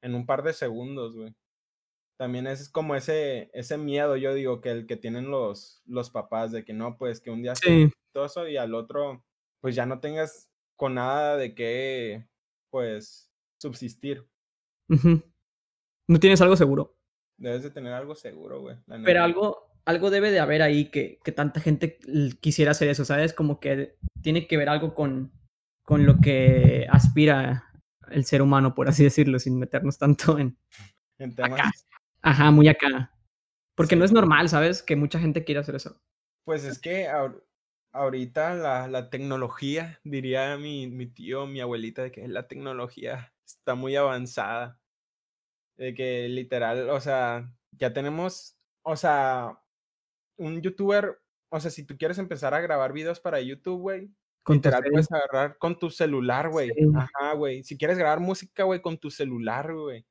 en 0.03 0.15
un 0.15 0.27
par 0.27 0.45
de 0.45 0.53
segundos, 0.53 1.17
güey 1.17 1.35
también 2.17 2.47
es 2.47 2.69
como 2.69 2.95
ese, 2.95 3.51
ese 3.55 3.77
miedo, 3.77 4.17
yo 4.17 4.35
digo, 4.35 4.61
que 4.61 4.71
el 4.71 4.87
que 4.87 4.97
tienen 4.97 5.31
los, 5.31 5.83
los 5.87 6.11
papás, 6.11 6.53
de 6.53 6.65
que 6.65 6.73
no, 6.73 6.97
pues 6.97 7.21
que 7.21 7.31
un 7.31 7.43
día 7.43 7.55
sí. 7.55 7.83
exitoso 7.85 8.49
y 8.49 8.57
al 8.57 8.75
otro, 8.75 9.25
pues 9.61 9.75
ya 9.75 9.87
no 9.87 10.01
tengas 10.01 10.49
con 10.77 10.95
nada 10.95 11.37
de 11.37 11.55
qué, 11.55 12.27
pues, 12.71 13.31
subsistir. 13.59 14.27
No 14.89 16.21
tienes 16.21 16.41
algo 16.41 16.57
seguro. 16.57 16.97
Debes 17.37 17.63
de 17.63 17.71
tener 17.71 17.93
algo 17.93 18.15
seguro, 18.15 18.61
güey. 18.61 18.77
Pero 19.05 19.23
algo, 19.23 19.73
algo 19.85 20.11
debe 20.11 20.31
de 20.31 20.39
haber 20.39 20.63
ahí 20.63 20.91
que, 20.91 21.19
que, 21.25 21.33
tanta 21.33 21.61
gente 21.61 21.99
quisiera 22.41 22.73
hacer 22.73 22.89
eso, 22.89 23.05
¿sabes? 23.05 23.33
Como 23.33 23.59
que 23.59 23.97
tiene 24.23 24.47
que 24.47 24.57
ver 24.57 24.69
algo 24.69 24.95
con, 24.95 25.33
con 25.83 26.07
lo 26.07 26.21
que 26.21 26.87
aspira 26.91 27.73
el 28.11 28.25
ser 28.25 28.43
humano, 28.43 28.75
por 28.75 28.89
así 28.89 29.03
decirlo, 29.03 29.39
sin 29.39 29.59
meternos 29.59 29.99
tanto 29.99 30.39
en, 30.39 30.57
en 31.19 31.35
temas 31.35 31.87
Ajá, 32.25 32.51
muy 32.51 32.69
acá. 32.69 33.13
Porque 33.75 33.97
no 33.97 34.05
es 34.05 34.13
normal, 34.13 34.49
¿sabes? 34.49 34.83
Que 34.83 34.97
mucha 34.97 35.19
gente 35.19 35.45
quiera 35.45 35.61
hacer 35.61 35.75
eso. 35.75 36.01
Pues 36.45 36.65
es 36.65 36.79
que 36.79 37.07
ahorita 37.93 38.55
la, 38.55 38.89
la 38.89 39.11
tecnología, 39.11 40.01
diría 40.05 40.57
mi, 40.57 40.87
mi, 40.87 41.07
tío, 41.07 41.47
mi 41.47 41.61
abuelita, 41.61 42.03
de 42.03 42.13
que 42.13 42.27
la 42.27 42.49
tecnología 42.49 43.35
está 43.45 43.75
muy 43.75 43.95
avanzada. 43.97 44.81
De 45.77 45.93
que 45.93 46.29
literal, 46.29 46.89
o 46.89 47.01
sea, 47.01 47.53
ya 47.73 47.93
tenemos, 47.93 48.57
o 48.83 48.97
sea, 48.97 49.61
un 50.39 50.63
youtuber, 50.63 51.21
o 51.51 51.61
sea, 51.61 51.71
si 51.71 51.85
tú 51.85 51.99
quieres 51.99 52.17
empezar 52.17 52.55
a 52.55 52.61
grabar 52.61 52.95
videos 52.95 53.21
para 53.21 53.41
YouTube, 53.41 53.81
güey, 53.81 54.11
literal 54.49 54.83
puedes 54.91 55.13
agarrar 55.13 55.59
con 55.59 55.79
tu 55.79 55.91
celular, 55.91 56.49
güey. 56.49 56.71
Ajá, 56.97 57.35
güey. 57.35 57.65
Si 57.65 57.77
quieres 57.77 57.99
grabar 57.99 58.21
música, 58.21 58.65
güey, 58.65 58.81
con 58.81 58.97
tu 58.97 59.11
celular, 59.11 59.75
güey. 59.75 60.07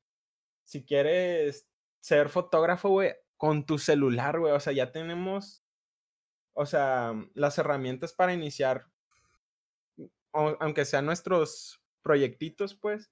Si 0.63 0.83
quieres 0.83 1.67
ser 2.03 2.29
fotógrafo, 2.29 2.89
güey, 2.89 3.15
con 3.37 3.65
tu 3.65 3.79
celular, 3.79 4.39
güey. 4.39 4.53
O 4.53 4.59
sea, 4.61 4.73
ya 4.73 4.91
tenemos, 4.91 5.65
o 6.53 6.65
sea, 6.67 7.13
las 7.35 7.57
herramientas 7.59 8.13
para 8.13 8.33
iniciar, 8.33 8.87
aunque 10.33 10.85
sean 10.85 11.05
nuestros 11.05 11.81
proyectitos, 12.01 12.75
pues. 12.75 13.11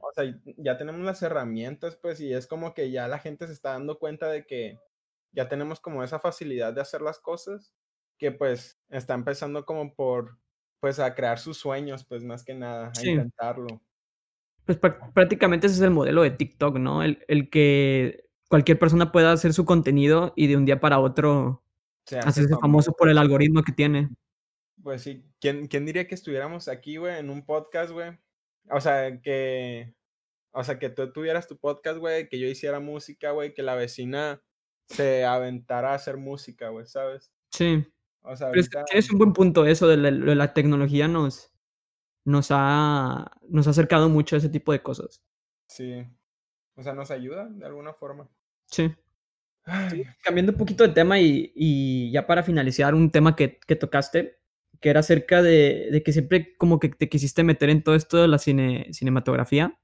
O 0.00 0.12
sea, 0.14 0.24
ya 0.58 0.78
tenemos 0.78 1.02
las 1.02 1.22
herramientas, 1.22 1.96
pues, 1.96 2.20
y 2.20 2.32
es 2.34 2.46
como 2.48 2.74
que 2.74 2.90
ya 2.92 3.08
la 3.08 3.18
gente 3.20 3.46
se 3.48 3.54
está 3.54 3.72
dando 3.72 3.98
cuenta 4.00 4.28
de 4.28 4.46
que 4.46 4.82
ya 5.32 5.48
tenemos 5.48 5.80
como 5.80 6.04
esa 6.04 6.18
facilidad 6.20 6.74
de 6.74 6.82
hacer 6.82 7.02
las 7.02 7.20
cosas, 7.20 7.74
que 8.18 8.32
pues 8.32 8.80
está 8.90 9.14
empezando 9.14 9.66
como 9.66 9.94
por, 9.96 10.40
pues, 10.80 11.00
a 11.00 11.14
crear 11.16 11.38
sus 11.40 11.58
sueños, 11.58 12.04
pues, 12.06 12.24
más 12.24 12.44
que 12.44 12.54
nada, 12.54 12.94
a 12.98 13.02
Sí. 13.02 13.04
intentarlo. 13.04 13.82
Pues, 14.78 14.94
prácticamente 15.14 15.66
ese 15.66 15.76
es 15.76 15.82
el 15.82 15.90
modelo 15.90 16.22
de 16.22 16.30
TikTok, 16.30 16.78
¿no? 16.78 17.02
El 17.02 17.24
el 17.28 17.50
que 17.50 18.28
cualquier 18.48 18.78
persona 18.78 19.12
pueda 19.12 19.32
hacer 19.32 19.52
su 19.52 19.64
contenido 19.64 20.32
y 20.36 20.46
de 20.46 20.56
un 20.56 20.64
día 20.64 20.80
para 20.80 21.00
otro 21.00 21.62
Se 22.06 22.18
hace 22.18 22.28
hacerse 22.28 22.56
famoso 22.60 22.92
por 22.92 23.08
el 23.08 23.18
algoritmo 23.18 23.62
que 23.62 23.72
tiene. 23.72 24.10
Pues 24.82 25.02
sí, 25.02 25.24
¿quién 25.40 25.66
quién 25.66 25.86
diría 25.86 26.06
que 26.06 26.14
estuviéramos 26.14 26.68
aquí, 26.68 26.96
güey, 26.96 27.18
en 27.18 27.30
un 27.30 27.44
podcast, 27.44 27.92
güey? 27.92 28.18
O 28.70 28.80
sea, 28.80 29.20
que 29.20 29.94
o 30.52 30.64
sea, 30.64 30.78
que 30.78 30.90
tú 30.90 31.12
tuvieras 31.12 31.48
tu 31.48 31.56
podcast, 31.58 31.98
güey, 31.98 32.28
que 32.28 32.38
yo 32.38 32.48
hiciera 32.48 32.80
música, 32.80 33.32
güey, 33.32 33.54
que 33.54 33.62
la 33.62 33.74
vecina 33.74 34.42
se 34.88 35.24
aventara 35.24 35.92
a 35.92 35.94
hacer 35.94 36.16
música, 36.16 36.68
güey, 36.70 36.86
¿sabes? 36.86 37.32
Sí. 37.50 37.86
O 38.22 38.36
sea, 38.36 38.50
Pero 38.50 38.62
ahorita 38.62 38.84
tienes 38.84 39.10
un 39.10 39.18
buen 39.18 39.32
punto, 39.32 39.66
eso 39.66 39.88
de 39.88 39.96
la 39.96 40.10
de 40.10 40.34
la 40.34 40.52
tecnología 40.54 41.08
nos 41.08 41.49
nos 42.30 42.48
ha 42.50 43.30
nos 43.48 43.66
ha 43.66 43.70
acercado 43.70 44.08
mucho 44.08 44.36
a 44.36 44.38
ese 44.38 44.48
tipo 44.48 44.72
de 44.72 44.82
cosas. 44.82 45.22
Sí. 45.66 46.06
O 46.76 46.82
sea, 46.82 46.94
nos 46.94 47.10
ayuda 47.10 47.48
de 47.48 47.66
alguna 47.66 47.92
forma. 47.92 48.28
Sí. 48.66 48.94
Sí, 49.90 50.04
cambiando 50.24 50.52
un 50.52 50.58
poquito 50.58 50.84
de 50.86 50.94
tema 50.94 51.20
y 51.20 51.52
y 51.54 52.10
ya 52.10 52.26
para 52.26 52.42
finalizar, 52.42 52.94
un 52.94 53.10
tema 53.10 53.36
que 53.36 53.58
que 53.66 53.76
tocaste, 53.76 54.38
que 54.80 54.88
era 54.88 55.00
acerca 55.00 55.42
de 55.42 55.88
de 55.92 56.02
que 56.02 56.12
siempre 56.12 56.56
como 56.56 56.80
que 56.80 56.88
te 56.88 57.08
quisiste 57.08 57.44
meter 57.44 57.68
en 57.68 57.82
todo 57.82 57.94
esto 57.94 58.16
de 58.16 58.28
la 58.28 58.38
cine 58.38 58.88
cinematografía. 58.92 59.78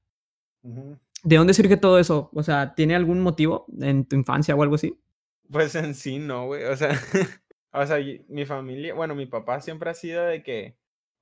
¿De 1.23 1.35
dónde 1.35 1.53
surge 1.53 1.77
todo 1.77 1.99
eso? 1.99 2.29
O 2.33 2.43
sea, 2.43 2.73
¿tiene 2.75 2.95
algún 2.95 3.21
motivo 3.21 3.65
en 3.79 4.05
tu 4.05 4.15
infancia 4.15 4.55
o 4.55 4.63
algo 4.63 4.75
así? 4.75 4.99
Pues 5.49 5.75
en 5.75 5.93
sí 5.93 6.19
no, 6.19 6.47
güey, 6.47 6.63
o 6.65 6.75
sea, 6.75 6.89
o 7.71 7.85
sea, 7.85 7.97
mi 8.27 8.45
familia, 8.45 8.93
bueno, 8.93 9.15
mi 9.15 9.27
papá 9.27 9.61
siempre 9.61 9.89
ha 9.89 9.93
sido 9.93 10.25
de 10.25 10.43
que 10.43 10.77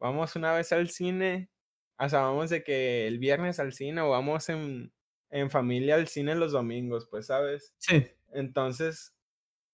vamos 0.05 0.35
una 0.37 0.53
vez 0.53 0.71
al 0.73 0.89
cine, 0.89 1.51
o 1.99 2.09
sea, 2.09 2.21
vamos 2.21 2.49
de 2.51 2.63
que 2.63 3.07
el 3.07 3.19
viernes 3.19 3.59
al 3.59 3.73
cine 3.73 4.01
o 4.01 4.09
vamos 4.11 4.49
en 4.49 4.93
en 5.31 5.51
familia 5.51 5.95
al 5.95 6.07
cine 6.07 6.35
los 6.35 6.53
domingos, 6.53 7.07
pues, 7.11 7.27
¿sabes? 7.27 7.73
Sí. 7.81 8.15
Entonces, 8.33 9.15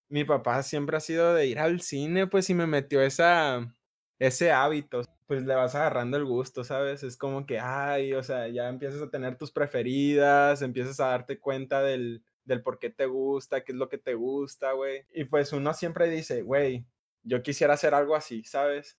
mi 0.09 0.25
papá 0.25 0.63
siempre 0.63 0.97
ha 0.97 1.01
sido 1.01 1.34
de 1.36 1.47
ir 1.47 1.59
al 1.59 1.82
cine, 1.82 2.27
pues, 2.27 2.49
y 2.51 2.55
me 2.55 2.67
metió 2.67 3.01
esa 3.01 3.75
ese 4.19 4.51
hábito, 4.51 5.01
pues, 5.27 5.43
le 5.43 5.55
vas 5.55 5.75
agarrando 5.75 6.17
el 6.17 6.25
gusto, 6.25 6.63
¿sabes? 6.65 7.03
Es 7.03 7.17
como 7.17 7.45
que, 7.47 7.59
ay, 7.59 8.13
o 8.13 8.23
sea, 8.23 8.47
ya 8.49 8.69
empiezas 8.69 9.01
a 9.01 9.09
tener 9.11 9.38
tus 9.38 9.51
preferidas, 9.51 10.61
empiezas 10.63 10.99
a 11.01 11.07
darte 11.09 11.39
cuenta 11.39 11.82
del 11.84 12.23
del 12.45 12.63
por 12.63 12.79
qué 12.79 12.89
te 12.91 13.05
gusta, 13.07 13.63
qué 13.63 13.71
es 13.73 13.77
lo 13.79 13.89
que 13.89 13.97
te 13.99 14.15
gusta, 14.15 14.73
güey. 14.73 15.05
Y, 15.13 15.25
pues, 15.25 15.53
uno 15.53 15.73
siempre 15.75 16.09
dice: 16.09 16.41
"Güey, 16.43 16.86
yo 17.23 17.43
quisiera 17.43 17.75
hacer 17.75 17.93
algo 17.95 18.15
así", 18.15 18.43
¿sabes? 18.45 18.95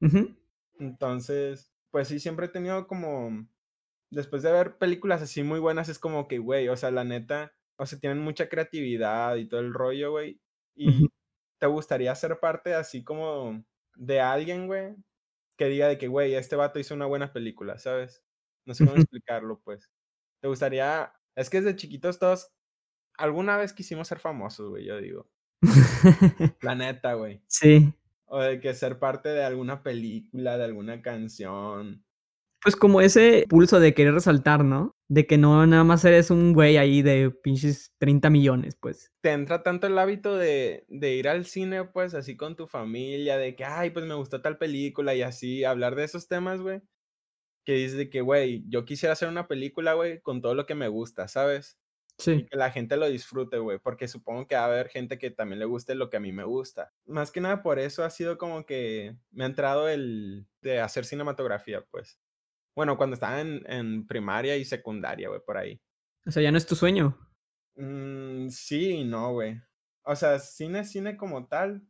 Ujú. 0.00 0.34
Entonces, 0.78 1.72
pues 1.90 2.08
sí, 2.08 2.18
siempre 2.20 2.46
he 2.46 2.48
tenido 2.48 2.86
como 2.86 3.46
después 4.10 4.42
de 4.42 4.52
ver 4.52 4.78
películas 4.78 5.22
así 5.22 5.42
muy 5.44 5.60
buenas, 5.60 5.88
es 5.90 5.98
como 6.00 6.28
que, 6.28 6.38
güey, 6.38 6.68
o 6.68 6.76
sea, 6.76 6.90
la 6.92 7.04
neta, 7.04 7.54
o 7.76 7.86
sea, 7.86 7.98
tienen 8.00 8.20
mucha 8.20 8.48
creatividad 8.48 9.36
y 9.36 9.46
todo 9.48 9.60
el 9.60 9.74
rollo, 9.74 10.12
güey, 10.12 10.40
y 10.76 11.10
te 11.60 11.66
gustaría 11.68 12.14
ser 12.16 12.40
parte 12.40 12.74
así 12.74 13.04
como 13.04 13.64
de 13.96 14.20
alguien, 14.20 14.66
güey, 14.68 14.96
que 15.58 15.66
diga 15.68 15.88
de 15.88 15.98
que: 15.98 16.08
"Güey, 16.08 16.34
este 16.36 16.56
vato 16.56 16.78
hizo 16.80 16.94
una 16.94 17.06
buena 17.06 17.32
película", 17.34 17.78
¿sabes? 17.78 18.24
No 18.66 18.74
sé 18.74 18.84
cómo 18.84 18.96
explicarlo, 18.98 19.60
pues. 19.64 19.90
Te 20.42 20.48
gustaría 20.48 21.12
es 21.36 21.50
que 21.50 21.60
desde 21.62 21.76
chiquitos 21.76 22.18
todos 22.20 22.52
alguna 23.18 23.56
vez 23.58 23.72
quisimos 23.74 24.08
ser 24.08 24.20
famosos, 24.20 24.70
güey, 24.70 24.86
yo 24.86 24.98
digo. 25.00 25.28
La 26.62 26.74
neta, 26.74 27.14
güey. 27.14 27.42
Sí. 27.48 27.94
O 28.36 28.40
de 28.42 28.54
que 28.60 28.74
ser 28.74 28.98
parte 28.98 29.28
de 29.28 29.44
alguna 29.44 29.82
película, 29.82 30.58
de 30.58 30.64
alguna 30.64 31.00
canción. 31.02 32.04
Pues, 32.62 32.76
como 32.76 33.00
ese 33.00 33.44
pulso 33.48 33.78
de 33.78 33.92
querer 33.94 34.14
resaltar, 34.14 34.64
¿no? 34.64 34.92
De 35.08 35.26
que 35.26 35.36
no 35.36 35.66
nada 35.66 35.84
más 35.84 36.04
eres 36.04 36.30
un 36.30 36.54
güey 36.54 36.76
ahí 36.78 37.02
de 37.02 37.30
pinches 37.30 37.92
30 37.98 38.30
millones, 38.30 38.74
pues. 38.80 39.10
Te 39.24 39.32
entra 39.32 39.62
tanto 39.62 39.86
el 39.86 39.98
hábito 39.98 40.36
de 40.36 40.84
de 40.88 41.14
ir 41.14 41.28
al 41.30 41.46
cine, 41.46 41.84
pues, 41.84 42.12
así 42.12 42.36
con 42.36 42.56
tu 42.56 42.66
familia, 42.66 43.38
de 43.38 43.56
que: 43.56 43.64
"Ay, 43.64 43.88
pues, 43.88 44.04
me 44.04 44.12
gustó 44.14 44.42
tal 44.42 44.58
película", 44.58 45.14
y 45.14 45.22
así, 45.22 45.64
hablar 45.64 45.94
de 45.94 46.04
esos 46.04 46.28
temas, 46.28 46.60
güey, 46.60 46.82
que 47.64 47.74
dices 47.74 47.98
de 47.98 48.10
que: 48.10 48.22
"Güey, 48.22 48.64
yo 48.68 48.84
quisiera 48.84 49.14
hacer 49.14 49.28
una 49.28 49.48
película, 49.48 49.94
güey, 49.94 50.20
con 50.22 50.42
todo 50.42 50.54
lo 50.54 50.66
que 50.66 50.74
me 50.76 50.88
gusta", 50.88 51.28
¿sabes? 51.28 51.74
Y 52.18 52.22
Sí. 52.22 52.46
que 52.46 52.56
la 52.56 52.70
gente 52.70 52.96
lo 52.96 53.08
disfrute, 53.08 53.58
güey, 53.58 53.78
porque 53.78 54.08
supongo 54.08 54.46
que 54.46 54.54
va 54.56 54.62
a 54.62 54.66
haber 54.66 54.88
gente 54.88 55.18
que 55.18 55.30
también 55.30 55.58
le 55.58 55.64
guste 55.66 55.94
lo 55.94 56.10
que 56.10 56.16
a 56.18 56.20
mí 56.20 56.32
me 56.32 56.44
gusta. 56.44 56.92
Más 57.06 57.30
que 57.32 57.40
nada 57.40 57.62
por 57.62 57.78
eso 57.78 58.04
ha 58.04 58.10
sido 58.10 58.38
como 58.38 58.66
que 58.66 59.16
me 59.30 59.44
ha 59.44 59.46
entrado 59.48 59.88
el 59.88 60.46
de 60.62 60.80
hacer 60.80 61.04
cinematografía, 61.06 61.82
pues. 61.90 62.20
Bueno, 62.76 62.96
cuando 62.98 63.14
estaba 63.14 63.40
en 63.40 63.62
en 63.70 64.06
primaria 64.06 64.56
y 64.56 64.64
secundaria, 64.64 65.28
güey, 65.28 65.40
por 65.44 65.56
ahí. 65.58 65.80
O 66.26 66.30
sea, 66.30 66.42
¿ya 66.42 66.50
no 66.52 66.58
es 66.58 66.66
tu 66.66 66.76
sueño? 66.76 67.18
Mm, 67.76 68.48
sí 68.50 68.90
y 69.00 69.04
no, 69.04 69.32
güey. 69.32 69.60
O 70.04 70.14
sea, 70.16 70.38
cine, 70.38 70.84
cine 70.84 71.16
como 71.16 71.46
tal 71.48 71.82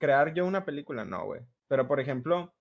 crear 0.00 0.32
yo 0.34 0.46
una 0.46 0.64
película, 0.64 1.04
no, 1.04 1.24
güey. 1.26 1.42
Pero, 1.68 1.86
por 1.88 2.00
ejemplo, 2.00 2.54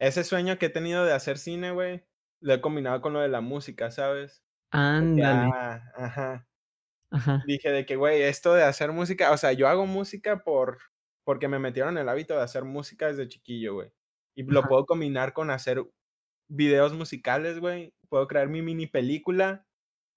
ese 0.00 0.24
sueño 0.24 0.58
que 0.58 0.66
he 0.66 0.70
tenido 0.70 1.04
de 1.04 1.12
hacer 1.12 1.38
cine, 1.38 1.72
güey, 1.72 2.04
lo 2.40 2.54
he 2.54 2.60
combinado 2.60 3.00
con 3.02 3.12
lo 3.14 3.20
de 3.20 3.28
la 3.28 3.40
música, 3.40 3.90
¿sabes? 3.90 4.44
Ándale. 4.72 5.54
ajá. 5.94 6.46
Ajá. 7.10 7.46
Dije 7.46 7.70
de 7.72 7.86
que: 7.86 7.96
"Güey, 7.96 8.22
esto 8.22 8.54
de 8.54 8.62
hacer 8.64 8.92
música", 8.92 9.32
o 9.32 9.36
sea, 9.36 9.52
yo 9.52 9.68
hago 9.68 9.86
música 9.86 10.44
por 10.44 10.78
porque 11.24 11.48
me 11.48 11.58
metieron 11.58 11.98
el 11.98 12.08
hábito 12.08 12.34
de 12.34 12.42
hacer 12.42 12.64
música 12.64 13.08
desde 13.08 13.28
chiquillo, 13.28 13.74
güey. 13.74 13.92
Y 14.34 14.44
lo 14.44 14.66
puedo 14.68 14.86
combinar 14.86 15.32
con 15.34 15.50
hacer 15.50 15.84
videos 16.48 16.94
musicales, 16.94 17.60
güey. 17.60 17.94
Puedo 18.08 18.28
crear 18.28 18.48
mi 18.48 18.62
mini 18.62 18.86
película, 18.88 19.66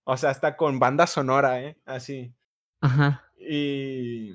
o 0.05 0.17
sea, 0.17 0.31
hasta 0.31 0.57
con 0.57 0.79
banda 0.79 1.07
sonora, 1.07 1.63
¿eh? 1.63 1.79
Así. 1.85 2.35
Ajá. 2.81 3.25
Y, 3.37 4.33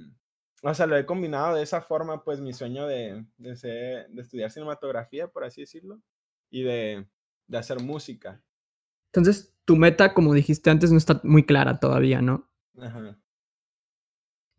o 0.63 0.75
sea, 0.75 0.87
lo 0.87 0.97
he 0.97 1.07
combinado 1.07 1.57
de 1.57 1.63
esa 1.63 1.81
forma, 1.83 2.25
pues, 2.25 2.41
mi 2.41 2.53
sueño 2.53 2.87
de 2.87 3.27
de 3.39 3.57
ser 3.57 4.09
de 4.11 4.23
estudiar 4.23 4.51
cinematografía, 4.51 5.29
por 5.29 5.45
así 5.45 5.63
decirlo, 5.63 6.01
y 6.51 6.63
de 6.65 7.09
de 7.49 7.59
hacer 7.59 7.81
música. 7.81 8.43
Entonces, 9.15 9.55
tu 9.71 9.77
meta, 9.77 10.15
como 10.15 10.35
dijiste 10.35 10.69
antes, 10.69 10.91
no 10.91 10.99
está 10.99 11.21
muy 11.23 11.45
clara 11.45 11.79
todavía, 11.79 12.21
¿no? 12.21 12.51
Ajá. 12.77 13.17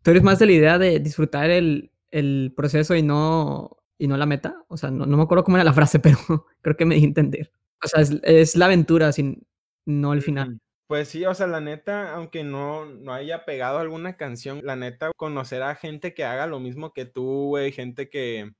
¿Tú 0.02 0.10
eres 0.10 0.22
más 0.22 0.38
de 0.38 0.46
la 0.46 0.52
idea 0.52 0.78
de 0.78 1.00
disfrutar 1.00 1.50
el 1.50 1.92
el 2.10 2.54
proceso 2.56 2.94
y 2.94 3.02
no 3.02 3.76
y 3.98 4.08
no 4.08 4.16
la 4.16 4.24
meta? 4.24 4.64
O 4.68 4.78
sea, 4.78 4.90
no 4.90 5.04
no 5.04 5.18
me 5.18 5.22
acuerdo 5.22 5.44
cómo 5.44 5.58
era 5.58 5.64
la 5.64 5.74
frase, 5.74 5.98
pero 6.00 6.16
creo 6.62 6.78
que 6.78 6.86
me 6.86 6.94
di 6.94 7.02
a 7.02 7.04
entender. 7.04 7.52
O 7.84 7.88
sea, 7.88 8.00
es 8.00 8.18
es 8.22 8.56
la 8.56 8.64
aventura 8.64 9.12
sin 9.12 9.46
no 9.84 10.14
el 10.14 10.22
final. 10.22 10.58
Pues 10.86 11.08
sí, 11.08 11.26
o 11.26 11.34
sea, 11.34 11.46
la 11.46 11.60
neta, 11.60 12.14
aunque 12.14 12.42
no 12.42 12.86
no 12.86 13.12
haya 13.12 13.44
pegado 13.44 13.80
alguna 13.80 14.16
canción, 14.16 14.60
la 14.64 14.76
neta, 14.76 15.10
conocer 15.14 15.62
a 15.62 15.74
gente 15.74 16.14
que 16.14 16.24
haga 16.24 16.46
lo 16.46 16.58
mismo 16.58 16.94
que 16.94 17.04
tú, 17.04 17.48
güey, 17.48 17.70
gente 17.70 18.08
que 18.08 18.50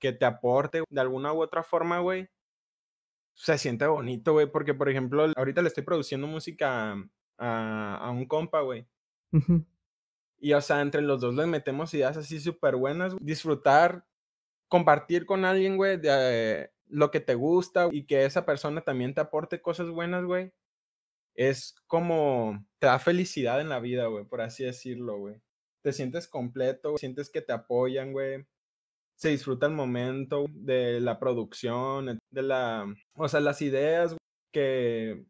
que 0.00 0.12
te 0.12 0.24
aporte 0.24 0.82
de 0.90 1.00
alguna 1.00 1.32
u 1.32 1.40
otra 1.40 1.62
forma, 1.62 2.00
güey 2.00 2.28
se 3.40 3.56
siente 3.56 3.86
bonito, 3.86 4.32
güey, 4.34 4.46
porque, 4.50 4.74
por 4.74 4.90
ejemplo, 4.90 5.32
ahorita 5.34 5.62
le 5.62 5.68
estoy 5.68 5.82
produciendo 5.82 6.26
música 6.26 6.92
a 6.92 7.96
a 7.96 8.10
un 8.10 8.26
compa, 8.26 8.60
güey. 8.60 8.86
Y, 10.38 10.52
o 10.52 10.60
sea, 10.60 10.82
entre 10.82 11.00
los 11.02 11.20
2 11.22 11.34
le 11.36 11.46
metemos 11.46 11.94
ideas 11.94 12.16
así 12.18 12.38
superbuenas, 12.38 13.16
disfrutar, 13.20 14.04
compartir 14.68 15.24
con 15.26 15.44
alguien, 15.46 15.76
güey, 15.78 15.98
de 15.98 16.70
lo 16.86 17.10
que 17.10 17.20
te 17.20 17.34
gusta 17.34 17.88
y 17.90 18.06
que 18.06 18.26
esa 18.26 18.44
persona 18.44 18.82
también 18.82 19.14
te 19.14 19.22
aporte 19.22 19.62
cosas 19.62 19.88
buenas, 19.88 20.24
güey, 20.24 20.52
es 21.34 21.76
como 21.86 22.66
te 22.78 22.88
da 22.88 22.98
felicidad 22.98 23.60
en 23.60 23.70
la 23.70 23.80
vida, 23.80 24.06
güey, 24.06 24.24
por 24.26 24.42
así 24.42 24.64
decirlo, 24.64 25.18
güey. 25.18 25.40
Te 25.82 25.92
sientes 25.92 26.28
completo, 26.28 26.98
sientes 26.98 27.30
que 27.30 27.40
te 27.42 27.52
apoyan, 27.54 28.12
güey. 28.12 28.46
Se 29.22 29.28
disfruta 29.28 29.66
el 29.66 29.72
momento 29.74 30.46
de 30.48 30.98
la 30.98 31.18
producción, 31.18 32.18
de 32.30 32.42
la 32.42 32.86
o 33.14 33.28
sea, 33.28 33.40
las 33.40 33.60
ideas 33.60 34.16
que 34.50 35.26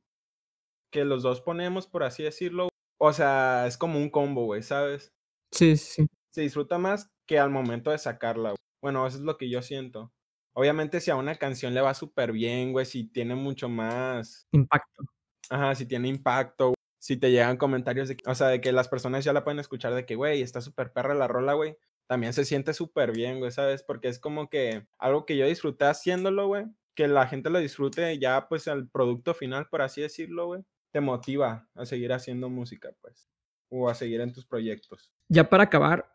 que 0.92 1.04
los 1.04 1.22
2 1.22 1.40
ponemos, 1.42 1.86
por 1.88 2.04
así 2.04 2.22
decirlo. 2.22 2.68
O 3.00 3.12
sea, 3.12 3.66
es 3.66 3.78
como 3.78 3.98
un 3.98 4.10
combo, 4.10 4.46
güey, 4.46 4.62
¿sabes? 4.62 5.10
Sí, 5.52 5.76
sí. 5.76 6.10
Se 6.32 6.42
disfruta 6.42 6.78
más 6.78 7.10
que 7.26 7.38
al 7.40 7.50
momento 7.50 7.90
de 7.90 7.98
sacarla. 7.98 8.54
Bueno, 8.80 9.04
eso 9.06 9.16
es 9.18 9.24
lo 9.24 9.36
que 9.36 9.50
yo 9.50 9.62
siento. 9.62 10.12
Obviamente, 10.54 11.00
si 11.00 11.10
a 11.10 11.16
una 11.16 11.34
canción 11.36 11.74
le 11.74 11.80
va 11.80 11.92
superbién, 11.94 12.72
güey, 12.72 12.86
si 12.86 13.04
tiene 13.08 13.34
mucho 13.34 13.68
más 13.68 14.46
Impacto. 14.52 15.04
ajá, 15.50 15.74
si 15.76 15.86
tiene 15.86 16.08
impacto, 16.08 16.74
si 17.00 17.16
te 17.18 17.30
llegan 17.32 17.56
comentarios 17.58 18.08
de 18.08 18.16
o 18.26 18.34
sea, 18.34 18.48
de 18.48 18.60
que 18.60 18.72
las 18.72 18.88
personas 18.88 19.24
ya 19.24 19.32
la 19.32 19.44
pueden 19.44 19.60
escuchar 19.60 19.94
de 19.94 20.06
que: 20.06 20.16
"Güey, 20.16 20.42
está 20.42 20.60
superperra 20.60 21.14
la 21.14 21.28
rola, 21.28 21.54
güey", 21.54 21.76
también 22.10 22.32
se 22.32 22.44
siente 22.44 22.74
superbién, 22.74 23.38
güey, 23.38 23.52
¿sabes? 23.52 23.84
Porque 23.84 24.08
es 24.08 24.18
como 24.18 24.50
que 24.50 24.84
algo 24.98 25.24
que 25.24 25.36
yo 25.36 25.46
disfruté 25.46 25.84
haciéndolo, 25.84 26.48
güey, 26.48 26.64
que 26.96 27.06
la 27.06 27.28
gente 27.28 27.50
lo 27.50 27.60
disfrute 27.60 28.18
ya 28.18 28.48
pues 28.48 28.66
al 28.66 28.88
producto 28.88 29.32
final, 29.32 29.68
por 29.68 29.80
así 29.80 30.00
decirlo, 30.00 30.46
güey, 30.46 30.64
te 30.90 31.00
motiva 31.00 31.68
a 31.72 31.86
seguir 31.86 32.12
haciendo 32.12 32.50
música, 32.50 32.90
pues, 33.00 33.28
o 33.68 33.88
a 33.88 33.94
seguir 33.94 34.20
en 34.22 34.32
tus 34.32 34.44
proyectos. 34.44 35.12
Ya 35.28 35.48
para 35.48 35.62
acabar, 35.62 36.12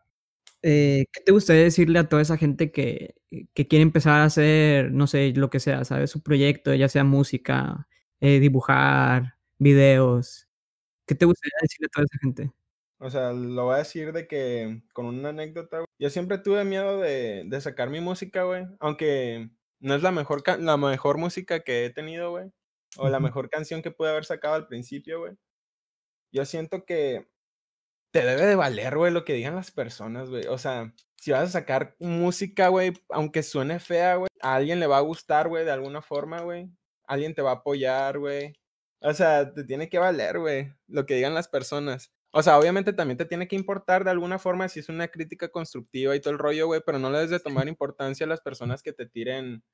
eh, 0.60 1.06
¿qué 1.10 1.22
te 1.22 1.32
gustaría 1.32 1.62
decirle 1.62 1.98
a 1.98 2.06
toda 2.10 2.20
esa 2.20 2.36
gente 2.36 2.70
que, 2.70 3.14
que, 3.54 3.66
quiere 3.66 3.82
empezar 3.82 4.20
a 4.20 4.24
hacer, 4.24 4.92
no 4.92 5.06
sé, 5.06 5.32
lo 5.34 5.48
que 5.48 5.60
sea, 5.60 5.82
¿sabes? 5.86 6.10
Su 6.10 6.22
proyecto, 6.22 6.74
ya 6.74 6.90
sea 6.90 7.04
música, 7.04 7.88
eh, 8.20 8.38
dibujar, 8.38 9.38
videos. 9.56 10.46
¿Qué 11.06 11.14
te 11.14 11.24
gustaría 11.24 11.56
decirle 11.62 11.86
a 11.86 11.94
toda 11.94 12.04
esa 12.04 12.18
gente? 12.20 12.52
O 12.98 13.10
sea, 13.10 13.32
lo 13.32 13.64
voy 13.66 13.74
a 13.74 13.78
decir 13.78 14.12
de 14.12 14.26
que 14.26 14.82
con 14.92 15.06
una 15.06 15.28
anécdota, 15.28 15.78
güey, 15.78 15.88
yo 15.98 16.10
siempre 16.10 16.38
tuve 16.38 16.64
miedo 16.64 16.98
de, 16.98 17.44
de 17.46 17.60
sacar 17.60 17.90
mi 17.90 18.00
música, 18.00 18.44
güey, 18.44 18.64
aunque 18.80 19.50
no 19.80 19.94
es 19.94 20.02
la 20.02 20.12
mejor, 20.12 20.42
la 20.60 20.76
mejor 20.76 21.18
música 21.18 21.60
que 21.60 21.84
he 21.84 21.90
tenido, 21.90 22.30
güey, 22.30 22.50
o 22.96 23.08
la 23.08 23.20
mejor 23.20 23.50
canción 23.50 23.82
que 23.82 23.90
pude 23.90 24.10
haber 24.10 24.24
sacado 24.24 24.54
al 24.54 24.66
principio, 24.66 25.20
güey. 25.20 25.34
Yo 26.32 26.44
siento 26.44 26.84
que 26.84 27.28
te 28.12 28.24
debe 28.24 28.46
de 28.46 28.54
valer, 28.56 28.96
güey, 28.96 29.12
lo 29.12 29.24
que 29.24 29.34
digan 29.34 29.56
las 29.56 29.70
personas, 29.70 30.30
güey. 30.30 30.46
O 30.46 30.58
sea, 30.58 30.94
si 31.16 31.32
vas 31.32 31.42
a 31.42 31.60
sacar 31.60 31.96
música, 31.98 32.68
güey, 32.68 32.92
aunque 33.10 33.42
suene 33.42 33.78
fea, 33.78 34.16
güey, 34.16 34.30
a 34.40 34.54
alguien 34.54 34.80
le 34.80 34.86
va 34.86 34.98
a 34.98 35.02
gustar, 35.02 35.48
güey, 35.48 35.64
de 35.64 35.72
alguna 35.72 36.02
forma, 36.02 36.40
güey. 36.40 36.70
Alguien 37.06 37.34
te 37.34 37.42
va 37.42 37.50
a 37.50 37.54
apoyar, 37.56 38.18
güey. 38.18 38.54
O 39.00 39.12
sea, 39.12 39.52
te 39.52 39.64
tiene 39.64 39.88
que 39.88 39.98
valer, 39.98 40.38
güey, 40.38 40.72
lo 40.88 41.06
que 41.06 41.14
digan 41.16 41.34
las 41.34 41.48
personas. 41.48 42.12
O 42.38 42.42
sea, 42.42 42.58
obviamente 42.58 42.92
también 42.92 43.16
te 43.16 43.24
tiene 43.24 43.48
que 43.48 43.56
importar 43.56 44.04
de 44.04 44.10
alguna 44.10 44.38
forma 44.38 44.68
si 44.68 44.80
es 44.80 44.90
una 44.90 45.08
crítica 45.08 45.48
constructiva 45.48 46.14
y 46.14 46.20
todo 46.20 46.34
el 46.34 46.38
rollo, 46.38 46.66
güey, 46.66 46.82
pero 46.84 46.98
no 46.98 47.08
le 47.08 47.16
debes 47.16 47.30
de 47.30 47.40
tomar 47.40 47.66
importancia 47.66 48.26
a 48.26 48.28
las 48.28 48.42
personas 48.42 48.82
que 48.82 48.92
te 48.92 49.06
tiren 49.06 49.64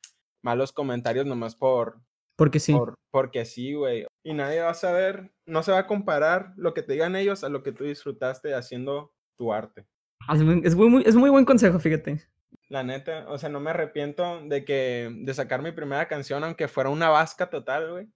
malos 0.42 0.70
comentarios 0.70 1.26
nomás 1.26 1.56
por... 1.56 2.00
Porque 2.36 2.60
sí. 2.60 2.72
porque 3.10 3.44
sí, 3.46 3.74
güey. 3.74 4.06
Y 4.22 4.32
nadie 4.32 4.60
va 4.60 4.70
a 4.70 4.74
saber, 4.74 5.32
no 5.44 5.64
se 5.64 5.72
va 5.72 5.78
a 5.78 5.86
comparar 5.88 6.52
lo 6.56 6.72
que 6.72 6.82
te 6.82 6.92
digan 6.92 7.16
ellos 7.16 7.42
a 7.42 7.48
lo 7.48 7.64
que 7.64 7.72
tú 7.72 7.82
disfrutaste 7.82 8.54
haciendo 8.54 9.12
tu 9.36 9.52
arte. 9.52 9.84
Es 10.32 10.76
muy, 10.76 11.02
es 11.04 11.16
muy 11.16 11.30
buen 11.30 11.44
consejo, 11.44 11.80
fíjate. 11.80 12.22
La 12.68 12.84
neta, 12.84 13.26
o 13.28 13.38
sea, 13.38 13.48
no 13.48 13.58
me 13.58 13.70
arrepiento 13.70 14.40
de 14.46 14.64
que 14.64 15.10
de 15.12 15.34
sacar 15.34 15.62
mi 15.62 15.72
primera 15.72 16.06
canción, 16.06 16.44
aunque 16.44 16.68
fuera 16.68 16.90
una 16.90 17.08
vasca 17.08 17.50
total, 17.50 17.90
güey. 17.90 18.08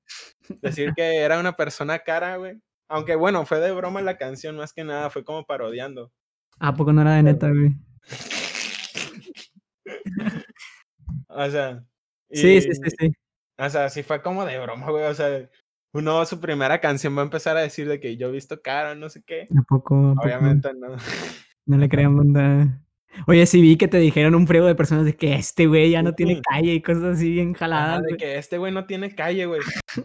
Decir 0.62 0.92
que 0.94 1.16
era 1.16 1.40
una 1.40 1.56
persona 1.56 1.98
cara, 1.98 2.36
güey. 2.36 2.60
Aunque 2.88 3.16
bueno, 3.16 3.46
fue 3.46 3.60
de 3.60 3.72
broma 3.72 4.00
la 4.02 4.16
canción, 4.16 4.56
más 4.56 4.72
que 4.72 4.84
nada, 4.84 5.10
fue 5.10 5.24
como 5.24 5.44
parodiando. 5.44 6.12
¿A 6.58 6.74
poco 6.74 6.92
no 6.92 7.02
era 7.02 7.14
de 7.14 7.22
neta, 7.22 7.48
güey? 7.48 7.74
o 11.28 11.50
sea. 11.50 11.84
sí, 12.30 12.60
sí, 12.60 12.70
sí, 12.72 12.90
sí. 12.98 13.12
O 13.58 13.70
sea, 13.70 13.88
sí 13.88 14.02
fue 14.02 14.22
como 14.22 14.44
de 14.44 14.58
broma, 14.58 14.90
güey. 14.90 15.04
O 15.04 15.14
sea, 15.14 15.48
uno 15.92 16.24
su 16.26 16.40
primera 16.40 16.80
canción 16.80 17.16
va 17.16 17.22
a 17.22 17.24
empezar 17.24 17.56
a 17.56 17.62
decir 17.62 17.88
de 17.88 18.00
que 18.00 18.16
yo 18.16 18.28
he 18.28 18.32
visto 18.32 18.60
cara, 18.60 18.94
no 18.94 19.08
sé 19.08 19.22
qué. 19.24 19.46
¿A 19.58 19.62
poco? 19.62 20.14
Obviamente 20.22 20.72
no. 20.74 20.96
No 21.68 21.78
le 21.78 21.88
creamos 21.88 22.24
nada. 22.24 22.80
Oye, 23.26 23.44
sí 23.44 23.60
vi 23.60 23.76
que 23.76 23.88
te 23.88 23.98
dijeron 23.98 24.36
un 24.36 24.46
friego 24.46 24.66
de 24.66 24.76
personas 24.76 25.04
de 25.04 25.16
que 25.16 25.34
este 25.34 25.66
güey 25.66 25.90
ya 25.90 26.00
no 26.00 26.14
tiene 26.14 26.40
calle 26.40 26.74
y 26.74 26.80
cosas 26.80 27.16
así 27.16 27.32
bien 27.32 27.54
jaladas. 27.54 28.04
de 28.04 28.16
que 28.16 28.38
este 28.38 28.58
güey 28.58 28.72
no 28.72 28.86
tiene 28.86 29.16
calle, 29.16 29.46
güey. 29.46 29.62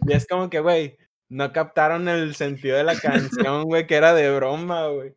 Y 0.08 0.12
es 0.12 0.26
como 0.26 0.50
que, 0.50 0.58
güey, 0.58 0.96
no 1.32 1.50
captaron 1.50 2.08
el 2.08 2.34
sentido 2.34 2.76
de 2.76 2.84
la 2.84 2.94
canción, 2.94 3.64
güey, 3.64 3.86
que 3.86 3.94
era 3.94 4.12
de 4.12 4.34
broma, 4.36 4.88
güey. 4.88 5.14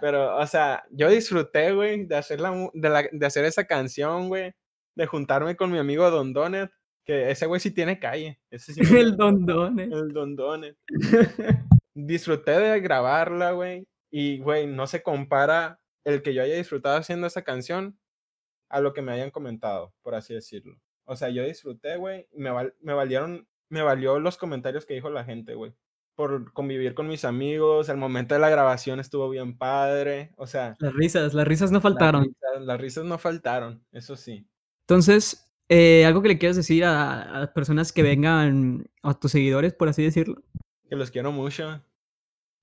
Pero, 0.00 0.36
o 0.36 0.46
sea, 0.46 0.84
yo 0.90 1.10
disfruté, 1.10 1.72
güey, 1.72 2.06
de 2.06 2.16
hacer, 2.16 2.40
la, 2.40 2.52
de, 2.72 3.08
de 3.10 3.26
hacer 3.26 3.44
esa 3.44 3.64
canción, 3.64 4.28
güey, 4.28 4.52
de 4.94 5.06
juntarme 5.06 5.56
con 5.56 5.72
mi 5.72 5.78
amigo 5.78 6.08
Don 6.12 6.32
Donet, 6.32 6.70
que 7.04 7.28
ese 7.32 7.46
güey 7.46 7.60
sí 7.60 7.72
tiene 7.72 7.98
calle. 7.98 8.38
Ese 8.52 8.72
sí 8.72 8.80
el 8.96 9.16
Don 9.16 9.44
Donet. 9.44 9.92
El 9.92 10.12
Don 10.12 10.36
Donet. 10.36 10.76
disfruté 11.94 12.52
de 12.52 12.80
grabarla, 12.80 13.50
güey, 13.50 13.88
y, 14.12 14.38
güey, 14.38 14.68
no 14.68 14.86
se 14.86 15.02
compara 15.02 15.80
el 16.04 16.22
que 16.22 16.34
yo 16.34 16.42
haya 16.42 16.54
disfrutado 16.54 16.98
haciendo 16.98 17.26
esa 17.26 17.42
canción 17.42 17.98
a 18.68 18.80
lo 18.80 18.92
que 18.92 19.02
me 19.02 19.10
hayan 19.10 19.32
comentado, 19.32 19.92
por 20.02 20.14
así 20.14 20.34
decirlo. 20.34 20.80
O 21.04 21.16
sea, 21.16 21.30
yo 21.30 21.42
disfruté, 21.42 21.96
güey, 21.96 22.28
me, 22.32 22.52
me 22.80 22.94
valieron 22.94 23.48
me 23.72 23.82
valió 23.82 24.20
los 24.20 24.36
comentarios 24.36 24.84
que 24.84 24.94
dijo 24.94 25.08
la 25.08 25.24
gente, 25.24 25.54
güey. 25.54 25.72
Por 26.14 26.52
convivir 26.52 26.94
con 26.94 27.08
mis 27.08 27.24
amigos, 27.24 27.88
el 27.88 27.96
momento 27.96 28.34
de 28.34 28.40
la 28.40 28.50
grabación 28.50 29.00
estuvo 29.00 29.30
bien 29.30 29.56
padre, 29.56 30.34
o 30.36 30.46
sea... 30.46 30.76
Las 30.78 30.92
risas, 30.92 31.32
las 31.32 31.48
risas 31.48 31.72
no 31.72 31.80
faltaron. 31.80 32.36
Las 32.60 32.78
risas, 32.78 33.06
no 33.06 33.16
faltaron, 33.16 33.82
eso 33.90 34.14
sí. 34.14 34.46
Entonces, 34.82 35.50
eh, 35.70 36.04
¿algo 36.04 36.20
que 36.20 36.28
le 36.28 36.38
quieras 36.38 36.56
decir 36.56 36.84
a, 36.84 37.40
las 37.40 37.48
personas 37.48 37.92
que 37.92 38.02
vengan, 38.02 38.84
a 39.02 39.14
tus 39.14 39.32
seguidores, 39.32 39.72
por 39.72 39.88
así 39.88 40.02
decirlo? 40.02 40.42
Que 40.90 40.96
los 40.96 41.10
quiero 41.10 41.32
mucho. 41.32 41.82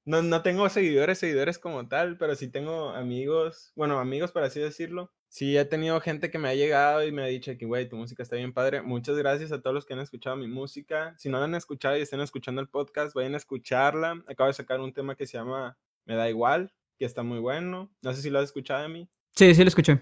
No, 0.10 0.24
no 0.24 0.41
tengo 0.41 0.68
seguidores, 0.70 1.20
seguidores 1.20 1.60
como 1.60 1.88
tal, 1.88 2.18
pero 2.18 2.34
sí 2.34 2.47
tengo 2.47 2.89
amigos, 2.89 3.72
bueno, 3.76 3.99
amigos, 3.99 4.32
por 4.32 4.41
así 4.41 4.60
decirlo, 4.60 5.12
Sí, 5.32 5.55
he 5.55 5.64
tenido 5.64 6.01
gente 6.01 6.32
que 6.32 6.39
me 6.39 6.49
ha 6.49 6.55
llegado 6.55 7.05
y 7.05 7.12
me 7.12 7.22
ha 7.22 7.28
dicho 7.28 7.55
que, 7.55 7.68
güey, 7.68 7.88
tu 7.88 7.95
música 7.95 8.24
está 8.24 8.36
bien 8.36 8.51
padre. 8.51 8.82
Muchas 8.82 9.16
gracias 9.16 9.51
a 9.51 9.62
todos 9.62 9.76
los 9.76 9.86
que 9.86 9.93
han 9.93 9.99
escuchado 9.99 10.36
mi 10.36 10.47
música. 10.47 11.14
Si 11.20 11.30
no 11.30 11.38
la 11.38 11.43
han 11.43 11.53
escuchado 11.53 11.95
y 11.95 12.01
estén 12.01 12.20
escuchando 12.22 12.60
el 12.62 12.68
podcast, 12.68 13.14
vayan 13.14 13.36
a 13.36 13.38
escucharla. 13.38 14.24
Acabo 14.28 14.47
de 14.47 14.53
sacar 14.53 14.80
un 14.80 14.91
tema 14.91 15.16
que 15.16 15.28
se 15.28 15.38
llama 15.38 15.78
Me 16.05 16.16
da 16.16 16.28
igual, 16.28 16.74
que 16.97 17.05
está 17.05 17.22
muy 17.22 17.38
bueno. 17.38 17.91
No 18.01 18.12
sé 18.12 18.24
si 18.24 18.32
lo 18.32 18.39
has 18.39 18.45
escuchado 18.45 18.82
de 18.82 18.89
mí. 18.89 19.10
Sí, 19.36 19.53
sí 19.53 19.62
lo 19.62 19.68
escuché. 19.68 20.01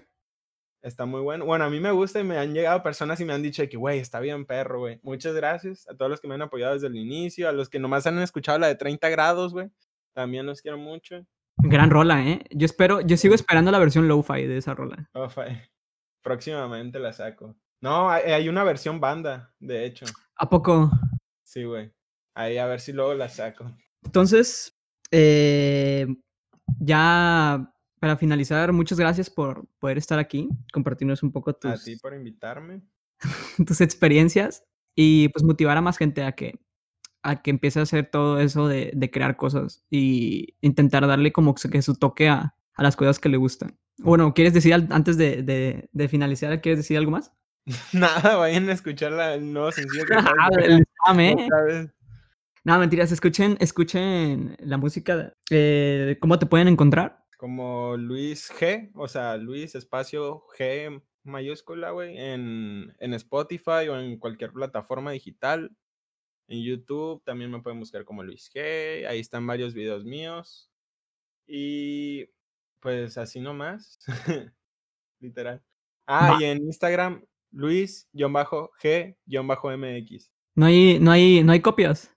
Está 0.80 1.04
muy 1.04 1.20
bueno. 1.20 1.44
Bueno, 1.44 1.66
a 1.66 1.70
mí 1.70 1.78
me 1.78 1.90
gusta 1.90 2.20
y 2.20 2.24
me 2.24 2.38
han 2.38 2.54
llegado 2.54 2.82
personas 2.82 3.20
y 3.20 3.26
me 3.26 3.34
han 3.34 3.42
dicho 3.42 3.68
que, 3.68 3.76
güey, 3.76 3.98
está 3.98 4.20
bien 4.20 4.46
perro, 4.46 4.78
güey. 4.78 4.98
Muchas 5.02 5.34
gracias 5.34 5.86
a 5.90 5.94
todos 5.94 6.10
los 6.10 6.22
que 6.22 6.28
me 6.28 6.36
han 6.36 6.42
apoyado 6.42 6.72
desde 6.72 6.86
el 6.86 6.96
inicio, 6.96 7.50
a 7.50 7.52
los 7.52 7.68
que 7.68 7.78
nomás 7.78 8.06
han 8.06 8.18
escuchado 8.20 8.58
la 8.58 8.68
de 8.68 8.76
30 8.76 9.06
grados, 9.10 9.52
güey. 9.52 9.70
También 10.18 10.46
los 10.46 10.62
quiero 10.62 10.78
mucho. 10.78 11.24
Gran 11.58 11.90
rola, 11.90 12.26
¿eh? 12.26 12.44
Yo 12.50 12.64
espero, 12.64 13.00
yo 13.02 13.16
sigo 13.16 13.36
esperando 13.36 13.70
la 13.70 13.78
versión 13.78 14.08
lo-fi 14.08 14.48
de 14.48 14.56
esa 14.56 14.74
rola. 14.74 15.08
Lo-fi. 15.14 15.42
Próximamente 16.24 16.98
la 16.98 17.12
saco. 17.12 17.54
No, 17.80 18.10
hay, 18.10 18.48
una 18.48 18.64
versión 18.64 18.98
banda, 18.98 19.54
de 19.60 19.86
hecho. 19.86 20.06
¿A 20.34 20.48
poco? 20.50 20.90
Sí, 21.44 21.62
güey. 21.62 21.92
Ahí 22.34 22.58
a 22.58 22.66
ver 22.66 22.80
si 22.80 22.92
luego 22.92 23.14
la 23.14 23.28
saco. 23.28 23.70
Entonces, 24.02 24.76
eh, 25.12 26.08
ya 26.80 27.72
para 28.00 28.16
finalizar, 28.16 28.72
muchas 28.72 28.98
gracias 28.98 29.30
por 29.30 29.68
poder 29.78 29.98
estar 29.98 30.18
aquí, 30.18 30.48
compartirnos 30.72 31.22
un 31.22 31.30
poco 31.30 31.54
tus... 31.54 31.70
A 31.70 31.84
ti 31.84 31.94
por 31.94 32.12
invitarme. 32.12 32.82
tus 33.64 33.80
experiencias 33.80 34.64
y 34.96 35.28
pues 35.28 35.44
motivar 35.44 35.76
a 35.76 35.80
más 35.80 35.96
gente 35.96 36.24
a 36.24 36.32
que 36.32 36.58
a 37.22 37.42
que 37.42 37.50
empiece 37.50 37.80
a 37.80 37.82
hacer 37.82 38.10
todo 38.10 38.40
eso 38.40 38.68
de, 38.68 38.92
de 38.94 39.10
crear 39.10 39.36
cosas 39.36 39.84
y 39.90 40.54
intentar 40.60 41.06
darle 41.06 41.32
como 41.32 41.54
que 41.54 41.82
su 41.82 41.94
toque 41.96 42.28
a, 42.28 42.54
a 42.74 42.82
las 42.82 42.96
cosas 42.96 43.18
que 43.18 43.28
le 43.28 43.36
gustan. 43.36 43.76
Bueno, 43.98 44.32
¿quieres 44.32 44.54
decir 44.54 44.72
antes 44.74 45.16
de, 45.16 45.42
de, 45.42 45.88
de 45.92 46.08
finalizar, 46.08 46.60
quieres 46.60 46.78
decir 46.78 46.96
algo 46.96 47.10
más? 47.10 47.32
Nada, 47.92 48.36
vayan 48.36 48.68
a 48.68 48.72
escuchar 48.72 49.12
el 49.34 49.52
nuevo 49.52 49.72
sencillo 49.72 50.04
que 50.06 50.14
No, 52.64 52.78
mentiras, 52.78 53.12
escuchen, 53.12 53.56
escuchen 53.60 54.56
la 54.60 54.76
música. 54.76 55.32
Eh, 55.50 56.18
¿Cómo 56.20 56.38
te 56.38 56.46
pueden 56.46 56.68
encontrar? 56.68 57.24
Como 57.38 57.96
Luis 57.96 58.52
G, 58.52 58.90
o 58.94 59.08
sea, 59.08 59.36
Luis 59.36 59.74
espacio 59.74 60.44
G 60.58 61.00
mayúscula, 61.24 61.92
güey, 61.92 62.18
en, 62.18 62.94
en 62.98 63.14
Spotify 63.14 63.88
o 63.88 63.98
en 63.98 64.18
cualquier 64.18 64.52
plataforma 64.52 65.12
digital. 65.12 65.70
En 66.48 66.62
YouTube 66.62 67.22
también 67.24 67.50
me 67.50 67.60
pueden 67.60 67.78
buscar 67.78 68.06
como 68.06 68.22
Luis 68.22 68.50
G. 68.52 69.06
Ahí 69.06 69.20
están 69.20 69.46
varios 69.46 69.74
videos 69.74 70.04
míos. 70.04 70.70
Y 71.46 72.24
pues 72.80 73.18
así 73.18 73.38
nomás. 73.38 73.98
Literal. 75.20 75.62
Ah, 76.06 76.38
y 76.40 76.44
en 76.44 76.64
Instagram, 76.64 77.22
Luis-G-MX. 77.52 80.30
No 80.54 80.66
hay, 80.66 80.98
no 80.98 81.10
hay, 81.10 81.44
no 81.44 81.52
hay 81.52 81.60
copias. 81.60 82.10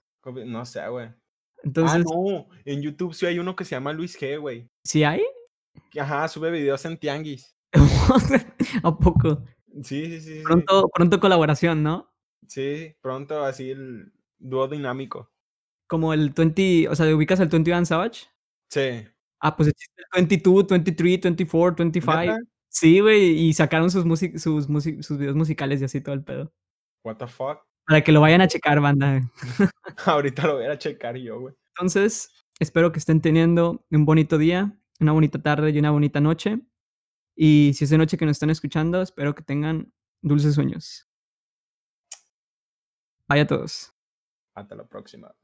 No 0.46 0.64
sé, 0.64 0.88
güey. 0.88 1.06
Ah, 1.06 1.16
Entonces. 1.62 2.00
Ah, 2.00 2.04
no. 2.04 2.48
En 2.64 2.80
YouTube 2.80 3.12
sí 3.14 3.26
hay 3.26 3.38
uno 3.38 3.54
que 3.54 3.66
se 3.66 3.74
llama 3.74 3.92
Luis 3.92 4.18
G, 4.18 4.40
güey. 4.40 4.66
¿Sí 4.82 5.04
hay? 5.04 5.22
Ajá, 5.98 6.26
sube 6.28 6.50
videos 6.50 6.82
en 6.86 6.96
Tianguis. 6.96 7.54
¿A 8.82 8.98
poco? 8.98 9.44
Sí, 9.82 10.06
sí, 10.06 10.20
sí. 10.20 10.42
Pronto, 10.42 10.88
pronto 10.92 11.20
colaboración, 11.20 11.82
¿no? 11.82 12.10
Sí, 12.46 12.94
pronto 13.00 13.44
así 13.44 13.70
el, 13.70 14.12
dúo 14.42 14.68
dinámico. 14.68 15.30
Como 15.86 16.12
el 16.12 16.30
20, 16.30 16.88
o 16.88 16.94
sea, 16.94 17.14
¿ubicas 17.14 17.40
el 17.40 17.48
21 17.48 17.86
Savage? 17.86 18.26
Sí. 18.70 19.04
Ah, 19.40 19.56
pues 19.56 19.68
existe 19.68 20.02
el 20.02 20.06
22, 20.14 20.66
23, 20.68 21.20
24, 21.20 21.84
25. 21.84 22.38
Sí, 22.68 23.00
güey, 23.00 23.38
y 23.38 23.52
sacaron 23.52 23.90
sus, 23.90 24.04
sus, 24.40 24.66
sus 24.66 25.18
videos 25.18 25.36
musicales 25.36 25.82
y 25.82 25.84
así 25.84 26.00
todo 26.00 26.14
el 26.14 26.24
pedo. 26.24 26.52
What 27.04 27.16
the 27.16 27.26
fuck? 27.26 27.60
Para 27.86 28.02
que 28.02 28.12
lo 28.12 28.20
vayan 28.20 28.40
a 28.40 28.48
checar, 28.48 28.80
banda. 28.80 29.20
Ahorita 30.06 30.46
lo 30.46 30.56
voy 30.56 30.66
a 30.66 30.78
checar 30.78 31.16
yo, 31.16 31.40
güey. 31.40 31.54
Entonces, 31.76 32.30
espero 32.60 32.92
que 32.92 32.98
estén 32.98 33.20
teniendo 33.20 33.84
un 33.90 34.04
bonito 34.04 34.38
día, 34.38 34.78
una 35.00 35.12
bonita 35.12 35.42
tarde 35.42 35.70
y 35.70 35.78
una 35.78 35.90
bonita 35.90 36.20
noche. 36.20 36.60
Y 37.36 37.72
si 37.74 37.84
es 37.84 37.90
de 37.90 37.98
noche 37.98 38.16
que 38.16 38.24
nos 38.24 38.36
están 38.36 38.50
escuchando, 38.50 39.02
espero 39.02 39.34
que 39.34 39.42
tengan 39.42 39.92
dulces 40.22 40.54
sueños. 40.54 41.06
Bye 43.28 43.40
a 43.40 43.46
todos. 43.46 43.92
Hasta 44.54 44.74
la 44.74 44.84
próxima. 44.84 45.34